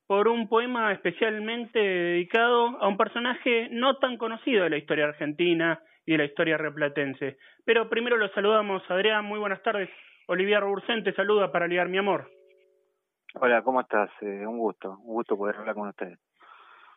[0.07, 5.79] por un poema especialmente dedicado a un personaje no tan conocido de la historia argentina
[6.05, 7.37] y de la historia replatense.
[7.65, 9.89] Pero primero lo saludamos, Adrián, muy buenas tardes.
[10.27, 12.29] Olivia Robursén te saluda para ligar mi amor.
[13.35, 14.09] Hola, ¿cómo estás?
[14.21, 16.19] Eh, un gusto, un gusto poder hablar con ustedes.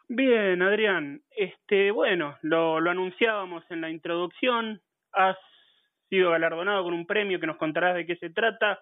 [0.09, 1.21] Bien, Adrián.
[1.37, 4.81] Este, bueno, lo, lo anunciábamos en la introducción.
[5.13, 5.37] Has
[6.11, 8.81] sido galardonado con un premio que nos contarás de qué se trata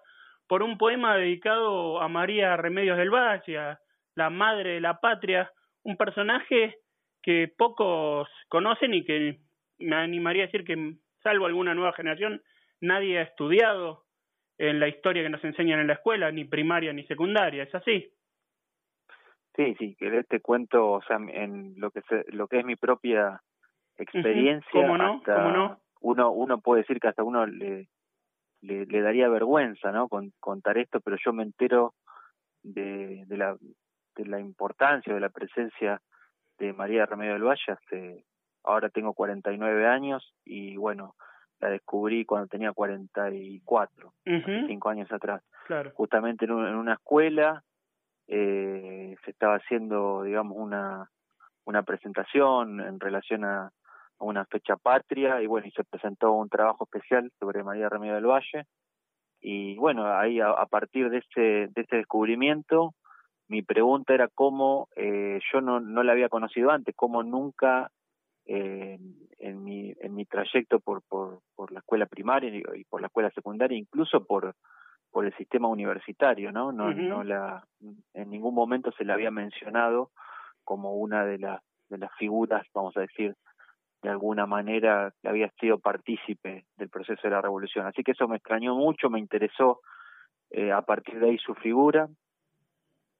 [0.48, 3.78] por un poema dedicado a María Remedios del Valle, a
[4.16, 5.52] la madre de la patria,
[5.84, 6.76] un personaje
[7.22, 9.38] que pocos conocen y que
[9.78, 12.42] me animaría a decir que, salvo alguna nueva generación,
[12.80, 14.04] nadie ha estudiado
[14.56, 18.10] en la historia que nos enseñan en la escuela, ni primaria ni secundaria, ¿es así?
[19.54, 23.40] Sí, sí, que este cuento, o sea, en lo que lo que es mi propia
[23.96, 25.22] experiencia, ¿Cómo no?
[25.22, 25.80] ¿Cómo no?
[26.00, 27.88] Uno uno puede decir que hasta uno le
[28.60, 30.08] le, daría vergüenza, ¿no?
[30.08, 31.94] Con, contar esto, pero yo me entero
[32.62, 33.56] de, de la
[34.16, 36.00] de la importancia de la presencia
[36.58, 38.24] de María Remedio del Valle hace
[38.64, 41.14] ahora tengo 49 años y bueno,
[41.60, 44.12] la descubrí cuando tenía 44,
[44.66, 45.42] cinco años atrás.
[45.66, 45.92] Claro.
[45.94, 47.62] Justamente en, una escuela
[48.26, 51.10] eh, se estaba haciendo, digamos, una,
[51.64, 53.72] una presentación en relación a,
[54.20, 58.26] una fecha patria y bueno, y se presentó un trabajo especial sobre María Remedio del
[58.26, 58.66] Valle.
[59.40, 62.94] Y bueno, ahí a, partir de ese, de ese descubrimiento,
[63.46, 67.90] mi pregunta era cómo eh, yo no, no la había conocido antes, cómo nunca
[68.48, 73.30] en, mi, en mi trayecto por, por, por la escuela primaria y, por la escuela
[73.30, 74.54] secundaria, incluso por,
[75.10, 76.72] por el sistema universitario, ¿no?
[76.72, 77.62] No, no la,
[78.14, 80.10] en ningún momento se la había mencionado
[80.64, 83.34] como una de las, de las figuras, vamos a decir,
[84.02, 87.86] de alguna manera había sido partícipe del proceso de la revolución.
[87.86, 89.80] Así que eso me extrañó mucho, me interesó
[90.50, 92.08] eh, a partir de ahí su figura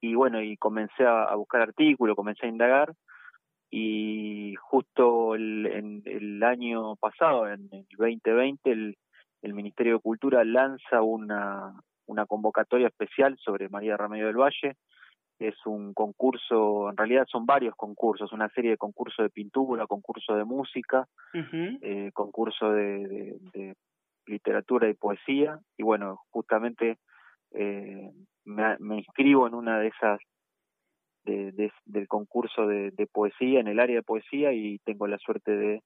[0.01, 2.93] y bueno, y comencé a, a buscar artículos, comencé a indagar
[3.71, 8.97] y justo el, en el año pasado, en el 2020, el,
[9.41, 11.73] el Ministerio de Cultura lanza una,
[12.07, 14.77] una convocatoria especial sobre María Remedio del Valle.
[15.39, 20.35] Es un concurso, en realidad son varios concursos, una serie de concursos de pintura, concurso
[20.35, 23.75] de música, eh, concurso de, de,
[24.25, 25.57] literatura y poesía.
[25.77, 26.97] Y bueno, justamente
[27.51, 28.11] eh,
[28.43, 30.19] me, me inscribo en una de esas
[31.23, 35.83] de, del concurso de, poesía en el área de poesía y tengo la suerte de,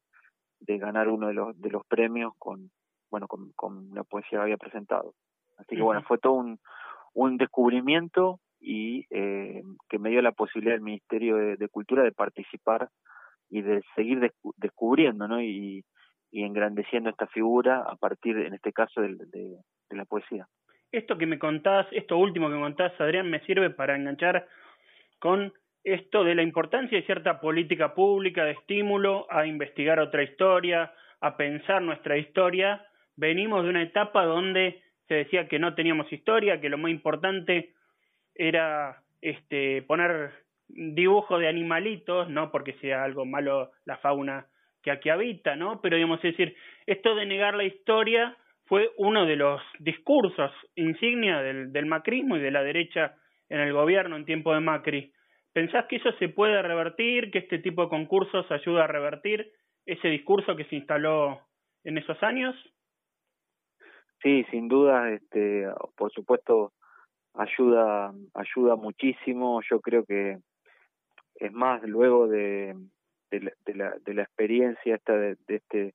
[0.77, 2.71] ganar uno de los, de los premios con,
[3.11, 5.13] bueno, con, con la poesía que había presentado.
[5.57, 6.59] Así que bueno, fue todo un,
[7.13, 12.87] un descubrimiento y eh, que me dio la posibilidad el Ministerio de, Cultura de participar
[13.49, 15.41] y de seguir descubriendo ¿no?
[15.41, 15.83] y,
[16.31, 19.57] engrandeciendo esta figura a partir, en este caso, de, de,
[19.89, 20.47] de, la poesía.
[20.91, 24.47] Esto que me contás, esto último que me contás, Adrián, me sirve para enganchar
[25.19, 25.53] con
[25.83, 30.91] esto de la importancia de cierta política pública de estímulo a investigar otra historia,
[31.21, 32.85] a pensar nuestra historia.
[33.15, 37.73] Venimos de una etapa donde se decía que no teníamos historia, que lo más importante
[38.35, 40.31] era este poner
[40.67, 44.47] dibujo de animalitos, no porque sea algo malo la fauna
[44.81, 45.81] que aquí habita, ¿no?
[45.81, 46.55] Pero digamos, es decir,
[46.85, 48.35] esto de negar la historia
[48.65, 53.15] fue uno de los discursos insignia del, del macrismo y de la derecha
[53.49, 55.13] en el gobierno en tiempo de Macri.
[55.53, 59.51] ¿Pensás que eso se puede revertir, que este tipo de concursos ayuda a revertir
[59.85, 61.41] ese discurso que se instaló
[61.83, 62.55] en esos años?
[64.21, 66.71] Sí, sin duda, este, por supuesto,
[67.33, 69.61] ayuda, ayuda muchísimo.
[69.69, 70.39] Yo creo que
[71.35, 72.75] es más luego de,
[73.31, 75.93] de, la, de, la, de la experiencia esta de, de este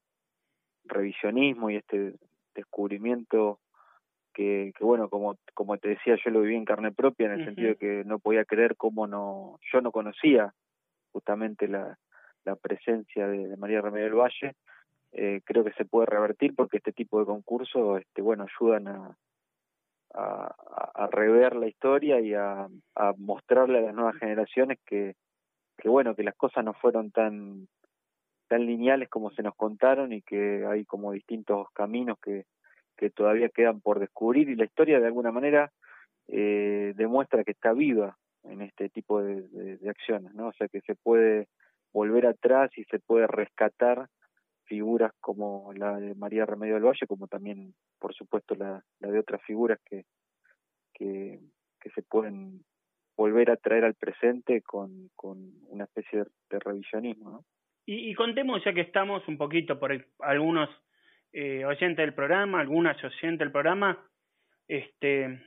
[0.84, 2.14] revisionismo y este
[2.54, 3.60] descubrimiento
[4.38, 7.70] que, bueno, como, como te decía, yo lo viví en carne propia, en el sentido
[7.70, 10.54] de que no podía creer cómo no, yo no conocía
[11.10, 11.98] justamente la,
[12.44, 14.54] la presencia de, María Remedio del Valle,
[15.10, 19.16] eh, creo que se puede revertir porque este tipo de concursos, este, bueno, ayudan a,
[20.18, 22.68] a, rever la historia y a,
[23.16, 25.14] mostrarle a las nuevas generaciones que,
[25.76, 27.68] que, bueno, que las cosas no fueron tan,
[28.48, 32.44] tan lineales como se nos contaron y que hay como distintos caminos que,
[32.96, 35.70] que todavía quedan por descubrir y la historia de alguna manera
[36.26, 40.48] eh, demuestra que está viva en este tipo de, de, acciones, ¿no?
[40.48, 41.48] O sea que se puede
[41.92, 44.08] volver atrás y se puede rescatar
[44.68, 49.42] figuras como la de María Remedio del Valle, como también, por supuesto, la, de otras
[49.42, 50.04] figuras que,
[50.94, 51.40] que,
[51.94, 52.60] se pueden
[53.16, 55.38] volver a traer al presente con, con
[55.68, 57.30] una especie de, revisionismo.
[57.30, 57.44] ¿no?
[57.86, 59.90] Y, contemos, ya que estamos un poquito por
[60.20, 60.68] algunos
[61.32, 63.98] eh, oyentes del programa, algunas oyentes del programa,
[64.68, 65.40] este,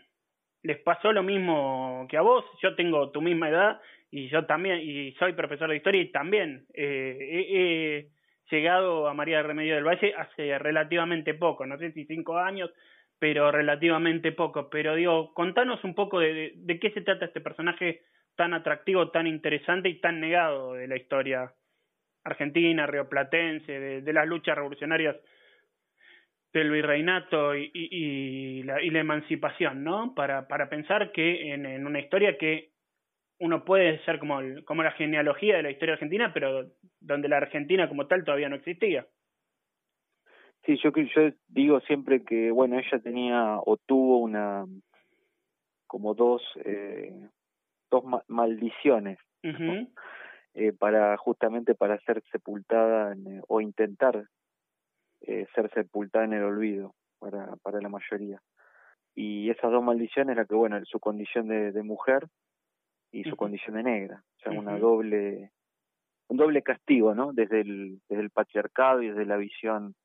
[0.64, 2.44] les pasó lo mismo que a vos.
[2.64, 3.80] Yo tengo tu misma edad
[4.10, 8.10] y yo también, y soy profesor de historia y también eh,
[8.52, 12.72] llegado a María de Remedio del Valle hace relativamente poco, no sé si cinco años,
[13.20, 14.70] pero relativamente poco.
[14.70, 18.02] Pero digo, contanos un poco de, qué se trata este personaje
[18.36, 21.54] tan atractivo, tan interesante y tan negado de la historia
[22.24, 25.16] argentina, rioplatense, de, las luchas revolucionarias
[26.54, 30.14] del virreinato y, y, la, y, la, emancipación, ¿no?
[30.14, 32.71] Para, para pensar que en una historia que
[33.42, 36.70] uno puede ser como, como la genealogía de la historia argentina, pero
[37.00, 39.08] donde la Argentina como tal todavía no existía.
[40.64, 44.66] Sí, yo, yo digo siempre que, bueno, ella tenía o tuvo una,
[45.88, 47.30] como dos, eh,
[47.90, 53.16] dos maldiciones, eh, para justamente para ser sepultada
[53.48, 54.24] o intentar
[55.22, 58.40] eh, ser sepultada en el olvido para, para la mayoría.
[59.16, 62.28] Y esas dos maldiciones, la que, bueno, su condición de, de mujer,
[63.12, 65.52] y su condición de negra, o sea, una doble
[66.28, 67.34] un doble castigo, ¿no?
[67.34, 69.96] Desde el desde el patriarcado y desde la visión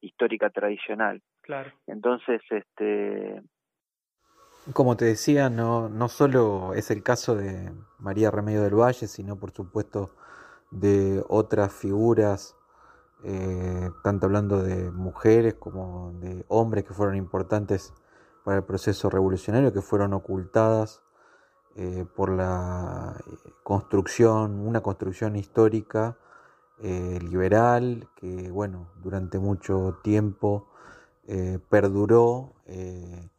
[0.00, 1.22] histórica tradicional.
[1.42, 1.72] Claro.
[1.86, 3.40] Entonces, este
[4.72, 9.38] como te decía, no no solo es el caso de María Remedio del Valle, sino
[9.38, 10.10] por supuesto
[10.72, 12.56] de otras figuras
[13.24, 17.94] eh, tanto hablando de mujeres como de hombres que fueron importantes
[18.44, 21.02] para el proceso revolucionario, que fueron ocultadas
[21.78, 26.16] eh, por la eh, construcción, una construcción histórica
[26.82, 30.68] eh, liberal que, bueno, durante mucho tiempo
[31.68, 33.30] perduró en,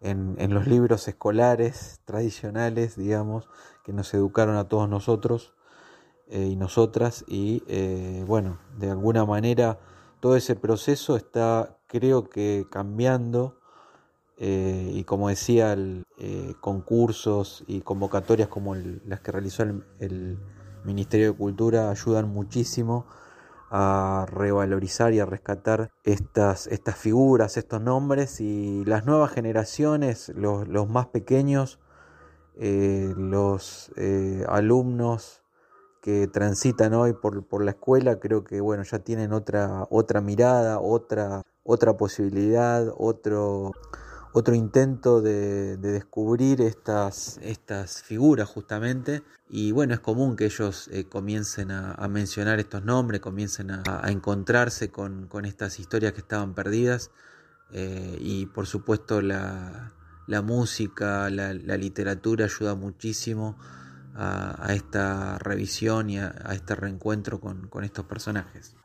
[0.00, 3.48] en, los libros escolares tradicionales, digamos,
[3.84, 5.52] que nos educaron a todos nosotros
[6.30, 7.64] y nosotras y,
[8.28, 9.80] bueno, de alguna manera
[10.20, 13.58] todo ese proceso está, creo que, cambiando
[14.44, 15.76] eh, y como decía,
[16.18, 20.38] eh, concursos y convocatorias como las que realizó el,
[20.84, 23.06] Ministerio de Cultura ayudan muchísimo
[23.70, 28.40] a revalorizar y a rescatar estas, estas figuras, estos nombres.
[28.40, 31.78] Y las nuevas generaciones, los, los más pequeños,
[32.56, 33.92] eh, los
[34.48, 35.44] alumnos
[36.00, 40.80] que transitan hoy por, por, la escuela, creo que bueno, ya tienen otra, otra mirada,
[40.80, 43.70] otra, otra posibilidad, otro
[44.32, 49.22] otro intento de, descubrir estas, estas figuras justamente.
[49.48, 54.90] Y bueno, es común que ellos eh, comiencen a, mencionar estos nombres, comiencen a, encontrarse
[54.90, 57.10] con, estas historias que estaban perdidas.
[57.72, 59.92] Eh, y por supuesto la,
[60.42, 63.58] música, la, literatura ayuda muchísimo
[64.14, 68.76] a, esta revisión y a, este reencuentro con, con estos personajes.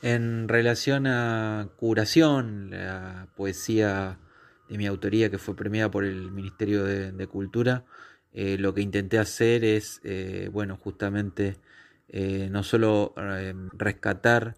[0.00, 4.18] En relación a curación, la poesía
[4.72, 7.84] de mi autoría que fue premiada por el Ministerio de, Cultura,
[8.32, 11.58] eh, lo que intenté hacer es, eh, bueno, justamente
[12.08, 13.14] eh, no solo
[13.74, 14.56] rescatar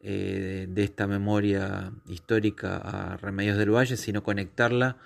[0.00, 4.96] de esta memoria histórica a Remedios del Valle, sino conectarla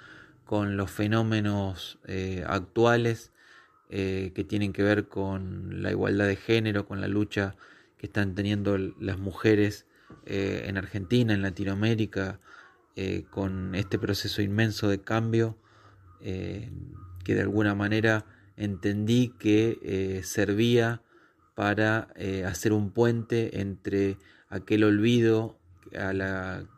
[0.47, 1.99] con los fenómenos
[2.47, 3.31] actuales
[3.91, 7.57] que tienen que ver con la igualdad de género, con la lucha
[7.99, 9.85] que están teniendo las mujeres
[10.25, 12.41] en Argentina, en Latinoamérica,
[12.99, 15.59] eh, con este proceso inmenso de cambio
[16.23, 16.71] eh,
[17.25, 18.25] que de alguna manera
[18.57, 21.03] entendí que eh, servía
[21.55, 22.09] para
[22.47, 24.17] hacer un puente entre
[24.49, 25.59] aquel olvido
[25.95, 26.69] al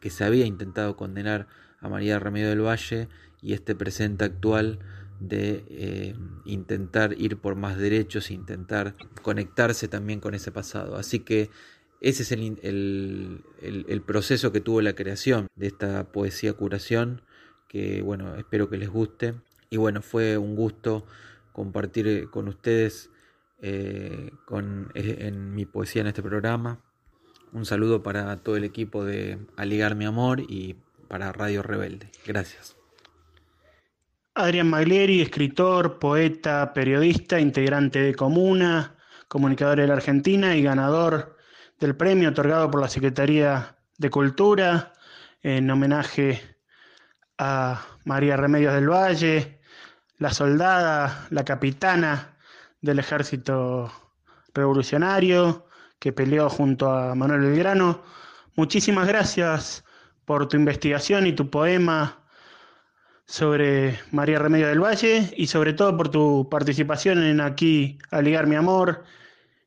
[0.00, 1.48] que se había intentado condenar
[1.80, 3.08] a María Remedio del Valle
[3.42, 4.80] y este presente actual
[5.20, 10.96] de intentar ir por más derechos, intentar conectarse también con ese pasado.
[10.96, 11.50] Así que
[12.00, 17.22] ese es el, el, proceso que tuvo la creación de esta poesía curación,
[17.68, 19.34] que bueno, espero que les guste.
[19.70, 21.04] Y bueno, fue un gusto
[21.52, 23.10] compartir eh, con ustedes
[23.60, 26.80] eh, con, eh, en mi poesía en este programa.
[27.52, 30.76] Un saludo para todo el equipo de Aligar Mi Amor y
[31.08, 32.10] para Radio Rebelde.
[32.24, 32.76] Gracias.
[34.34, 38.94] Adrián Maglieri, escritor, poeta, periodista, integrante de Comuna,
[39.26, 41.37] comunicador de la Argentina y ganador
[41.80, 44.92] del premio otorgado por la Secretaría de Cultura
[45.42, 46.40] en homenaje
[47.38, 49.60] a María Remedios del Valle,
[50.18, 52.36] la soldada, la capitana
[52.80, 53.92] del ejército
[54.54, 55.66] revolucionario
[55.98, 58.02] que peleó junto a Manuel Belgrano.
[58.56, 59.84] Muchísimas gracias
[60.24, 62.24] por tu investigación y tu poema
[63.24, 68.46] sobre María Remedio del Valle y sobre todo por tu participación en Aquí a Ligar
[68.46, 69.04] Mi Amor,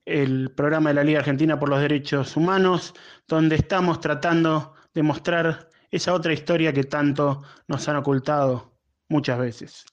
[0.06, 2.94] el programa de la Liga Argentina por los Derechos Humanos,
[3.28, 8.72] donde estamos tratando de mostrar esa otra historia que tanto nos han ocultado
[9.10, 9.86] muchas veces.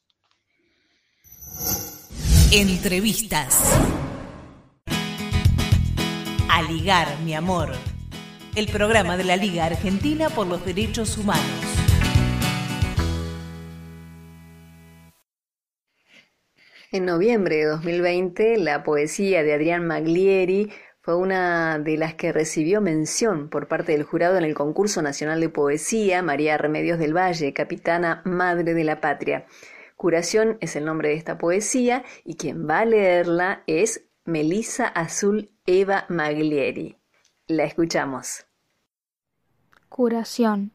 [2.52, 3.78] Entrevistas.
[6.50, 7.72] A Ligar, mi amor.
[8.54, 11.77] El programa de la Liga Argentina por los Derechos Humanos.
[16.90, 22.80] En noviembre de 2020, la poesía de Adrián Maglieri fue una de las que recibió
[22.80, 27.52] mención por parte del jurado en el concurso nacional de poesía María Remedios del Valle,
[27.52, 29.44] capitana madre de la patria.
[29.96, 35.50] Curación es el nombre de esta poesía y quien va a leerla es Melisa Azul
[35.66, 36.96] Eva Maglieri.
[37.48, 38.46] La escuchamos.
[39.90, 40.72] Curación.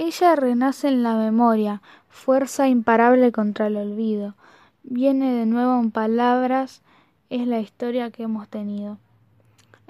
[0.00, 4.36] Ella renace en la memoria, fuerza imparable contra el olvido.
[4.84, 6.82] Viene de nuevo en palabras
[7.30, 8.98] es la historia que hemos tenido.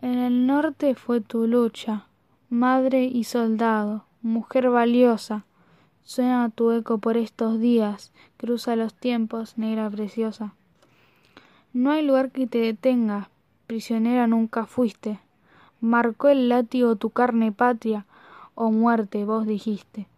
[0.01, 2.06] En el norte fue tu lucha,
[2.48, 5.44] madre y soldado, mujer valiosa.
[6.05, 10.55] Suena tu eco por estos días, cruza los tiempos, negra preciosa.
[11.74, 13.28] No hay lugar que te detenga,
[13.66, 15.20] prisionera nunca fuiste.
[15.82, 18.06] Marcó el látigo tu carne patria,
[18.60, 20.09] o muerte vos dijiste.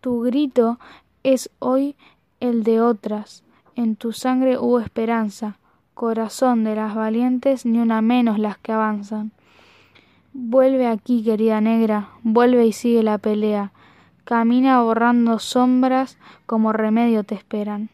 [0.00, 0.78] Tu grito
[1.24, 1.96] es hoy
[2.38, 3.42] el de otras,
[3.74, 5.58] en tu sangre hubo esperanza,
[5.94, 9.32] corazón de las valientes, ni una menos las que avanzan.
[10.32, 13.72] Vuelve aquí, querida negra, vuelve y sigue la pelea.
[14.22, 17.90] Camina borrando sombras como remedio te esperan.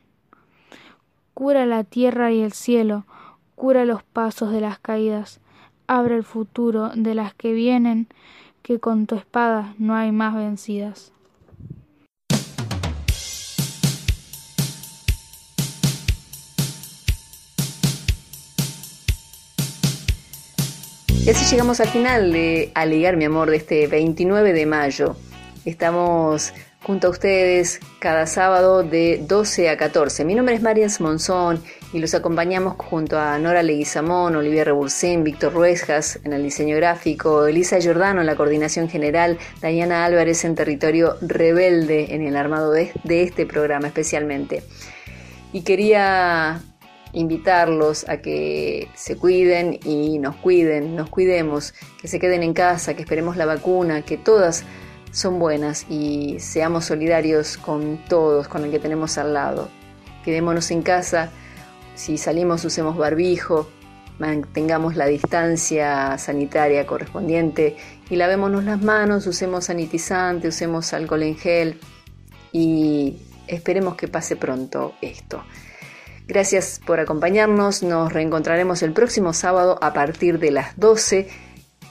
[1.32, 3.06] Cura la tierra y el cielo,
[3.54, 5.40] cura los pasos de las caídas,
[5.86, 8.08] abre el futuro de las que vienen,
[8.62, 11.12] que con tu espada no hay más vencidas.
[21.28, 25.14] Y así llegamos al final de Aligar mi amor de este 29 de mayo.
[25.66, 30.24] Estamos junto a ustedes cada sábado de 12 a 14.
[30.24, 31.62] Mi nombre es Marian Monzón
[31.92, 37.46] y los acompañamos junto a Nora Leguizamón, Olivia Rebursín, Víctor Ruesjas en el diseño gráfico,
[37.46, 42.92] Elisa Giordano en la coordinación general, Dayana Álvarez en territorio rebelde en el armado de,
[43.04, 44.62] de este programa especialmente.
[45.52, 46.60] Y quería
[47.12, 52.94] invitarlos a que se cuiden y nos cuiden, nos cuidemos, que se queden en casa,
[52.94, 54.64] que esperemos la vacuna, que todas
[55.10, 59.70] son buenas y seamos solidarios con todos, con el que tenemos al lado.
[60.22, 61.30] Quedémonos en casa,
[61.98, 63.68] si salimos usemos barbijo,
[64.20, 67.76] mantengamos la distancia sanitaria correspondiente
[68.08, 71.80] y lavémonos las manos, usemos sanitizante, usemos alcohol en gel
[72.52, 73.18] y
[73.48, 75.42] esperemos que pase pronto esto.
[76.28, 77.82] Gracias por acompañarnos.
[77.82, 81.28] Nos reencontraremos el próximo sábado a partir de las 12.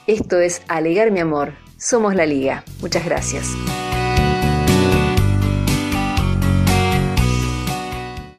[0.06, 1.52] Esto es Alegar mi amor.
[1.76, 2.64] Somos la Liga.
[2.80, 3.46] Muchas gracias.